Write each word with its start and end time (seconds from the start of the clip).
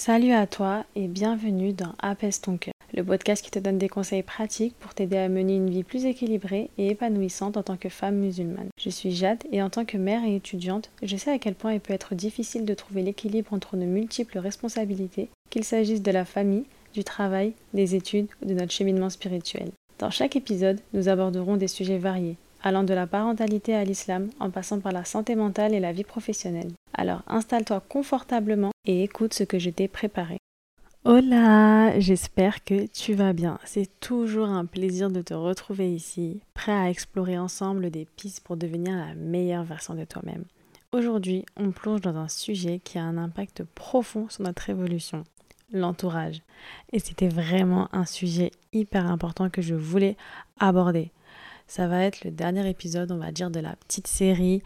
Salut 0.00 0.32
à 0.32 0.46
toi 0.46 0.86
et 0.96 1.08
bienvenue 1.08 1.74
dans 1.74 1.92
Apaise 1.98 2.40
ton 2.40 2.56
cœur, 2.56 2.72
le 2.94 3.04
podcast 3.04 3.44
qui 3.44 3.50
te 3.50 3.58
donne 3.58 3.76
des 3.76 3.90
conseils 3.90 4.22
pratiques 4.22 4.74
pour 4.80 4.94
t'aider 4.94 5.18
à 5.18 5.28
mener 5.28 5.56
une 5.56 5.68
vie 5.68 5.82
plus 5.82 6.06
équilibrée 6.06 6.70
et 6.78 6.88
épanouissante 6.88 7.58
en 7.58 7.62
tant 7.62 7.76
que 7.76 7.90
femme 7.90 8.14
musulmane. 8.14 8.70
Je 8.80 8.88
suis 8.88 9.12
Jade 9.12 9.44
et 9.52 9.60
en 9.60 9.68
tant 9.68 9.84
que 9.84 9.98
mère 9.98 10.24
et 10.24 10.36
étudiante, 10.36 10.88
je 11.02 11.18
sais 11.18 11.30
à 11.30 11.38
quel 11.38 11.54
point 11.54 11.74
il 11.74 11.80
peut 11.80 11.92
être 11.92 12.14
difficile 12.14 12.64
de 12.64 12.72
trouver 12.72 13.02
l'équilibre 13.02 13.52
entre 13.52 13.76
nos 13.76 13.84
multiples 13.84 14.38
responsabilités, 14.38 15.28
qu'il 15.50 15.64
s'agisse 15.64 16.00
de 16.00 16.12
la 16.12 16.24
famille, 16.24 16.64
du 16.94 17.04
travail, 17.04 17.52
des 17.74 17.94
études 17.94 18.28
ou 18.40 18.46
de 18.46 18.54
notre 18.54 18.72
cheminement 18.72 19.10
spirituel. 19.10 19.70
Dans 19.98 20.10
chaque 20.10 20.34
épisode, 20.34 20.80
nous 20.94 21.10
aborderons 21.10 21.58
des 21.58 21.68
sujets 21.68 21.98
variés, 21.98 22.38
allant 22.62 22.84
de 22.84 22.94
la 22.94 23.06
parentalité 23.06 23.74
à 23.74 23.84
l'islam 23.84 24.28
en 24.40 24.50
passant 24.50 24.80
par 24.80 24.92
la 24.92 25.04
santé 25.04 25.34
mentale 25.34 25.74
et 25.74 25.80
la 25.80 25.92
vie 25.92 26.04
professionnelle. 26.04 26.72
Alors 26.94 27.22
installe-toi 27.26 27.82
confortablement 27.88 28.72
et 28.86 29.02
écoute 29.02 29.34
ce 29.34 29.44
que 29.44 29.58
je 29.58 29.70
t'ai 29.70 29.88
préparé. 29.88 30.38
Hola, 31.04 31.98
j'espère 31.98 32.62
que 32.62 32.86
tu 32.86 33.14
vas 33.14 33.32
bien. 33.32 33.58
C'est 33.64 33.88
toujours 34.00 34.48
un 34.48 34.66
plaisir 34.66 35.10
de 35.10 35.22
te 35.22 35.32
retrouver 35.32 35.90
ici, 35.94 36.40
prêt 36.52 36.72
à 36.72 36.90
explorer 36.90 37.38
ensemble 37.38 37.90
des 37.90 38.06
pistes 38.16 38.44
pour 38.44 38.58
devenir 38.58 38.94
la 38.94 39.14
meilleure 39.14 39.64
version 39.64 39.94
de 39.94 40.04
toi-même. 40.04 40.44
Aujourd'hui, 40.92 41.46
on 41.56 41.70
plonge 41.70 42.02
dans 42.02 42.16
un 42.16 42.28
sujet 42.28 42.80
qui 42.84 42.98
a 42.98 43.04
un 43.04 43.16
impact 43.16 43.64
profond 43.64 44.28
sur 44.28 44.42
notre 44.42 44.68
évolution, 44.68 45.24
l'entourage. 45.72 46.42
Et 46.92 46.98
c'était 46.98 47.28
vraiment 47.28 47.88
un 47.94 48.04
sujet 48.04 48.50
hyper 48.74 49.06
important 49.06 49.48
que 49.48 49.62
je 49.62 49.74
voulais 49.74 50.18
aborder 50.58 51.12
ça 51.70 51.86
va 51.86 52.02
être 52.02 52.24
le 52.24 52.32
dernier 52.32 52.68
épisode, 52.68 53.12
on 53.12 53.18
va 53.18 53.30
dire, 53.30 53.48
de 53.48 53.60
la 53.60 53.76
petite 53.76 54.08
série 54.08 54.60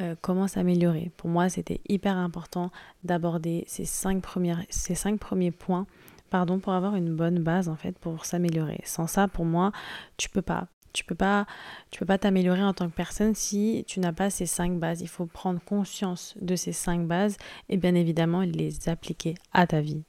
euh, 0.00 0.16
Comment 0.20 0.48
s'améliorer. 0.48 1.12
Pour 1.16 1.30
moi, 1.30 1.48
c'était 1.48 1.80
hyper 1.88 2.16
important 2.16 2.72
d'aborder 3.04 3.62
ces 3.68 3.84
cinq, 3.84 4.20
premiers 4.22 5.50
points 5.52 5.86
pardon, 6.30 6.58
pour 6.58 6.72
avoir 6.72 6.96
une 6.96 7.14
bonne 7.14 7.38
base 7.38 7.68
en 7.68 7.76
fait 7.76 7.96
pour 7.96 8.24
s'améliorer. 8.24 8.80
Sans 8.84 9.06
ça, 9.06 9.28
pour 9.28 9.44
moi, 9.44 9.70
tu 10.16 10.28
peux 10.28 10.42
pas. 10.42 10.66
Tu 10.92 11.04
peux 11.04 11.14
pas, 11.14 11.46
tu 11.92 12.00
peux 12.00 12.06
pas 12.06 12.18
t'améliorer 12.18 12.64
en 12.64 12.74
tant 12.74 12.88
que 12.88 12.94
personne 12.94 13.36
si 13.36 13.84
tu 13.86 14.00
n'as 14.00 14.12
pas 14.12 14.28
ces 14.28 14.46
cinq 14.46 14.80
bases. 14.80 15.00
Il 15.00 15.08
faut 15.08 15.26
prendre 15.26 15.60
conscience 15.60 16.34
de 16.40 16.56
ces 16.56 16.72
cinq 16.72 17.06
bases 17.06 17.36
et 17.68 17.76
bien 17.76 17.94
évidemment 17.94 18.40
les 18.40 18.88
appliquer 18.88 19.34
à 19.52 19.68
ta 19.68 19.80
vie. 19.80 20.02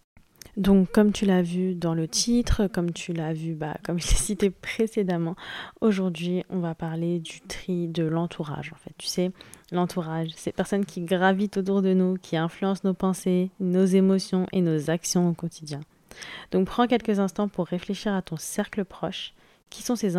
Donc 0.60 0.92
comme 0.92 1.14
tu 1.14 1.26
l'as 1.26 1.42
vu 1.42 1.74
dans 1.74 1.94
le 1.94 2.06
titre, 2.06 2.68
comme 2.68 2.92
tu 2.92 3.14
l'as 3.14 3.32
vu, 3.32 3.54
bah, 3.56 3.78
comme 3.82 3.98
je 3.98 4.08
l'ai 4.10 4.16
cité 4.16 4.50
précédemment, 4.50 5.38
aujourd'hui 5.80 6.44
on 6.50 6.60
va 6.60 6.76
parler 6.76 7.20
du 7.20 7.40
tri 7.40 7.88
de 7.88 8.04
l'entourage 8.04 8.74
en 8.74 8.76
fait. 8.76 8.92
Tu 8.98 9.08
sais, 9.08 9.32
l'entourage, 9.72 10.32
ces 10.36 10.52
personnes 10.52 10.84
qui 10.84 11.00
gravitent 11.00 11.56
autour 11.56 11.82
de 11.82 11.94
nous, 11.94 12.18
qui 12.22 12.36
influencent 12.36 12.82
nos 12.84 12.94
pensées, 12.94 13.52
nos 13.62 13.86
émotions 13.86 14.48
et 14.52 14.60
nos 14.60 14.90
actions 14.90 15.30
au 15.30 15.34
quotidien. 15.34 15.80
Donc 16.52 16.68
prends 16.68 16.88
quelques 16.88 17.20
instants 17.20 17.48
pour 17.48 17.68
réfléchir 17.68 18.14
à 18.14 18.22
ton 18.22 18.36
cercle 18.36 18.84
proche. 18.84 19.34
Qui 19.70 19.82
sont 19.82 19.96
ces, 19.96 20.18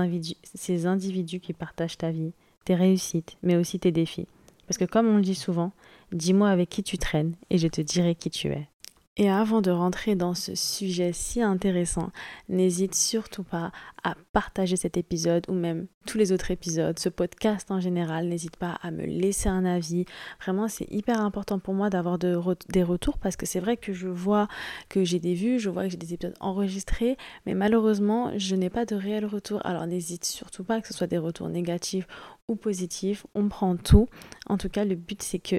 ces 0.55 0.86
individus 0.86 1.41
qui 1.41 1.52
partagent 1.52 1.98
ta 1.98 2.12
vie, 2.12 2.33
tes 2.64 2.77
réussites, 2.77 3.36
mais 3.42 3.56
aussi 3.56 3.78
tes 3.78 3.92
défis? 3.92 4.28
Parce 4.66 4.78
que 4.78 4.86
comme 4.86 5.08
on 5.08 5.16
le 5.16 5.22
dit 5.22 5.34
souvent, 5.34 5.72
dis-moi 6.12 6.48
avec 6.48 6.70
qui 6.70 6.83
tu 6.83 6.96
traînes 6.96 7.34
et 7.50 7.58
je 7.58 7.68
te 7.68 7.83
dirai 7.83 8.14
qui 8.14 8.30
tu 8.30 8.48
es. 8.48 8.69
Et 9.16 9.28
avant 9.28 9.61
de 9.61 9.70
rentrer 9.70 10.14
dans 10.14 10.34
ce 10.34 10.55
sujet 10.55 11.12
si 11.12 11.42
intéressant, 11.42 12.11
n'hésite 12.48 12.94
surtout 12.94 13.42
pas 13.42 13.72
à 14.02 14.14
partager 14.33 14.77
cet 14.77 14.97
épisode 14.97 15.44
ou 15.48 15.52
même 15.52 15.89
tous 16.06 16.17
les 16.17 16.33
autres 16.33 16.50
épisodes, 16.52 16.98
ce 16.98 17.08
podcast 17.08 17.70
en 17.70 17.80
général. 17.80 18.28
N'hésite 18.28 18.56
pas 18.56 18.78
à 18.83 18.91
me 18.91 19.05
laisser 19.05 19.48
un 19.48 19.64
avis. 19.64 20.06
Vraiment, 20.41 20.69
c'est 20.69 20.91
hyper 20.91 21.20
important 21.20 21.58
pour 21.58 21.75
moi 21.75 21.91
d'avoir 21.91 22.19
des 22.19 22.83
retours 22.83 23.19
parce 23.19 23.36
que 23.36 23.47
c'est 23.47 23.61
vrai 23.61 23.77
que 23.77 23.92
je 23.92 24.08
vois 24.08 24.48
que 24.89 25.05
j'ai 25.05 25.19
des 25.19 25.34
vues, 25.34 25.58
je 25.58 25.69
vois 25.70 25.84
que 25.84 25.91
j'ai 25.91 25.97
des 25.97 26.14
épisodes 26.14 26.36
enregistrés, 26.41 27.19
mais 27.47 27.55
malheureusement, 27.55 28.33
je 28.39 28.55
n'ai 28.55 28.70
pas 28.70 28.86
de 28.86 28.95
réel 28.95 29.27
retour. 29.27 29.61
Alors 29.67 29.86
n'hésite 29.86 30.24
surtout 30.24 30.64
pas 30.64 30.80
que 30.80 30.89
ce 30.89 30.95
soit 30.95 31.08
des 31.08 31.19
retours 31.19 31.48
négatifs 31.48 32.06
ou 32.50 32.56
positifs. 32.56 33.27
On 33.34 33.48
prend 33.48 33.77
tout. 33.77 34.08
En 34.46 34.58
tout 34.58 34.68
cas, 34.68 34.84
le 34.84 34.96
but, 34.96 35.22
c'est 35.22 35.38
que 35.38 35.56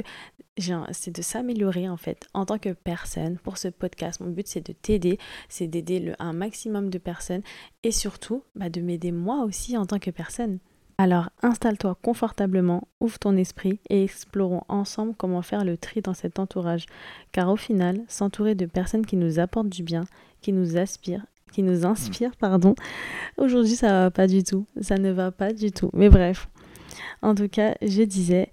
c'est 0.92 1.16
de 1.16 1.22
s'améliorer 1.22 1.90
en 1.90 1.98
fait 1.98 2.28
en 2.34 2.46
tant 2.46 2.58
que 2.58 2.70
personne 2.70 3.38
pour 3.38 3.58
ce 3.58 3.68
podcast. 3.68 4.20
Mon 4.20 4.30
but 4.30 4.48
c'est 4.48 4.66
de 4.66 4.74
t'aider, 4.74 5.18
c'est 5.50 5.68
d'aider 5.68 6.14
un 6.20 6.34
maximum 6.34 6.90
de 6.90 6.98
personnes 6.98 7.42
et 7.84 7.92
surtout 7.92 8.44
bah, 8.56 8.70
de 8.70 8.82
m'aider 8.82 9.12
moi 9.12 9.44
aussi 9.44 9.78
en 9.78 9.86
tant 9.86 10.00
que 10.00 10.12
personne. 10.12 10.60
Alors 10.98 11.30
installe-toi 11.42 11.98
confortablement, 12.04 12.88
ouvre 13.00 13.18
ton 13.18 13.36
esprit 13.38 13.80
et 13.90 14.04
explorons 14.04 14.62
ensemble 14.68 15.16
comment 15.18 15.42
faire 15.42 15.66
le 15.66 15.78
tri 15.78 16.02
dans 16.02 16.14
cet 16.14 16.38
entourage. 16.38 16.86
Car 17.32 17.50
au 17.50 17.56
final, 17.56 18.02
s'entourer 18.08 18.54
de 18.54 18.66
personnes 18.68 19.06
qui 19.06 19.16
nous 19.16 19.40
apportent 19.40 19.70
du 19.70 19.84
bien, 19.84 20.04
qui 20.42 20.54
nous 20.54 20.78
aspirent, 20.78 21.26
qui 21.52 21.64
nous 21.64 21.86
inspirent, 21.86 22.36
pardon, 22.40 22.76
aujourd'hui 23.38 23.76
ça 23.76 23.88
va 23.88 24.12
pas 24.12 24.28
du 24.28 24.44
tout. 24.44 24.68
Ça 24.82 24.98
ne 24.98 25.10
va 25.10 25.32
pas 25.32 25.54
du 25.54 25.72
tout. 25.72 25.90
Mais 25.94 26.10
bref. 26.10 26.48
En 27.22 27.36
tout 27.36 27.50
cas, 27.50 27.76
je 27.82 28.04
disais, 28.04 28.50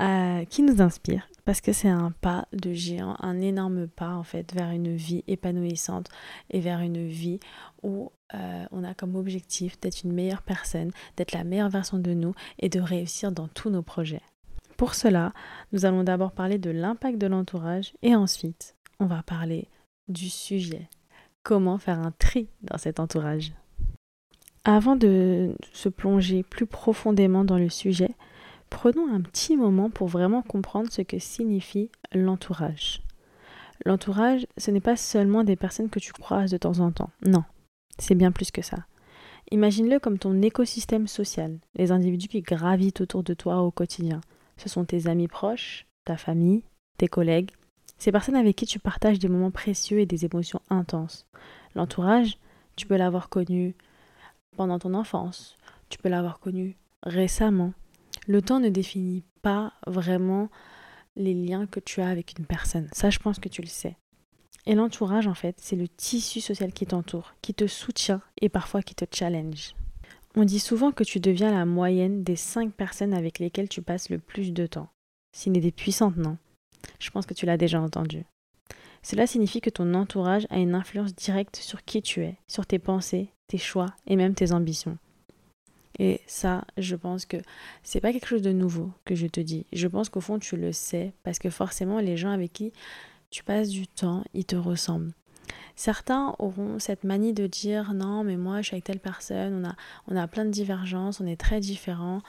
euh, 0.00 0.44
qui 0.46 0.62
nous 0.62 0.82
inspire 0.82 1.28
parce 1.44 1.60
que 1.60 1.72
c'est 1.72 1.88
un 1.88 2.10
pas 2.10 2.48
de 2.52 2.72
géant, 2.72 3.16
un 3.20 3.40
énorme 3.40 3.86
pas 3.86 4.14
en 4.14 4.24
fait 4.24 4.52
vers 4.54 4.70
une 4.70 4.96
vie 4.96 5.22
épanouissante 5.28 6.08
et 6.50 6.60
vers 6.60 6.80
une 6.80 7.06
vie 7.06 7.38
où 7.82 8.10
euh, 8.34 8.64
on 8.72 8.82
a 8.82 8.94
comme 8.94 9.14
objectif 9.14 9.78
d'être 9.80 10.02
une 10.02 10.12
meilleure 10.12 10.42
personne, 10.42 10.90
d'être 11.16 11.32
la 11.32 11.44
meilleure 11.44 11.68
version 11.68 11.98
de 11.98 12.12
nous 12.12 12.34
et 12.58 12.68
de 12.68 12.80
réussir 12.80 13.30
dans 13.30 13.46
tous 13.46 13.70
nos 13.70 13.82
projets. 13.82 14.22
Pour 14.76 14.94
cela, 14.94 15.32
nous 15.72 15.84
allons 15.84 16.02
d'abord 16.02 16.32
parler 16.32 16.58
de 16.58 16.70
l'impact 16.70 17.18
de 17.18 17.26
l'entourage 17.26 17.94
et 18.02 18.16
ensuite 18.16 18.74
on 18.98 19.06
va 19.06 19.22
parler 19.22 19.68
du 20.08 20.28
sujet. 20.28 20.88
Comment 21.42 21.78
faire 21.78 22.00
un 22.00 22.12
tri 22.12 22.48
dans 22.62 22.78
cet 22.78 22.98
entourage? 22.98 23.52
Avant 24.64 24.96
de 24.96 25.54
se 25.72 25.88
plonger 25.88 26.42
plus 26.42 26.66
profondément 26.66 27.44
dans 27.44 27.58
le 27.58 27.68
sujet, 27.68 28.10
Prenons 28.74 29.08
un 29.14 29.20
petit 29.20 29.56
moment 29.56 29.88
pour 29.88 30.08
vraiment 30.08 30.42
comprendre 30.42 30.90
ce 30.90 31.00
que 31.00 31.18
signifie 31.18 31.90
l'entourage. 32.12 33.02
L'entourage, 33.86 34.46
ce 34.58 34.72
n'est 34.72 34.80
pas 34.80 34.96
seulement 34.96 35.44
des 35.44 35.54
personnes 35.54 35.88
que 35.88 36.00
tu 36.00 36.12
croises 36.12 36.50
de 36.50 36.56
temps 36.56 36.80
en 36.80 36.90
temps. 36.90 37.10
Non, 37.24 37.44
c'est 37.98 38.16
bien 38.16 38.32
plus 38.32 38.50
que 38.50 38.62
ça. 38.62 38.78
Imagine-le 39.52 40.00
comme 40.00 40.18
ton 40.18 40.42
écosystème 40.42 41.06
social, 41.06 41.56
les 41.76 41.92
individus 41.92 42.26
qui 42.26 42.42
gravitent 42.42 43.00
autour 43.00 43.22
de 43.22 43.32
toi 43.32 43.62
au 43.62 43.70
quotidien. 43.70 44.20
Ce 44.56 44.68
sont 44.68 44.84
tes 44.84 45.06
amis 45.06 45.28
proches, 45.28 45.86
ta 46.04 46.16
famille, 46.16 46.64
tes 46.98 47.08
collègues, 47.08 47.52
ces 47.96 48.10
personnes 48.10 48.36
avec 48.36 48.56
qui 48.56 48.66
tu 48.66 48.80
partages 48.80 49.20
des 49.20 49.28
moments 49.28 49.52
précieux 49.52 50.00
et 50.00 50.06
des 50.06 50.24
émotions 50.24 50.60
intenses. 50.68 51.26
L'entourage, 51.76 52.38
tu 52.76 52.86
peux 52.86 52.96
l'avoir 52.96 53.28
connu 53.28 53.76
pendant 54.54 54.78
ton 54.78 54.94
enfance, 54.94 55.56
tu 55.88 55.98
peux 55.98 56.08
l'avoir 56.08 56.40
connu 56.40 56.76
récemment, 57.02 57.72
le 58.26 58.42
temps 58.42 58.60
ne 58.60 58.68
définit 58.68 59.22
pas 59.42 59.74
vraiment 59.86 60.48
les 61.16 61.34
liens 61.34 61.66
que 61.66 61.80
tu 61.80 62.00
as 62.00 62.08
avec 62.08 62.38
une 62.38 62.46
personne. 62.46 62.88
Ça, 62.92 63.10
je 63.10 63.18
pense 63.18 63.38
que 63.38 63.48
tu 63.48 63.60
le 63.60 63.68
sais. 63.68 63.96
Et 64.66 64.74
l'entourage, 64.74 65.26
en 65.26 65.34
fait, 65.34 65.56
c'est 65.58 65.76
le 65.76 65.88
tissu 65.88 66.40
social 66.40 66.72
qui 66.72 66.86
t'entoure, 66.86 67.34
qui 67.42 67.52
te 67.52 67.66
soutient 67.66 68.22
et 68.40 68.48
parfois 68.48 68.82
qui 68.82 68.94
te 68.94 69.04
challenge. 69.14 69.74
On 70.36 70.44
dit 70.44 70.58
souvent 70.58 70.90
que 70.90 71.04
tu 71.04 71.20
deviens 71.20 71.52
la 71.52 71.66
moyenne 71.66 72.24
des 72.24 72.36
cinq 72.36 72.72
personnes 72.72 73.14
avec 73.14 73.38
lesquelles 73.38 73.68
tu 73.68 73.82
passes 73.82 74.08
le 74.08 74.18
plus 74.18 74.52
de 74.52 74.66
temps. 74.66 74.88
S'il 75.32 75.52
n'est 75.52 75.60
des 75.60 75.70
puissantes, 75.70 76.16
non? 76.16 76.38
Je 76.98 77.10
pense 77.10 77.26
que 77.26 77.34
tu 77.34 77.46
l'as 77.46 77.56
déjà 77.56 77.80
entendu. 77.80 78.24
Cela 79.02 79.26
signifie 79.26 79.60
que 79.60 79.70
ton 79.70 79.92
entourage 79.94 80.46
a 80.48 80.56
une 80.56 80.74
influence 80.74 81.14
directe 81.14 81.56
sur 81.56 81.84
qui 81.84 82.00
tu 82.00 82.22
es, 82.22 82.38
sur 82.48 82.64
tes 82.64 82.78
pensées, 82.78 83.33
tes 83.46 83.58
choix 83.58 83.94
et 84.06 84.16
même 84.16 84.34
tes 84.34 84.52
ambitions. 84.52 84.98
Et 85.98 86.20
ça, 86.26 86.64
je 86.76 86.96
pense 86.96 87.24
que 87.24 87.36
c'est 87.82 88.00
pas 88.00 88.12
quelque 88.12 88.26
chose 88.26 88.42
de 88.42 88.52
nouveau 88.52 88.90
que 89.04 89.14
je 89.14 89.26
te 89.26 89.40
dis. 89.40 89.64
Je 89.72 89.86
pense 89.86 90.08
qu'au 90.08 90.20
fond, 90.20 90.38
tu 90.38 90.56
le 90.56 90.72
sais 90.72 91.12
parce 91.22 91.38
que 91.38 91.50
forcément, 91.50 92.00
les 92.00 92.16
gens 92.16 92.30
avec 92.30 92.52
qui 92.52 92.72
tu 93.30 93.44
passes 93.44 93.68
du 93.68 93.86
temps, 93.86 94.24
ils 94.34 94.44
te 94.44 94.56
ressemblent. 94.56 95.12
Certains 95.76 96.36
auront 96.38 96.78
cette 96.78 97.04
manie 97.04 97.32
de 97.32 97.46
dire 97.46 97.94
non 97.94 98.22
mais 98.22 98.36
moi 98.36 98.60
je 98.60 98.68
suis 98.68 98.74
avec 98.74 98.84
telle 98.84 99.00
personne, 99.00 99.64
on 99.64 99.68
a, 99.68 99.74
on 100.08 100.16
a 100.16 100.28
plein 100.28 100.44
de 100.44 100.50
divergences, 100.50 101.20
on 101.20 101.26
est 101.26 101.40
très 101.40 101.60
différents. 101.60 102.20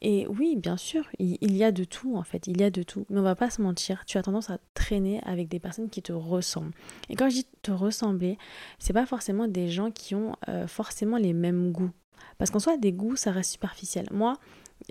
Et 0.00 0.26
oui 0.26 0.56
bien 0.56 0.76
sûr, 0.76 1.04
il, 1.18 1.56
y 1.56 1.64
a 1.64 1.72
de 1.72 1.84
tout 1.84 2.16
en 2.16 2.22
fait, 2.22 2.46
il 2.46 2.60
y 2.60 2.64
a 2.64 2.70
de 2.70 2.82
tout. 2.82 3.06
Mais 3.10 3.20
on 3.20 3.22
va 3.22 3.36
pas 3.36 3.50
se 3.50 3.62
mentir, 3.62 4.04
tu 4.06 4.18
as 4.18 4.22
tendance 4.22 4.50
à 4.50 4.58
traîner 4.74 5.20
avec 5.24 5.48
des 5.48 5.60
personnes 5.60 5.90
qui 5.90 6.02
te 6.02 6.12
ressemblent. 6.12 6.72
Et 7.08 7.16
quand 7.16 7.28
je 7.28 7.36
dis 7.36 7.46
te 7.62 7.70
ressembler, 7.70 8.38
c'est 8.78 8.92
pas 8.92 9.06
forcément 9.06 9.46
des 9.46 9.68
gens 9.68 9.90
qui 9.90 10.14
ont 10.14 10.34
euh, 10.48 10.66
forcément 10.66 11.16
les 11.16 11.32
mêmes 11.32 11.72
goûts. 11.72 11.90
Parce 12.38 12.50
qu'en 12.50 12.60
soi, 12.60 12.76
des 12.76 12.92
goûts, 12.92 13.16
ça 13.16 13.32
reste 13.32 13.52
superficiel. 13.52 14.06
Moi, 14.12 14.34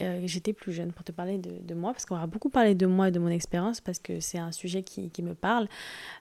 euh, 0.01 0.21
j'étais 0.25 0.53
plus 0.53 0.73
jeune 0.73 0.91
pour 0.91 1.03
te 1.03 1.11
parler 1.11 1.39
de, 1.39 1.73
moi, 1.73 1.91
parce 1.91 2.05
qu'on 2.05 2.17
va 2.17 2.27
beaucoup 2.27 2.49
parler 2.49 2.75
de 2.75 2.85
moi 2.85 3.07
et 3.07 3.11
de 3.11 3.19
mon 3.19 3.29
expérience, 3.29 3.81
parce 3.81 3.99
que 3.99 4.19
c'est 4.19 4.37
un 4.37 4.51
sujet 4.51 4.83
qui, 4.83 5.11
me 5.23 5.33
parle. 5.33 5.67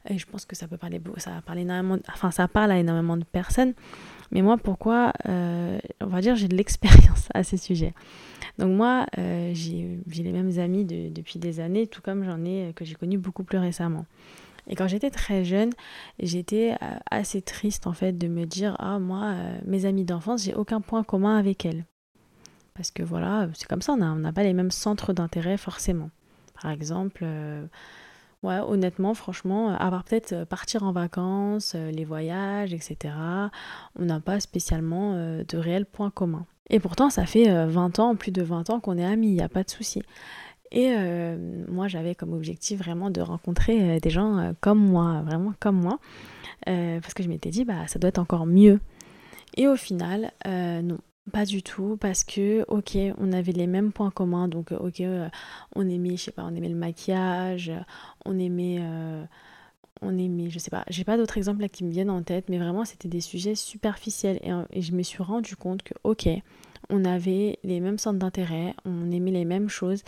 Et 0.09 0.19
je 0.19 0.27
pense 0.27 0.45
que 0.45 0.57
ça 0.57 0.67
peut 0.67 0.79
parler, 0.79 1.01
ça 1.19 1.43
parler 1.45 1.63
énormément, 1.63 1.99
enfin, 2.09 2.31
ça 2.31 2.49
parle 2.49 2.73
à 2.73 2.79
énormément 2.79 3.17
de 3.17 3.25
personnes. 3.25 3.75
Mais 4.31 4.43
moi, 4.43 4.57
pourquoi 4.57 5.13
euh, 5.29 5.79
On 6.01 6.07
va 6.07 6.21
dire, 6.21 6.37
j'ai 6.37 6.49
de 6.49 6.57
l'expérience 6.57 7.29
à 7.35 7.43
ces 7.43 7.57
sujets. 7.57 7.95
Donc 8.59 8.75
moi, 8.75 9.07
euh, 9.19 9.53
j'ai 9.55 10.23
les 10.23 10.33
mêmes 10.33 10.59
amis 10.59 10.85
depuis 10.85 11.39
des 11.39 11.61
années, 11.61 11.87
tout 11.87 12.01
comme 12.01 12.25
j'en 12.25 12.45
ai 12.45 12.73
que 12.75 12.85
j'ai 12.85 12.95
connu 12.95 13.19
beaucoup 13.19 13.45
plus 13.45 13.59
récemment. 13.59 14.07
Et 14.69 14.75
quand 14.75 14.89
j'étais 14.89 15.11
très 15.11 15.45
jeune, 15.45 15.71
j'étais 16.19 16.75
assez 17.11 17.41
triste 17.41 17.87
en 17.87 17.93
fait 17.93 18.19
de 18.19 18.27
me 18.27 18.47
dire 18.47 18.75
ah 18.81 18.99
moi 18.99 19.37
mes 19.65 19.85
amis 19.85 20.05
d'enfance 20.05 20.43
j'ai 20.43 20.55
aucun 20.55 20.81
point 20.81 21.05
commun 21.05 21.37
avec 21.37 21.65
elles 21.65 21.85
parce 22.76 22.90
que 22.90 23.02
voilà 23.02 23.49
c'est 23.55 23.67
comme 23.67 23.82
ça 23.82 23.94
on 23.94 23.96
n'a 23.96 24.32
pas 24.32 24.43
les 24.43 24.52
mêmes 24.52 24.70
centres 24.70 25.12
d'intérêt 25.12 25.56
forcément. 25.56 26.11
Par 26.61 26.70
exemple 26.70 27.26
Ouais, 28.43 28.61
honnêtement, 28.61 29.14
franchement, 29.14 29.75
à 29.75 29.90
part 29.90 30.05
peut-être 30.05 30.44
partir 30.44 30.84
en 30.84 30.93
vacances, 30.93 31.75
les 31.75 32.05
voyages, 32.05 32.73
etc., 32.75 33.14
on 33.99 34.05
n'a 34.05 34.20
pas 34.20 34.38
spécialement 34.38 35.14
de 35.14 35.56
réels 35.56 35.87
points 35.87 36.11
communs. 36.11 36.46
Et 36.70 36.78
pourtant, 36.78 37.11
ça 37.11 37.26
fait 37.26 37.67
20 37.67 37.99
ans, 37.99 38.14
plus 38.14 38.31
de 38.31 38.43
20 38.43 38.70
ans 38.70 38.78
qu'on 38.78 38.99
est 38.99 39.05
amis, 39.05 39.28
il 39.28 39.34
n'y 39.34 39.43
a 39.43 39.49
pas 39.49 39.64
de 39.64 39.70
souci. 39.70 40.02
Et 40.70 40.94
moi, 41.67 41.88
j'avais 41.88 42.14
comme 42.14 42.34
objectif 42.34 42.78
vraiment 42.78 43.11
de 43.11 43.20
rencontrer 43.20 43.99
des 44.00 44.11
gens 44.11 44.52
comme 44.61 44.78
moi, 44.78 45.23
vraiment 45.23 45.55
comme 45.58 45.81
moi, 45.81 45.99
parce 46.67 47.14
que 47.14 47.25
je 47.25 47.28
m'étais 47.28 47.50
dit, 47.50 47.64
bah, 47.64 47.88
ça 47.88 47.99
doit 47.99 48.08
être 48.08 48.19
encore 48.19 48.46
mieux. 48.46 48.81
Et 49.56 49.67
au 49.67 49.76
final, 49.76 50.31
non, 50.44 50.99
pas 51.32 51.44
du 51.44 51.62
tout, 51.62 51.96
parce 52.00 52.25
que, 52.25 52.64
ok, 52.69 52.96
on 53.19 53.32
avait 53.32 53.52
les 53.52 53.67
mêmes 53.67 53.93
points 53.93 54.11
communs, 54.11 54.49
donc, 54.49 54.73
ok, 54.73 55.02
on 55.75 55.88
aimait, 55.88 56.17
je 56.17 56.25
sais 56.25 56.31
pas, 56.32 56.44
on 56.44 56.55
aimait 56.55 56.69
le 56.69 56.76
maquillage, 56.76 57.73
on 58.25 58.38
aimait, 58.38 58.81
on 60.02 60.19
aimait, 60.19 60.50
je 60.50 60.58
sais 60.58 60.70
pas, 60.70 60.84
j'ai 60.88 61.05
pas 61.05 61.17
d'autres 61.17 61.37
exemples 61.37 61.69
qui 61.69 61.84
me 61.84 61.90
viennent 61.90 62.11
en 62.11 62.23
tête, 62.23 62.49
mais 62.49 62.58
vraiment, 62.58 62.84
c'était 62.84 63.08
des 63.08 63.20
sujets 63.20 63.55
superficiels, 63.55 64.38
et, 64.73 64.82
je 64.82 64.93
me 64.93 65.02
suis 65.02 65.23
rendu 65.23 65.56
compte 65.56 65.82
que, 65.82 65.94
ok, 66.05 66.28
on 66.90 67.05
avait 67.05 67.58
les 67.64 67.81
mêmes 67.81 67.99
centres 67.99 68.19
d'intérêt, 68.19 68.75
on 68.84 69.11
aimait 69.11 69.32
les 69.32 69.44
mêmes 69.44 69.69
choses, 69.69 70.02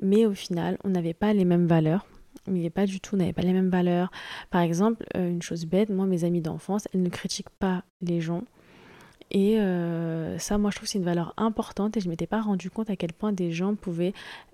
mais 0.00 0.26
au 0.26 0.34
final, 0.34 0.78
on 0.84 0.90
n'avait 0.90 1.14
pas 1.14 1.32
les 1.32 1.44
mêmes 1.44 1.66
valeurs. 1.66 2.06
Mais 2.48 2.70
pas 2.70 2.86
du 2.86 3.00
tout, 3.00 3.14
on 3.14 3.18
n'avait 3.18 3.32
pas 3.32 3.42
les 3.42 3.52
mêmes 3.52 3.68
valeurs. 3.68 4.10
Par 4.50 4.62
exemple, 4.62 5.04
euh, 5.16 5.30
une 5.30 5.42
chose 5.42 5.64
bête, 5.64 5.90
moi, 5.90 6.06
mes 6.06 6.24
amis 6.24 6.40
d'enfance, 6.40 6.88
elles 6.92 7.02
ne 7.02 7.08
critiquent 7.08 7.50
pas 7.50 7.84
les 8.00 8.20
gens. 8.20 8.42
Et 9.34 9.58
euh, 9.58 10.38
ça, 10.38 10.58
moi, 10.58 10.70
je 10.70 10.76
trouve 10.76 10.86
que 10.86 10.92
c'est 10.92 10.98
une 10.98 11.06
valeur 11.06 11.32
importante 11.38 11.96
et 11.96 12.00
je 12.00 12.06
ne 12.06 12.10
m'étais 12.10 12.26
pas 12.26 12.42
rendu 12.42 12.70
compte 12.70 12.90
à 12.90 12.96
quel 12.96 13.14
point 13.14 13.32
des 13.32 13.50
gens 13.50 13.74
pouvaient 13.74 14.12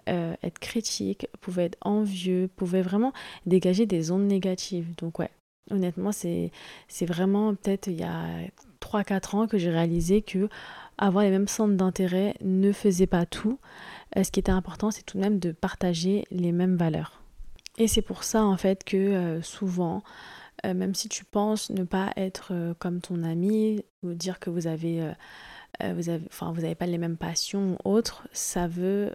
euh, 0.08 0.34
être 0.44 0.60
critiques, 0.60 1.26
pouvaient 1.40 1.64
être 1.64 1.78
envieux, 1.80 2.48
pouvaient 2.54 2.80
vraiment 2.80 3.12
dégager 3.44 3.86
des 3.86 4.12
ondes 4.12 4.26
négatives. 4.28 4.94
Donc 4.96 5.18
ouais, 5.18 5.30
honnêtement, 5.72 6.12
c'est 6.12 6.52
vraiment 7.00 7.56
peut-être 7.56 7.88
il 7.88 7.98
y 7.98 8.04
a 8.04 8.24
3-4 8.80 9.36
ans 9.36 9.46
que 9.48 9.58
j'ai 9.58 9.70
réalisé 9.70 10.22
que 10.22 10.48
avoir 10.96 11.24
les 11.24 11.30
mêmes 11.30 11.48
centres 11.48 11.74
d'intérêt 11.74 12.34
ne 12.40 12.70
faisait 12.70 13.08
pas 13.08 13.26
tout. 13.26 13.58
Euh, 14.16 14.22
ce 14.22 14.30
qui 14.30 14.38
était 14.38 14.52
important, 14.52 14.92
c'est 14.92 15.02
tout 15.02 15.16
de 15.16 15.22
même 15.22 15.40
de 15.40 15.50
partager 15.50 16.24
les 16.30 16.52
mêmes 16.52 16.76
valeurs. 16.76 17.20
Et 17.78 17.88
c'est 17.88 18.02
pour 18.02 18.22
ça 18.22 18.44
en 18.44 18.56
fait 18.56 18.84
que 18.84 19.40
souvent, 19.42 20.02
euh, 20.66 20.74
même 20.74 20.94
si 20.94 21.08
tu 21.08 21.24
penses 21.24 21.70
ne 21.70 21.84
pas 21.84 22.12
être 22.16 22.74
comme 22.78 23.00
ton 23.00 23.22
ami 23.22 23.84
ou 24.02 24.14
dire 24.14 24.38
que 24.40 24.50
vous 24.50 24.66
avez, 24.66 25.12
vous 25.80 26.08
avez, 26.08 26.24
vous 26.30 26.60
n'avez 26.60 26.74
pas 26.74 26.86
les 26.86 26.98
mêmes 26.98 27.16
passions 27.16 27.76
ou 27.84 27.90
autres, 27.90 28.28
ça 28.32 28.66
veut 28.66 29.12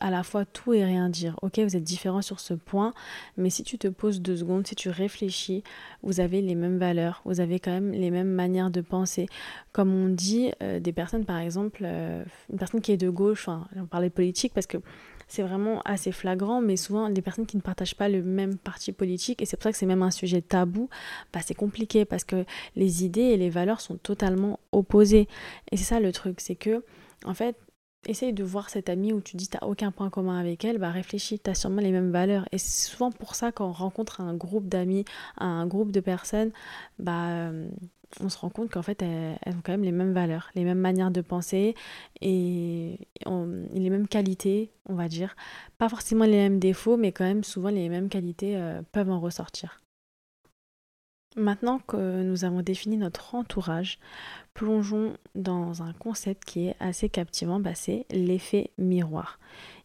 à 0.00 0.10
la 0.10 0.22
fois 0.22 0.44
tout 0.44 0.72
et 0.72 0.84
rien 0.84 1.08
dire. 1.08 1.36
Ok, 1.42 1.58
vous 1.58 1.76
êtes 1.76 1.84
différents 1.84 2.22
sur 2.22 2.40
ce 2.40 2.54
point, 2.54 2.94
mais 3.36 3.50
si 3.50 3.62
tu 3.62 3.78
te 3.78 3.88
poses 3.88 4.20
deux 4.20 4.36
secondes, 4.36 4.66
si 4.66 4.74
tu 4.74 4.88
réfléchis, 4.88 5.62
vous 6.02 6.20
avez 6.20 6.40
les 6.40 6.54
mêmes 6.54 6.78
valeurs, 6.78 7.20
vous 7.24 7.40
avez 7.40 7.58
quand 7.58 7.70
même 7.70 7.92
les 7.92 8.10
mêmes 8.10 8.30
manières 8.30 8.70
de 8.70 8.80
penser. 8.80 9.26
Comme 9.72 9.92
on 9.92 10.08
dit, 10.08 10.52
euh, 10.62 10.80
des 10.80 10.92
personnes, 10.92 11.24
par 11.24 11.38
exemple, 11.38 11.82
euh, 11.84 12.24
une 12.50 12.58
personne 12.58 12.80
qui 12.80 12.92
est 12.92 12.96
de 12.96 13.10
gauche, 13.10 13.48
enfin, 13.48 13.66
on 13.76 13.86
parlait 13.86 14.10
politique 14.10 14.54
parce 14.54 14.66
que 14.66 14.78
c'est 15.28 15.42
vraiment 15.42 15.80
assez 15.84 16.12
flagrant, 16.12 16.60
mais 16.60 16.76
souvent 16.76 17.08
les 17.08 17.22
personnes 17.22 17.46
qui 17.46 17.56
ne 17.56 17.62
partagent 17.62 17.94
pas 17.94 18.08
le 18.08 18.22
même 18.22 18.56
parti 18.56 18.92
politique, 18.92 19.42
et 19.42 19.46
c'est 19.46 19.56
pour 19.56 19.64
ça 19.64 19.72
que 19.72 19.78
c'est 19.78 19.86
même 19.86 20.02
un 20.02 20.10
sujet 20.10 20.42
tabou, 20.42 20.88
bah, 21.32 21.40
c'est 21.44 21.54
compliqué 21.54 22.04
parce 22.04 22.24
que 22.24 22.44
les 22.76 23.04
idées 23.04 23.20
et 23.20 23.36
les 23.36 23.50
valeurs 23.50 23.80
sont 23.80 23.96
totalement 23.96 24.58
opposées. 24.72 25.28
Et 25.70 25.76
c'est 25.76 25.84
ça 25.84 26.00
le 26.00 26.12
truc, 26.12 26.40
c'est 26.40 26.56
que, 26.56 26.84
en 27.24 27.34
fait, 27.34 27.56
essaye 28.06 28.32
de 28.32 28.44
voir 28.44 28.70
cette 28.70 28.88
amie 28.88 29.12
où 29.12 29.20
tu 29.20 29.36
dis 29.36 29.48
t'as 29.48 29.66
aucun 29.66 29.90
point 29.90 30.10
commun 30.10 30.38
avec 30.38 30.64
elle, 30.64 30.78
bah 30.78 30.90
réfléchis, 30.90 31.38
t'as 31.38 31.54
sûrement 31.54 31.80
les 31.80 31.90
mêmes 31.92 32.10
valeurs. 32.10 32.46
Et 32.52 32.58
c'est 32.58 32.90
souvent 32.90 33.10
pour 33.10 33.34
ça 33.34 33.52
qu'on 33.52 33.72
rencontre 33.72 34.20
un 34.20 34.34
groupe 34.34 34.68
d'amis, 34.68 35.04
un 35.36 35.66
groupe 35.66 35.92
de 35.92 36.00
personnes, 36.00 36.52
bah 36.98 37.28
euh, 37.28 37.68
on 38.20 38.28
se 38.28 38.38
rend 38.38 38.50
compte 38.50 38.70
qu'en 38.70 38.82
fait 38.82 39.02
elles, 39.02 39.38
ont 39.54 39.60
quand 39.62 39.72
même 39.72 39.84
les 39.84 39.92
mêmes 39.92 40.12
valeurs, 40.12 40.50
les 40.54 40.64
mêmes 40.64 40.78
manières 40.78 41.10
de 41.10 41.20
penser 41.20 41.74
et 42.20 42.98
les 43.26 43.90
mêmes 43.90 44.08
qualités, 44.08 44.72
on 44.86 44.94
va 44.94 45.08
dire. 45.08 45.36
Pas 45.78 45.88
forcément 45.88 46.24
les 46.24 46.36
mêmes 46.36 46.58
défauts, 46.58 46.96
mais 46.96 47.12
quand 47.12 47.24
même 47.24 47.44
souvent 47.44 47.70
les 47.70 47.88
mêmes 47.88 48.08
qualités 48.08 48.56
euh, 48.56 48.82
peuvent 48.92 49.10
en 49.10 49.20
ressortir. 49.20 49.80
Maintenant 51.36 51.78
que 51.78 52.22
nous 52.22 52.44
avons 52.44 52.62
défini 52.62 52.96
notre 52.96 53.34
entourage, 53.34 53.98
plongeons 54.54 55.16
dans 55.34 55.82
un 55.82 55.92
concept 55.92 56.44
qui 56.44 56.66
est 56.66 56.76
assez 56.80 57.08
captivant, 57.08 57.60
bah, 57.60 57.74
c'est 57.74 58.06
l'effet 58.10 58.70
miroir. 58.78 59.38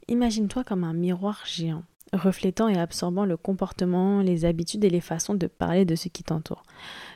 Imagine-toi 0.08 0.64
comme 0.64 0.84
un 0.84 0.94
miroir 0.94 1.44
géant, 1.46 1.84
reflétant 2.14 2.70
et 2.70 2.80
absorbant 2.80 3.26
le 3.26 3.38
comportement, 3.38 4.22
les 4.22 4.46
habitudes 4.46 4.84
et 4.86 4.90
les 4.90 5.02
façons 5.02 5.36
de 5.36 5.48
parler 5.48 5.86
de 5.86 5.96
ce 5.96 6.08
qui 6.08 6.24
t'entoure. 6.24 6.64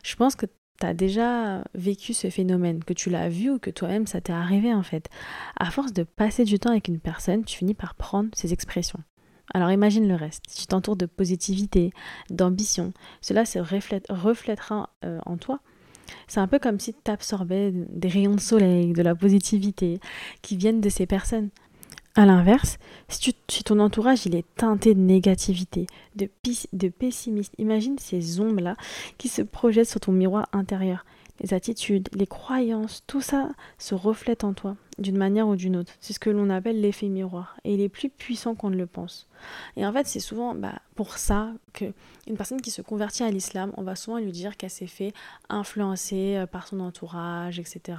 Je 0.03 0.15
pense 0.15 0.35
que 0.35 0.45
tu 0.79 0.85
as 0.85 0.93
déjà 0.93 1.63
vécu 1.73 2.13
ce 2.13 2.29
phénomène, 2.29 2.83
que 2.83 2.93
tu 2.93 3.09
l'as 3.09 3.29
vu 3.29 3.51
ou 3.51 3.59
que 3.59 3.69
toi-même 3.69 4.07
ça 4.07 4.21
t'est 4.21 4.33
arrivé 4.33 4.73
en 4.73 4.83
fait. 4.83 5.09
À 5.57 5.71
force 5.71 5.93
de 5.93 6.03
passer 6.03 6.43
du 6.43 6.59
temps 6.59 6.71
avec 6.71 6.87
une 6.87 6.99
personne, 6.99 7.43
tu 7.43 7.57
finis 7.57 7.73
par 7.73 7.95
prendre 7.95 8.29
ses 8.33 8.53
expressions. 8.53 8.99
Alors 9.53 9.71
imagine 9.71 10.07
le 10.07 10.15
reste. 10.15 10.43
Si 10.47 10.61
tu 10.61 10.67
t'entoures 10.67 10.97
de 10.97 11.05
positivité, 11.05 11.91
d'ambition, 12.29 12.93
cela 13.21 13.45
se 13.45 13.59
reflètera 13.59 14.89
euh, 15.05 15.19
en 15.25 15.37
toi. 15.37 15.59
C'est 16.27 16.39
un 16.39 16.47
peu 16.47 16.59
comme 16.59 16.79
si 16.79 16.93
tu 16.93 17.11
absorbais 17.11 17.71
des 17.73 18.07
rayons 18.07 18.35
de 18.35 18.39
soleil, 18.39 18.93
de 18.93 19.01
la 19.01 19.15
positivité 19.15 19.99
qui 20.41 20.57
viennent 20.57 20.81
de 20.81 20.89
ces 20.89 21.05
personnes. 21.05 21.49
A 22.19 22.25
l'inverse, 22.25 22.79
si, 23.09 23.35
ton 23.63 23.79
entourage 23.79 24.25
est 24.25 24.43
teinté 24.55 24.95
de 24.95 24.99
négativité, 24.99 25.85
de, 26.15 26.27
de 26.73 26.87
pessimisme, 26.89 27.53
imagine 27.59 27.99
ces 27.99 28.39
ombres-là 28.39 28.75
qui 29.19 29.27
se 29.27 29.43
projettent 29.43 29.89
sur 29.89 29.99
ton 29.99 30.13
miroir 30.13 30.49
intérieur. 30.51 31.05
Les 31.41 31.53
attitudes, 31.53 32.09
les 32.13 32.25
croyances, 32.25 33.03
tout 33.05 33.21
ça 33.21 33.49
se 33.77 33.93
reflète 33.93 34.43
en 34.43 34.53
toi 34.53 34.75
d'une 34.99 35.17
manière 35.17 35.47
ou 35.47 35.55
d'une 35.55 35.75
autre. 35.75 35.93
C'est 35.99 36.13
ce 36.13 36.19
que 36.19 36.29
l'on 36.29 36.49
appelle 36.49 36.81
l'effet 36.81 37.07
miroir. 37.07 37.57
Et 37.63 37.73
il 37.73 37.81
est 37.81 37.89
plus 37.89 38.09
puissant 38.09 38.55
qu'on 38.55 38.69
ne 38.69 38.75
le 38.77 38.87
pense. 38.87 39.27
Et 39.75 39.85
en 39.85 39.93
fait, 39.93 40.07
c'est 40.07 40.19
souvent 40.19 40.55
bah, 40.55 40.79
pour 40.95 41.17
ça 41.17 41.53
qu'une 41.73 41.93
personne 42.35 42.61
qui 42.61 42.71
se 42.71 42.81
convertit 42.81 43.23
à 43.23 43.31
l'islam, 43.31 43.71
on 43.77 43.83
va 43.83 43.95
souvent 43.95 44.17
lui 44.17 44.31
dire 44.31 44.57
qu'elle 44.57 44.71
s'est 44.71 44.87
fait 44.87 45.13
influencer 45.49 46.35
euh, 46.37 46.45
par 46.47 46.67
son 46.67 46.79
entourage, 46.79 47.59
etc. 47.59 47.97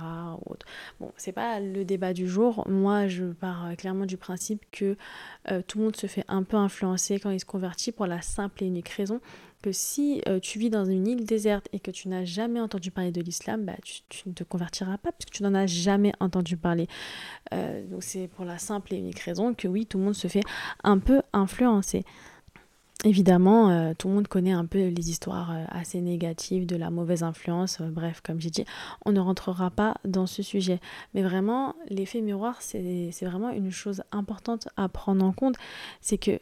Bon, 1.00 1.12
c'est 1.16 1.32
pas 1.32 1.60
le 1.60 1.84
débat 1.84 2.12
du 2.12 2.28
jour. 2.28 2.66
Moi, 2.68 3.06
je 3.06 3.26
pars 3.26 3.66
euh, 3.66 3.74
clairement 3.74 4.06
du 4.06 4.16
principe 4.16 4.64
que 4.72 4.96
euh, 5.50 5.62
tout 5.66 5.78
le 5.78 5.84
monde 5.84 5.96
se 5.96 6.06
fait 6.06 6.24
un 6.28 6.42
peu 6.42 6.56
influencer 6.56 7.20
quand 7.20 7.30
il 7.30 7.40
se 7.40 7.46
convertit 7.46 7.92
pour 7.92 8.06
la 8.06 8.20
simple 8.20 8.64
et 8.64 8.66
unique 8.66 8.88
raison 8.88 9.20
que 9.60 9.72
si 9.72 10.22
tu 10.40 10.60
vis 10.60 10.70
dans 10.70 10.84
une 10.84 11.08
île 11.08 11.24
déserte 11.24 11.68
et 11.72 11.80
que 11.80 11.90
tu 11.90 12.06
n'as 12.06 12.24
jamais 12.24 12.60
entendu 12.60 12.92
parler 12.92 13.10
de 13.10 13.20
l'islam, 13.20 13.64
bah, 13.64 13.74
tu, 13.82 14.28
ne 14.28 14.32
te 14.32 14.44
convertiras 14.44 14.98
pas 14.98 15.10
parce 15.10 15.24
que 15.24 15.32
tu 15.32 15.42
n'en 15.42 15.52
as 15.52 15.66
jamais 15.66 16.12
entendu 16.20 16.56
parler. 16.56 16.86
Euh, 17.52 17.84
donc 17.86 18.02
c'est 18.02 18.28
pour 18.28 18.44
la 18.44 18.58
simple 18.58 18.94
et 18.94 18.98
unique 18.98 19.20
raison 19.20 19.54
que 19.54 19.68
oui, 19.68 19.86
tout 19.86 19.98
le 19.98 20.04
monde 20.04 20.14
se 20.14 20.28
fait 20.28 20.42
un 20.84 20.98
peu 20.98 21.22
influencer. 21.32 22.04
Évidemment, 23.04 23.70
euh, 23.70 23.92
tout 23.96 24.08
le 24.08 24.14
monde 24.14 24.26
connaît 24.26 24.52
un 24.52 24.66
peu 24.66 24.88
les 24.88 25.10
histoires 25.10 25.54
assez 25.68 26.00
négatives 26.00 26.66
de 26.66 26.74
la 26.74 26.90
mauvaise 26.90 27.22
influence. 27.22 27.80
bref, 27.80 28.20
comme 28.22 28.40
j'ai 28.40 28.50
dit, 28.50 28.64
on 29.06 29.12
ne 29.12 29.20
rentrera 29.20 29.70
pas 29.70 29.94
dans 30.04 30.26
ce 30.26 30.42
sujet. 30.42 30.80
Mais 31.14 31.22
vraiment, 31.22 31.76
l'effet 31.88 32.20
miroir, 32.20 32.60
c'est 32.60 33.12
vraiment 33.22 33.50
une 33.50 33.70
chose 33.70 34.02
importante 34.10 34.68
à 34.76 34.88
prendre 34.88 35.24
en 35.24 35.32
compte. 35.32 35.54
C'est 36.00 36.18
que 36.18 36.40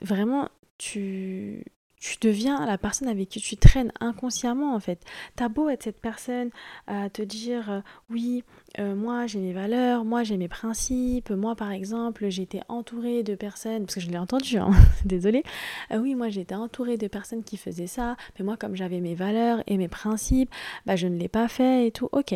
vraiment, 0.00 0.48
tu, 0.78 1.64
tu 2.06 2.18
deviens 2.20 2.64
la 2.64 2.78
personne 2.78 3.08
avec 3.08 3.28
qui 3.28 3.40
tu 3.40 3.56
traînes 3.56 3.92
inconsciemment 4.00 4.74
en 4.74 4.80
fait. 4.80 5.00
T'as 5.34 5.48
beau 5.48 5.68
être 5.68 5.82
cette 5.82 6.00
personne 6.00 6.50
à 6.86 7.10
te 7.10 7.22
dire 7.22 7.70
euh, 7.70 7.80
oui, 8.10 8.44
euh, 8.78 8.94
moi 8.94 9.26
j'ai 9.26 9.40
mes 9.40 9.52
valeurs, 9.52 10.04
moi 10.04 10.22
j'ai 10.22 10.36
mes 10.36 10.46
principes, 10.48 11.30
moi 11.30 11.56
par 11.56 11.72
exemple 11.72 12.24
été 12.42 12.60
entourée 12.68 13.22
de 13.22 13.34
personnes, 13.34 13.86
parce 13.86 13.96
que 13.96 14.00
je 14.00 14.08
l'ai 14.08 14.18
entendu, 14.18 14.58
hein, 14.58 14.70
euh, 15.12 15.98
oui 15.98 16.14
moi 16.14 16.28
été 16.28 16.54
entourée 16.54 16.96
de 16.96 17.08
personnes 17.08 17.42
qui 17.42 17.56
faisaient 17.56 17.86
ça, 17.88 18.16
mais 18.38 18.44
moi 18.44 18.56
comme 18.56 18.76
j'avais 18.76 19.00
mes 19.00 19.14
valeurs 19.14 19.62
et 19.66 19.76
mes 19.76 19.88
principes, 19.88 20.50
bah 20.84 20.94
je 20.96 21.08
ne 21.08 21.16
l'ai 21.16 21.28
pas 21.28 21.48
fait 21.48 21.88
et 21.88 21.90
tout, 21.90 22.08
ok. 22.12 22.34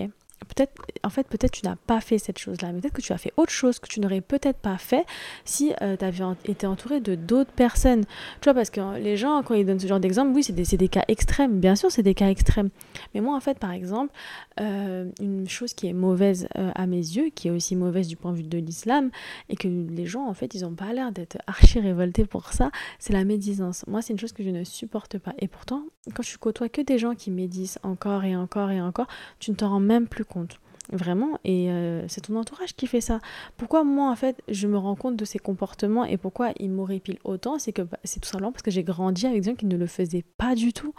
Peut-être, 0.48 0.72
en 1.04 1.10
fait, 1.10 1.26
peut-être 1.26 1.52
tu 1.52 1.64
n'as 1.64 1.76
pas 1.76 2.00
fait 2.00 2.18
cette 2.18 2.38
chose-là, 2.38 2.72
mais 2.72 2.80
peut-être 2.80 2.94
que 2.94 3.02
tu 3.02 3.12
as 3.12 3.18
fait 3.18 3.32
autre 3.36 3.52
chose 3.52 3.78
que 3.78 3.88
tu 3.88 4.00
n'aurais 4.00 4.20
peut-être 4.20 4.58
pas 4.58 4.78
fait 4.78 5.04
si 5.44 5.72
euh, 5.82 5.96
tu 5.96 6.04
avais 6.04 6.24
été 6.44 6.66
entouré 6.66 7.00
de 7.00 7.14
d'autres 7.14 7.52
personnes. 7.52 8.04
Tu 8.40 8.44
vois, 8.44 8.54
parce 8.54 8.70
que 8.70 8.98
les 8.98 9.16
gens, 9.16 9.42
quand 9.42 9.54
ils 9.54 9.66
donnent 9.66 9.80
ce 9.80 9.86
genre 9.86 10.00
d'exemple, 10.00 10.32
oui, 10.34 10.42
c'est 10.42 10.52
des, 10.52 10.64
des, 10.76 10.88
cas 10.88 11.04
extrêmes. 11.08 11.60
Bien 11.60 11.76
sûr, 11.76 11.90
c'est 11.90 12.02
des 12.02 12.14
cas 12.14 12.28
extrêmes. 12.28 12.70
Mais 13.14 13.20
moi, 13.20 13.36
en 13.36 13.40
fait, 13.40 13.58
par 13.58 13.72
exemple, 13.72 14.12
euh, 14.60 15.10
une 15.20 15.48
chose 15.48 15.74
qui 15.74 15.86
est 15.86 15.92
mauvaise 15.92 16.48
euh, 16.56 16.70
à 16.74 16.86
mes 16.86 16.96
yeux, 16.96 17.30
qui 17.34 17.48
est 17.48 17.50
aussi 17.50 17.76
mauvaise 17.76 18.08
du 18.08 18.16
point 18.16 18.32
de 18.32 18.38
vue 18.38 18.42
de 18.42 18.58
l'islam, 18.58 19.10
et 19.48 19.56
que 19.56 19.68
les 19.68 20.06
gens, 20.06 20.26
en 20.26 20.34
fait, 20.34 20.54
ils 20.54 20.62
n'ont 20.62 20.74
pas 20.74 20.92
l'air 20.92 21.12
d'être 21.12 21.38
archi 21.46 21.80
révoltés 21.80 22.24
pour 22.24 22.52
ça, 22.52 22.70
c'est 22.98 23.12
la 23.12 23.24
médisance. 23.24 23.84
Moi, 23.86 24.02
c'est 24.02 24.12
une 24.12 24.18
chose 24.18 24.32
que 24.32 24.42
je 24.42 24.50
ne 24.50 24.64
supporte 24.64 25.18
pas. 25.18 25.32
Et 25.38 25.48
pourtant, 25.48 25.84
quand 26.14 26.22
je 26.22 26.36
côtoie 26.38 26.68
que 26.68 26.80
des 26.80 26.98
gens 26.98 27.14
qui 27.14 27.30
médisent 27.30 27.78
encore 27.82 28.24
et 28.24 28.36
encore 28.36 28.70
et 28.70 28.80
encore, 28.80 29.06
tu 29.38 29.50
ne 29.50 29.56
te 29.56 29.64
rends 29.64 29.80
même 29.80 30.08
plus 30.08 30.24
compte. 30.30 30.58
Vraiment, 30.92 31.38
et 31.44 31.70
euh, 31.70 32.04
c'est 32.08 32.22
ton 32.22 32.34
entourage 32.34 32.74
qui 32.74 32.88
fait 32.88 33.00
ça. 33.00 33.20
Pourquoi 33.56 33.84
moi, 33.84 34.10
en 34.10 34.16
fait, 34.16 34.42
je 34.48 34.66
me 34.66 34.76
rends 34.76 34.96
compte 34.96 35.14
de 35.14 35.24
ces 35.24 35.38
comportements 35.38 36.04
et 36.04 36.16
pourquoi 36.16 36.50
ils 36.58 36.68
m'horripilent 36.68 37.20
autant 37.22 37.60
C'est 37.60 37.72
que 37.72 37.82
bah, 37.82 37.98
c'est 38.02 38.18
tout 38.18 38.28
simplement 38.28 38.50
parce 38.50 38.62
que 38.62 38.72
j'ai 38.72 38.82
grandi 38.82 39.24
avec 39.26 39.42
des 39.42 39.50
gens 39.50 39.54
qui 39.54 39.66
ne 39.66 39.76
le 39.76 39.86
faisaient 39.86 40.24
pas 40.36 40.56
du 40.56 40.72
tout. 40.72 40.92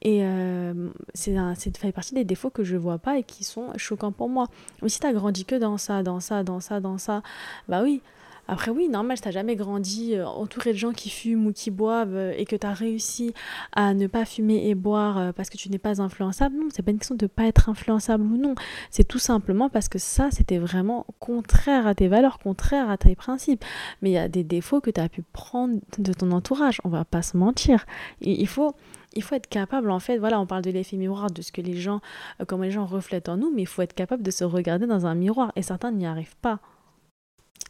Et 0.00 0.24
euh, 0.24 0.88
c'est 1.12 1.36
c'est 1.56 1.76
fait 1.76 1.92
partie 1.92 2.14
des 2.14 2.24
défauts 2.24 2.48
que 2.48 2.64
je 2.64 2.76
vois 2.76 2.96
pas 2.96 3.18
et 3.18 3.22
qui 3.22 3.44
sont 3.44 3.66
choquants 3.76 4.12
pour 4.12 4.30
moi. 4.30 4.48
Mais 4.80 4.88
si 4.88 4.98
tu 4.98 5.06
as 5.06 5.12
grandi 5.12 5.44
que 5.44 5.56
dans 5.56 5.76
ça, 5.76 6.02
dans 6.02 6.20
ça, 6.20 6.42
dans 6.42 6.60
ça, 6.60 6.80
dans 6.80 6.96
ça, 6.96 7.22
bah 7.68 7.82
oui, 7.82 8.00
après, 8.46 8.70
oui, 8.70 8.88
normal, 8.88 9.16
si 9.16 9.22
t'as 9.22 9.30
jamais 9.30 9.56
grandi 9.56 10.14
euh, 10.14 10.26
entouré 10.26 10.72
de 10.72 10.78
gens 10.78 10.92
qui 10.92 11.08
fument 11.08 11.46
ou 11.46 11.52
qui 11.52 11.70
boivent 11.70 12.14
euh, 12.14 12.34
et 12.36 12.44
que 12.44 12.56
tu 12.56 12.66
as 12.66 12.74
réussi 12.74 13.32
à 13.72 13.94
ne 13.94 14.06
pas 14.06 14.26
fumer 14.26 14.68
et 14.68 14.74
boire 14.74 15.18
euh, 15.18 15.32
parce 15.32 15.48
que 15.48 15.56
tu 15.56 15.70
n'es 15.70 15.78
pas 15.78 16.02
influençable, 16.02 16.56
non, 16.56 16.68
c'est 16.70 16.82
pas 16.82 16.90
une 16.90 16.98
question 16.98 17.14
de 17.14 17.26
pas 17.26 17.44
être 17.44 17.70
influençable 17.70 18.24
ou 18.24 18.36
non. 18.36 18.54
C'est 18.90 19.04
tout 19.04 19.18
simplement 19.18 19.70
parce 19.70 19.88
que 19.88 19.98
ça, 19.98 20.28
c'était 20.30 20.58
vraiment 20.58 21.06
contraire 21.20 21.86
à 21.86 21.94
tes 21.94 22.08
valeurs, 22.08 22.38
contraire 22.38 22.90
à 22.90 22.98
tes 22.98 23.14
principes. 23.14 23.64
Mais 24.02 24.10
il 24.10 24.14
y 24.14 24.18
a 24.18 24.28
des 24.28 24.44
défauts 24.44 24.80
que 24.80 24.90
tu 24.90 25.00
as 25.00 25.08
pu 25.08 25.22
prendre 25.22 25.78
de 25.98 26.12
ton 26.12 26.30
entourage, 26.30 26.80
on 26.84 26.90
va 26.90 27.04
pas 27.04 27.22
se 27.22 27.36
mentir. 27.36 27.86
il 28.20 28.48
faut 28.48 28.74
il 29.16 29.22
faut 29.22 29.36
être 29.36 29.48
capable, 29.48 29.92
en 29.92 30.00
fait, 30.00 30.18
voilà, 30.18 30.40
on 30.40 30.46
parle 30.46 30.62
de 30.62 30.72
l'effet 30.72 30.96
miroir, 30.96 31.30
de 31.30 31.40
ce 31.40 31.52
que 31.52 31.60
les 31.60 31.76
gens, 31.76 32.00
comment 32.48 32.64
les 32.64 32.72
gens 32.72 32.84
reflètent 32.84 33.28
en 33.28 33.36
nous, 33.36 33.52
mais 33.54 33.62
il 33.62 33.68
faut 33.68 33.80
être 33.82 33.94
capable 33.94 34.24
de 34.24 34.30
se 34.32 34.42
regarder 34.42 34.88
dans 34.88 35.06
un 35.06 35.14
miroir, 35.14 35.52
et 35.54 35.62
certains 35.62 35.92
n'y 35.92 36.04
arrivent 36.04 36.36
pas. 36.42 36.58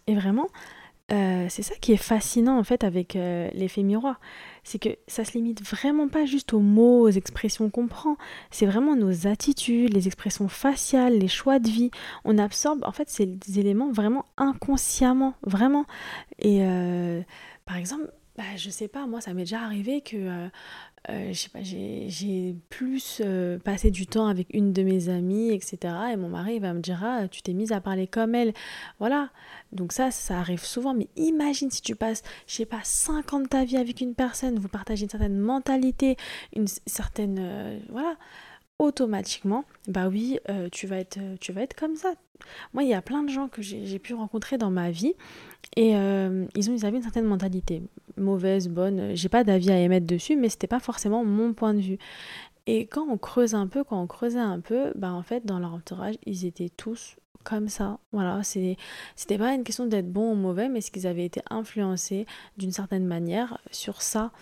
Et 0.07 0.15
vraiment, 0.15 0.49
euh, 1.13 1.47
c'est 1.51 1.63
ça 1.63 1.75
qui 1.75 1.93
est 1.93 1.99
fascinant 1.99 2.59
en 2.59 2.65
fait 2.65 2.83
avec 2.83 3.15
euh, 3.15 3.51
l'effet 3.53 3.83
miroir. 3.83 4.21
C'est 4.63 4.79
que 4.79 4.89
ça 5.07 5.25
se 5.25 5.33
limite 5.33 5.63
vraiment 5.63 6.09
pas 6.09 6.25
juste 6.25 6.55
aux 6.55 6.61
mots, 6.61 7.03
aux 7.03 7.11
expressions 7.11 7.69
qu'on 7.69 7.89
prend. 7.89 8.17
C'est 8.51 8.65
vraiment 8.65 8.97
nos 8.97 9.27
attitudes, 9.27 9.93
les 9.93 10.07
expressions 10.07 10.49
faciales, 10.49 11.19
les 11.19 11.29
choix 11.29 11.59
de 11.59 11.69
vie. 11.69 11.91
On 12.25 12.39
absorbe 12.39 12.85
en 12.87 12.93
fait 12.93 13.11
ces 13.11 13.39
éléments 13.57 13.93
vraiment 13.93 14.25
inconsciemment, 14.39 15.35
vraiment. 15.43 15.85
Et 16.39 16.61
euh, 16.63 17.21
par 17.67 17.77
exemple, 17.77 18.11
bah, 18.37 18.45
je 18.57 18.71
sais 18.71 18.89
pas, 18.89 19.07
moi 19.07 19.21
ça 19.21 19.35
m'est 19.35 19.43
déjà 19.43 19.61
arrivé 19.61 20.01
que 20.01 20.49
euh, 21.11 21.33
je 21.33 21.39
sais 21.39 21.49
pas, 21.51 21.63
j'ai 21.63 22.57
plus 22.71 23.21
euh, 23.23 23.59
passé 23.59 23.91
du 23.91 24.07
temps 24.07 24.27
avec 24.27 24.49
une 24.55 24.73
de 24.73 24.83
mes 24.83 25.11
amies, 25.11 25.51
etc. 25.51 25.95
Et 26.13 26.17
mon 26.17 26.31
mari 26.31 26.59
va 26.59 26.73
me 26.73 26.81
dire 26.81 27.03
Ah, 27.05 27.29
tu 27.29 27.43
t'es 27.43 27.53
mise 27.53 27.73
à 27.73 27.81
parler 27.81 28.07
comme 28.07 28.35
elle. 28.35 28.55
Voilà. 28.99 29.31
Donc, 29.73 29.93
ça, 29.93 30.11
ça 30.11 30.39
arrive 30.39 30.65
souvent. 30.65 30.95
Mais 30.95 31.09
imagine 31.17 31.71
si 31.71 31.83
tu 31.83 31.95
passes, 31.95 32.23
je 32.47 32.55
sais 32.55 32.67
pas, 32.67 32.81
5 32.83 33.35
ans 33.35 33.41
de 33.41 33.49
ta 33.49 33.65
vie 33.65 33.77
avec 33.77 34.01
une 34.01 34.15
personne, 34.15 34.59
vous 34.59 34.69
partagez 34.69 35.05
une 35.05 35.11
certaine 35.11 35.39
mentalité, 35.39 36.17
une 36.57 36.67
certaine. 36.87 37.39
Euh, 37.39 37.79
voilà 37.91 38.17
automatiquement, 38.81 39.65
bah 39.87 40.09
oui, 40.09 40.41
tu, 40.73 40.89
vas 40.89 40.99
être, 40.99 41.21
tu 41.41 41.53
vas 41.53 41.63
être 41.63 41.75
comme 41.75 41.95
ça. 41.95 42.13
Moi, 42.73 42.83
il 42.83 42.89
y 42.89 42.95
a 42.95 43.01
plein 43.01 43.23
de 43.23 43.31
gens 43.31 43.47
que 43.47 43.63
j'ai 43.63 43.99
pu 44.01 44.15
rencontrer 44.15 44.59
dans 44.59 44.73
ma 44.73 44.91
vie 44.91 45.15
et 45.77 45.91
ils, 45.91 46.71
ont, 46.71 46.75
ils 46.75 46.87
avaient 46.87 46.97
une 46.97 47.03
certaine 47.03 47.25
mentalité 47.25 47.83
mauvaise, 48.17 48.69
bonne, 48.69 49.15
j'ai 49.15 49.29
pas 49.29 49.45
d'avis 49.45 49.71
à 49.71 49.79
émettre 49.79 50.07
dessus, 50.07 50.37
mais 50.37 50.49
c'était 50.49 50.67
pas 50.67 50.81
forcément 50.81 51.25
mon 51.25 51.53
point 51.53 51.75
de 51.75 51.81
vue. 51.81 51.99
Et 52.67 52.87
quand 52.87 53.07
on 53.09 53.19
creuse 53.19 53.55
un 53.55 53.67
peu, 53.67 53.85
quand 53.85 54.01
on 54.01 54.07
creusait 54.07 54.39
un 54.39 54.61
peu, 54.61 54.93
bah 54.95 55.13
en 55.13 55.23
fait 55.23 55.45
dans 55.45 55.59
leur 55.59 55.75
entourage, 55.75 56.15
ils 56.25 56.47
étaient 56.47 56.71
tous 56.71 57.17
comme 57.43 57.69
ça. 57.69 57.99
Voilà, 58.13 58.43
c'était 58.43 59.39
pas 59.39 59.53
une 59.53 59.65
question 59.65 59.87
d'être 59.87 60.11
bon 60.11 60.33
ou 60.33 60.35
mauvais, 60.35 60.69
mais 60.69 60.81
ce 60.81 60.91
qu'ils 60.91 61.07
avaient 61.07 61.25
été 61.25 61.43
influencés 61.51 62.27
d'une 62.57 62.73
certaine 62.73 63.07
manière 63.07 63.59
sur 63.71 64.03
ça. 64.03 64.33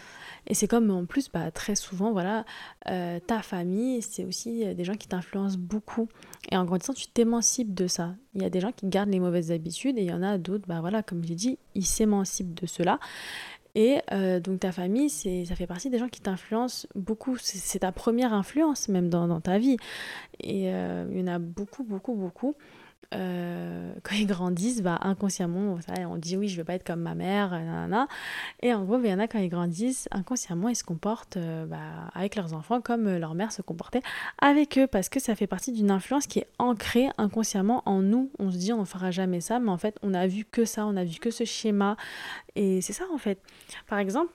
Et 0.46 0.54
c'est 0.54 0.66
comme 0.66 0.90
en 0.90 1.04
plus, 1.04 1.28
bah, 1.30 1.50
très 1.50 1.74
souvent, 1.76 2.12
voilà, 2.12 2.44
euh, 2.88 3.20
ta 3.20 3.42
famille, 3.42 4.02
c'est 4.02 4.24
aussi 4.24 4.74
des 4.74 4.84
gens 4.84 4.94
qui 4.94 5.08
t'influencent 5.08 5.58
beaucoup. 5.58 6.08
Et 6.50 6.56
en 6.56 6.64
grandissant, 6.64 6.94
tu 6.94 7.06
t'émancipes 7.06 7.74
de 7.74 7.86
ça. 7.86 8.14
Il 8.34 8.42
y 8.42 8.44
a 8.44 8.50
des 8.50 8.60
gens 8.60 8.72
qui 8.72 8.88
gardent 8.88 9.10
les 9.10 9.20
mauvaises 9.20 9.52
habitudes 9.52 9.98
et 9.98 10.02
il 10.02 10.10
y 10.10 10.12
en 10.12 10.22
a 10.22 10.38
d'autres, 10.38 10.64
bah 10.66 10.80
voilà, 10.80 11.02
comme 11.02 11.24
j'ai 11.24 11.36
dit, 11.36 11.58
ils 11.74 11.86
s'émancipent 11.86 12.54
de 12.60 12.66
cela. 12.66 12.98
Et 13.74 14.00
euh, 14.12 14.38
donc 14.38 14.60
ta 14.60 14.72
famille, 14.72 15.08
ça 15.08 15.54
fait 15.54 15.66
partie 15.66 15.88
des 15.88 15.98
gens 15.98 16.08
qui 16.08 16.20
t'influencent 16.20 16.86
beaucoup. 16.94 17.36
C'est, 17.38 17.78
ta 17.78 17.92
première 17.92 18.34
influence 18.34 18.88
même 18.88 19.08
dans, 19.08 19.26
dans 19.26 19.40
ta 19.40 19.58
vie. 19.58 19.76
Et 20.40 20.72
euh, 20.72 21.06
il 21.10 21.20
y 21.20 21.22
en 21.22 21.28
a 21.28 21.38
beaucoup, 21.38 21.82
beaucoup, 21.82 22.14
beaucoup. 22.14 22.54
Euh, 23.12 23.92
quand 24.02 24.14
ils 24.14 24.26
grandissent, 24.26 24.82
bah, 24.82 24.98
inconsciemment, 25.02 25.78
on 26.08 26.16
dit 26.16 26.36
oui, 26.36 26.48
je 26.48 26.56
veux 26.56 26.64
pas 26.64 26.74
être 26.74 26.84
comme 26.86 27.00
ma 27.00 27.14
mère, 27.14 27.50
nanana. 27.50 28.08
et 28.62 28.72
en 28.74 28.84
gros, 28.84 28.98
bah, 28.98 29.04
il 29.04 29.10
y 29.10 29.14
en 29.14 29.18
a 29.18 29.28
quand 29.28 29.38
ils 29.38 29.48
grandissent, 29.48 30.08
inconsciemment, 30.10 30.68
ils 30.68 30.76
se 30.76 30.84
comportent 30.84 31.38
bah, 31.66 31.78
avec 32.14 32.36
leurs 32.36 32.54
enfants 32.54 32.80
comme 32.80 33.16
leur 33.16 33.34
mère 33.34 33.52
se 33.52 33.62
comportait 33.62 34.02
avec 34.40 34.78
eux, 34.78 34.86
parce 34.86 35.08
que 35.08 35.20
ça 35.20 35.34
fait 35.34 35.46
partie 35.46 35.72
d'une 35.72 35.90
influence 35.90 36.26
qui 36.26 36.40
est 36.40 36.48
ancrée 36.58 37.08
inconsciemment 37.18 37.82
en 37.86 38.00
nous. 38.00 38.30
On 38.38 38.50
se 38.50 38.56
dit 38.56 38.72
on 38.72 38.80
ne 38.80 38.84
fera 38.84 39.10
jamais 39.10 39.40
ça, 39.40 39.58
mais 39.58 39.70
en 39.70 39.78
fait, 39.78 39.98
on 40.02 40.14
a 40.14 40.26
vu 40.26 40.44
que 40.44 40.64
ça, 40.64 40.86
on 40.86 40.96
a 40.96 41.04
vu 41.04 41.18
que 41.18 41.30
ce 41.30 41.44
schéma, 41.44 41.96
et 42.56 42.80
c'est 42.80 42.92
ça 42.92 43.04
en 43.12 43.18
fait. 43.18 43.38
Par 43.88 43.98
exemple, 43.98 44.32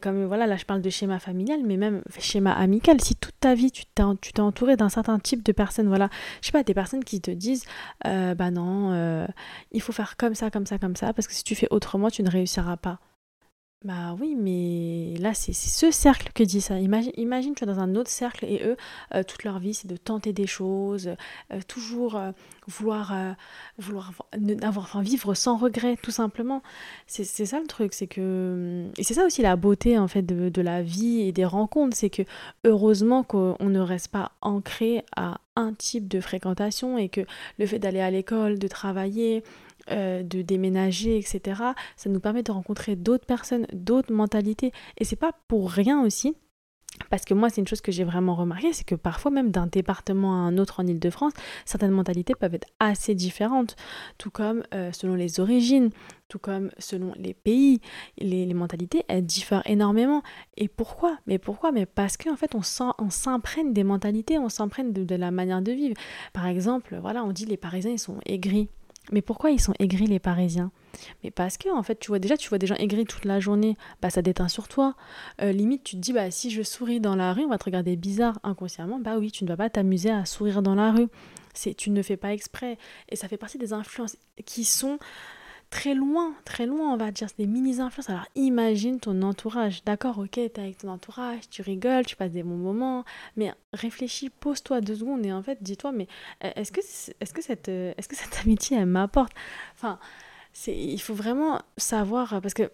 comme 0.00 0.24
voilà, 0.24 0.46
là 0.46 0.56
je 0.56 0.64
parle 0.64 0.80
de 0.80 0.90
schéma 0.90 1.18
familial, 1.18 1.60
mais 1.64 1.76
même 1.76 2.02
schéma 2.18 2.52
amical. 2.52 3.00
Si 3.00 3.14
toute 3.16 3.38
ta 3.38 3.54
vie 3.54 3.70
tu 3.70 3.84
t'es 3.86 4.40
entouré 4.40 4.76
d'un 4.76 4.88
certain 4.88 5.18
type 5.18 5.42
de 5.44 5.52
personnes, 5.52 5.88
voilà, 5.88 6.08
je 6.40 6.46
sais 6.46 6.52
pas, 6.52 6.62
des 6.62 6.74
personnes 6.74 7.04
qui 7.04 7.20
te 7.20 7.30
disent, 7.30 7.64
euh, 8.06 8.34
bah 8.34 8.50
non, 8.50 8.92
euh, 8.92 9.26
il 9.72 9.82
faut 9.82 9.92
faire 9.92 10.16
comme 10.16 10.34
ça, 10.34 10.50
comme 10.50 10.66
ça, 10.66 10.78
comme 10.78 10.96
ça, 10.96 11.12
parce 11.12 11.28
que 11.28 11.34
si 11.34 11.44
tu 11.44 11.54
fais 11.54 11.68
autrement, 11.70 12.10
tu 12.10 12.22
ne 12.22 12.30
réussiras 12.30 12.76
pas. 12.76 12.98
Bah 13.84 14.16
oui, 14.18 14.34
mais 14.34 15.14
là, 15.20 15.34
c'est 15.34 15.52
ce 15.52 15.90
cercle 15.90 16.30
qui 16.32 16.46
dit 16.46 16.62
ça. 16.62 16.78
Imagine, 16.80 17.12
imagine, 17.18 17.54
tu 17.54 17.64
es 17.64 17.66
dans 17.66 17.80
un 17.80 17.96
autre 17.96 18.08
cercle 18.08 18.46
et 18.46 18.62
eux, 18.64 18.78
euh, 19.14 19.22
toute 19.22 19.44
leur 19.44 19.58
vie, 19.58 19.74
c'est 19.74 19.88
de 19.88 19.98
tenter 19.98 20.32
des 20.32 20.46
choses, 20.46 21.10
euh, 21.52 21.60
toujours 21.68 22.16
euh, 22.16 22.32
vouloir, 22.66 23.14
vouloir 23.76 24.12
avoir, 24.62 24.86
enfin, 24.86 25.02
vivre 25.02 25.34
sans 25.34 25.58
regret, 25.58 25.98
tout 26.00 26.10
simplement. 26.10 26.62
C'est 27.06 27.24
ça 27.24 27.60
le 27.60 27.66
truc, 27.66 27.92
c'est 27.92 28.06
que... 28.06 28.86
Et 28.96 29.02
c'est 29.02 29.12
ça 29.12 29.26
aussi 29.26 29.42
la 29.42 29.54
beauté, 29.56 29.98
en 29.98 30.08
fait, 30.08 30.22
de, 30.22 30.48
de 30.48 30.62
la 30.62 30.80
vie 30.82 31.20
et 31.20 31.32
des 31.32 31.44
rencontres, 31.44 31.94
c'est 31.94 32.08
que 32.08 32.22
heureusement 32.64 33.22
qu'on 33.22 33.56
ne 33.60 33.80
reste 33.80 34.08
pas 34.08 34.32
ancré 34.40 35.04
à 35.14 35.40
un 35.56 35.74
type 35.74 36.08
de 36.08 36.20
fréquentation 36.20 36.96
et 36.96 37.10
que 37.10 37.20
le 37.58 37.66
fait 37.66 37.78
d'aller 37.78 38.00
à 38.00 38.10
l'école, 38.10 38.58
de 38.58 38.66
travailler, 38.66 39.44
euh, 39.90 40.22
de 40.22 40.42
déménager, 40.42 41.18
etc. 41.18 41.60
Ça 41.96 42.10
nous 42.10 42.20
permet 42.20 42.42
de 42.42 42.52
rencontrer 42.52 42.96
d'autres 42.96 43.26
personnes, 43.26 43.66
d'autres 43.72 44.12
mentalités. 44.12 44.72
Et 44.98 45.04
c'est 45.04 45.16
pas 45.16 45.32
pour 45.48 45.70
rien 45.70 46.02
aussi. 46.02 46.36
Parce 47.10 47.24
que 47.24 47.34
moi, 47.34 47.50
c'est 47.50 47.60
une 47.60 47.66
chose 47.66 47.80
que 47.80 47.92
j'ai 47.92 48.04
vraiment 48.04 48.34
remarqué, 48.34 48.72
c'est 48.72 48.84
que 48.84 48.94
parfois 48.94 49.30
même 49.30 49.50
d'un 49.50 49.66
département 49.66 50.34
à 50.34 50.36
un 50.36 50.58
autre 50.58 50.80
en 50.80 50.86
Ile-de-France, 50.86 51.32
certaines 51.64 51.90
mentalités 51.90 52.34
peuvent 52.34 52.54
être 52.54 52.68
assez 52.78 53.14
différentes, 53.14 53.76
tout 54.16 54.30
comme 54.30 54.62
euh, 54.74 54.92
selon 54.92 55.14
les 55.14 55.40
origines, 55.40 55.90
tout 56.28 56.38
comme 56.38 56.70
selon 56.78 57.12
les 57.16 57.34
pays, 57.34 57.80
les, 58.18 58.52
mentalités, 58.54 59.04
elles 59.08 59.26
diffèrent 59.26 59.68
énormément. 59.68 60.22
Et 60.56 60.68
pourquoi? 60.68 61.18
Mais 61.26 61.38
pourquoi? 61.38 61.72
Mais 61.72 61.86
parce 61.86 62.16
qu'en 62.16 62.36
fait, 62.36 62.54
on 62.54 63.10
s'imprègne 63.10 63.72
des 63.72 63.84
mentalités, 63.84 64.38
on 64.38 64.48
s'imprègne 64.48 64.92
de, 64.92 65.04
de, 65.04 65.14
la 65.16 65.30
manière 65.30 65.62
de 65.62 65.72
vivre. 65.72 65.96
Par 66.32 66.46
exemple, 66.46 66.96
voilà, 67.00 67.24
on 67.24 67.32
dit 67.32 67.46
les 67.46 67.56
Parisiens, 67.56 67.92
ils 67.92 67.98
sont 67.98 68.20
aigris. 68.24 68.68
Mais 69.12 69.22
pourquoi 69.22 69.50
ils 69.50 69.60
sont 69.60 69.74
aigris 69.78 70.06
les 70.06 70.18
Parisiens? 70.18 70.70
Mais 71.22 71.30
parce 71.30 71.58
que 71.58 71.68
en 71.68 71.82
fait, 71.82 71.98
tu 71.98 72.08
vois 72.08 72.18
déjà, 72.18 72.36
tu 72.36 72.48
vois 72.48 72.58
des 72.58 72.66
gens 72.66 72.76
aigris 72.76 73.04
toute 73.04 73.24
la 73.24 73.40
journée, 73.40 73.76
bah 74.00 74.10
ça 74.10 74.22
déteint 74.22 74.48
sur 74.48 74.68
toi. 74.68 74.94
Euh, 75.42 75.52
limite, 75.52 75.84
tu 75.84 75.96
te 75.96 76.00
dis 76.00 76.12
bah 76.12 76.30
si 76.30 76.50
je 76.50 76.62
souris 76.62 77.00
dans 77.00 77.16
la 77.16 77.32
rue, 77.32 77.44
on 77.44 77.48
va 77.48 77.58
te 77.58 77.64
regarder 77.64 77.96
bizarre 77.96 78.38
inconsciemment. 78.42 78.98
Bah 78.98 79.18
oui, 79.18 79.30
tu 79.30 79.44
ne 79.44 79.48
vas 79.48 79.56
pas 79.56 79.70
t'amuser 79.70 80.10
à 80.10 80.24
sourire 80.24 80.62
dans 80.62 80.74
la 80.74 80.92
rue. 80.92 81.08
C'est 81.52 81.74
tu 81.74 81.90
ne 81.90 82.02
fais 82.02 82.16
pas 82.16 82.32
exprès 82.32 82.78
et 83.08 83.16
ça 83.16 83.28
fait 83.28 83.36
partie 83.36 83.58
des 83.58 83.72
influences 83.72 84.16
qui 84.44 84.64
sont 84.64 84.98
très 85.74 85.94
loin, 85.94 86.34
très 86.44 86.66
loin, 86.66 86.94
on 86.94 86.96
va 86.96 87.10
dire, 87.10 87.28
c'est 87.28 87.38
des 87.38 87.48
mini-influences. 87.48 88.08
Alors 88.08 88.26
imagine 88.36 89.00
ton 89.00 89.20
entourage. 89.22 89.82
D'accord, 89.84 90.18
ok, 90.18 90.30
t'es 90.30 90.52
avec 90.56 90.78
ton 90.78 90.88
entourage, 90.88 91.48
tu 91.50 91.62
rigoles, 91.62 92.06
tu 92.06 92.14
passes 92.14 92.30
des 92.30 92.44
bons 92.44 92.56
moments, 92.56 93.04
mais 93.36 93.52
réfléchis, 93.72 94.30
pose-toi 94.30 94.80
deux 94.80 94.94
secondes 94.94 95.26
et 95.26 95.32
en 95.32 95.42
fait, 95.42 95.58
dis-toi, 95.62 95.90
mais 95.90 96.06
euh, 96.44 96.50
est-ce 96.54 96.70
que, 96.70 96.78
est-ce 96.78 97.34
que, 97.34 97.42
cette, 97.42 97.68
euh, 97.68 97.92
est-ce 97.98 98.06
que 98.06 98.14
cette 98.14 98.38
amitié, 98.44 98.76
elle 98.76 98.86
m'apporte? 98.86 99.32
Enfin, 99.74 99.98
il 100.68 101.00
faut 101.00 101.14
vraiment 101.14 101.60
savoir, 101.76 102.40
parce 102.40 102.54
que 102.54 102.70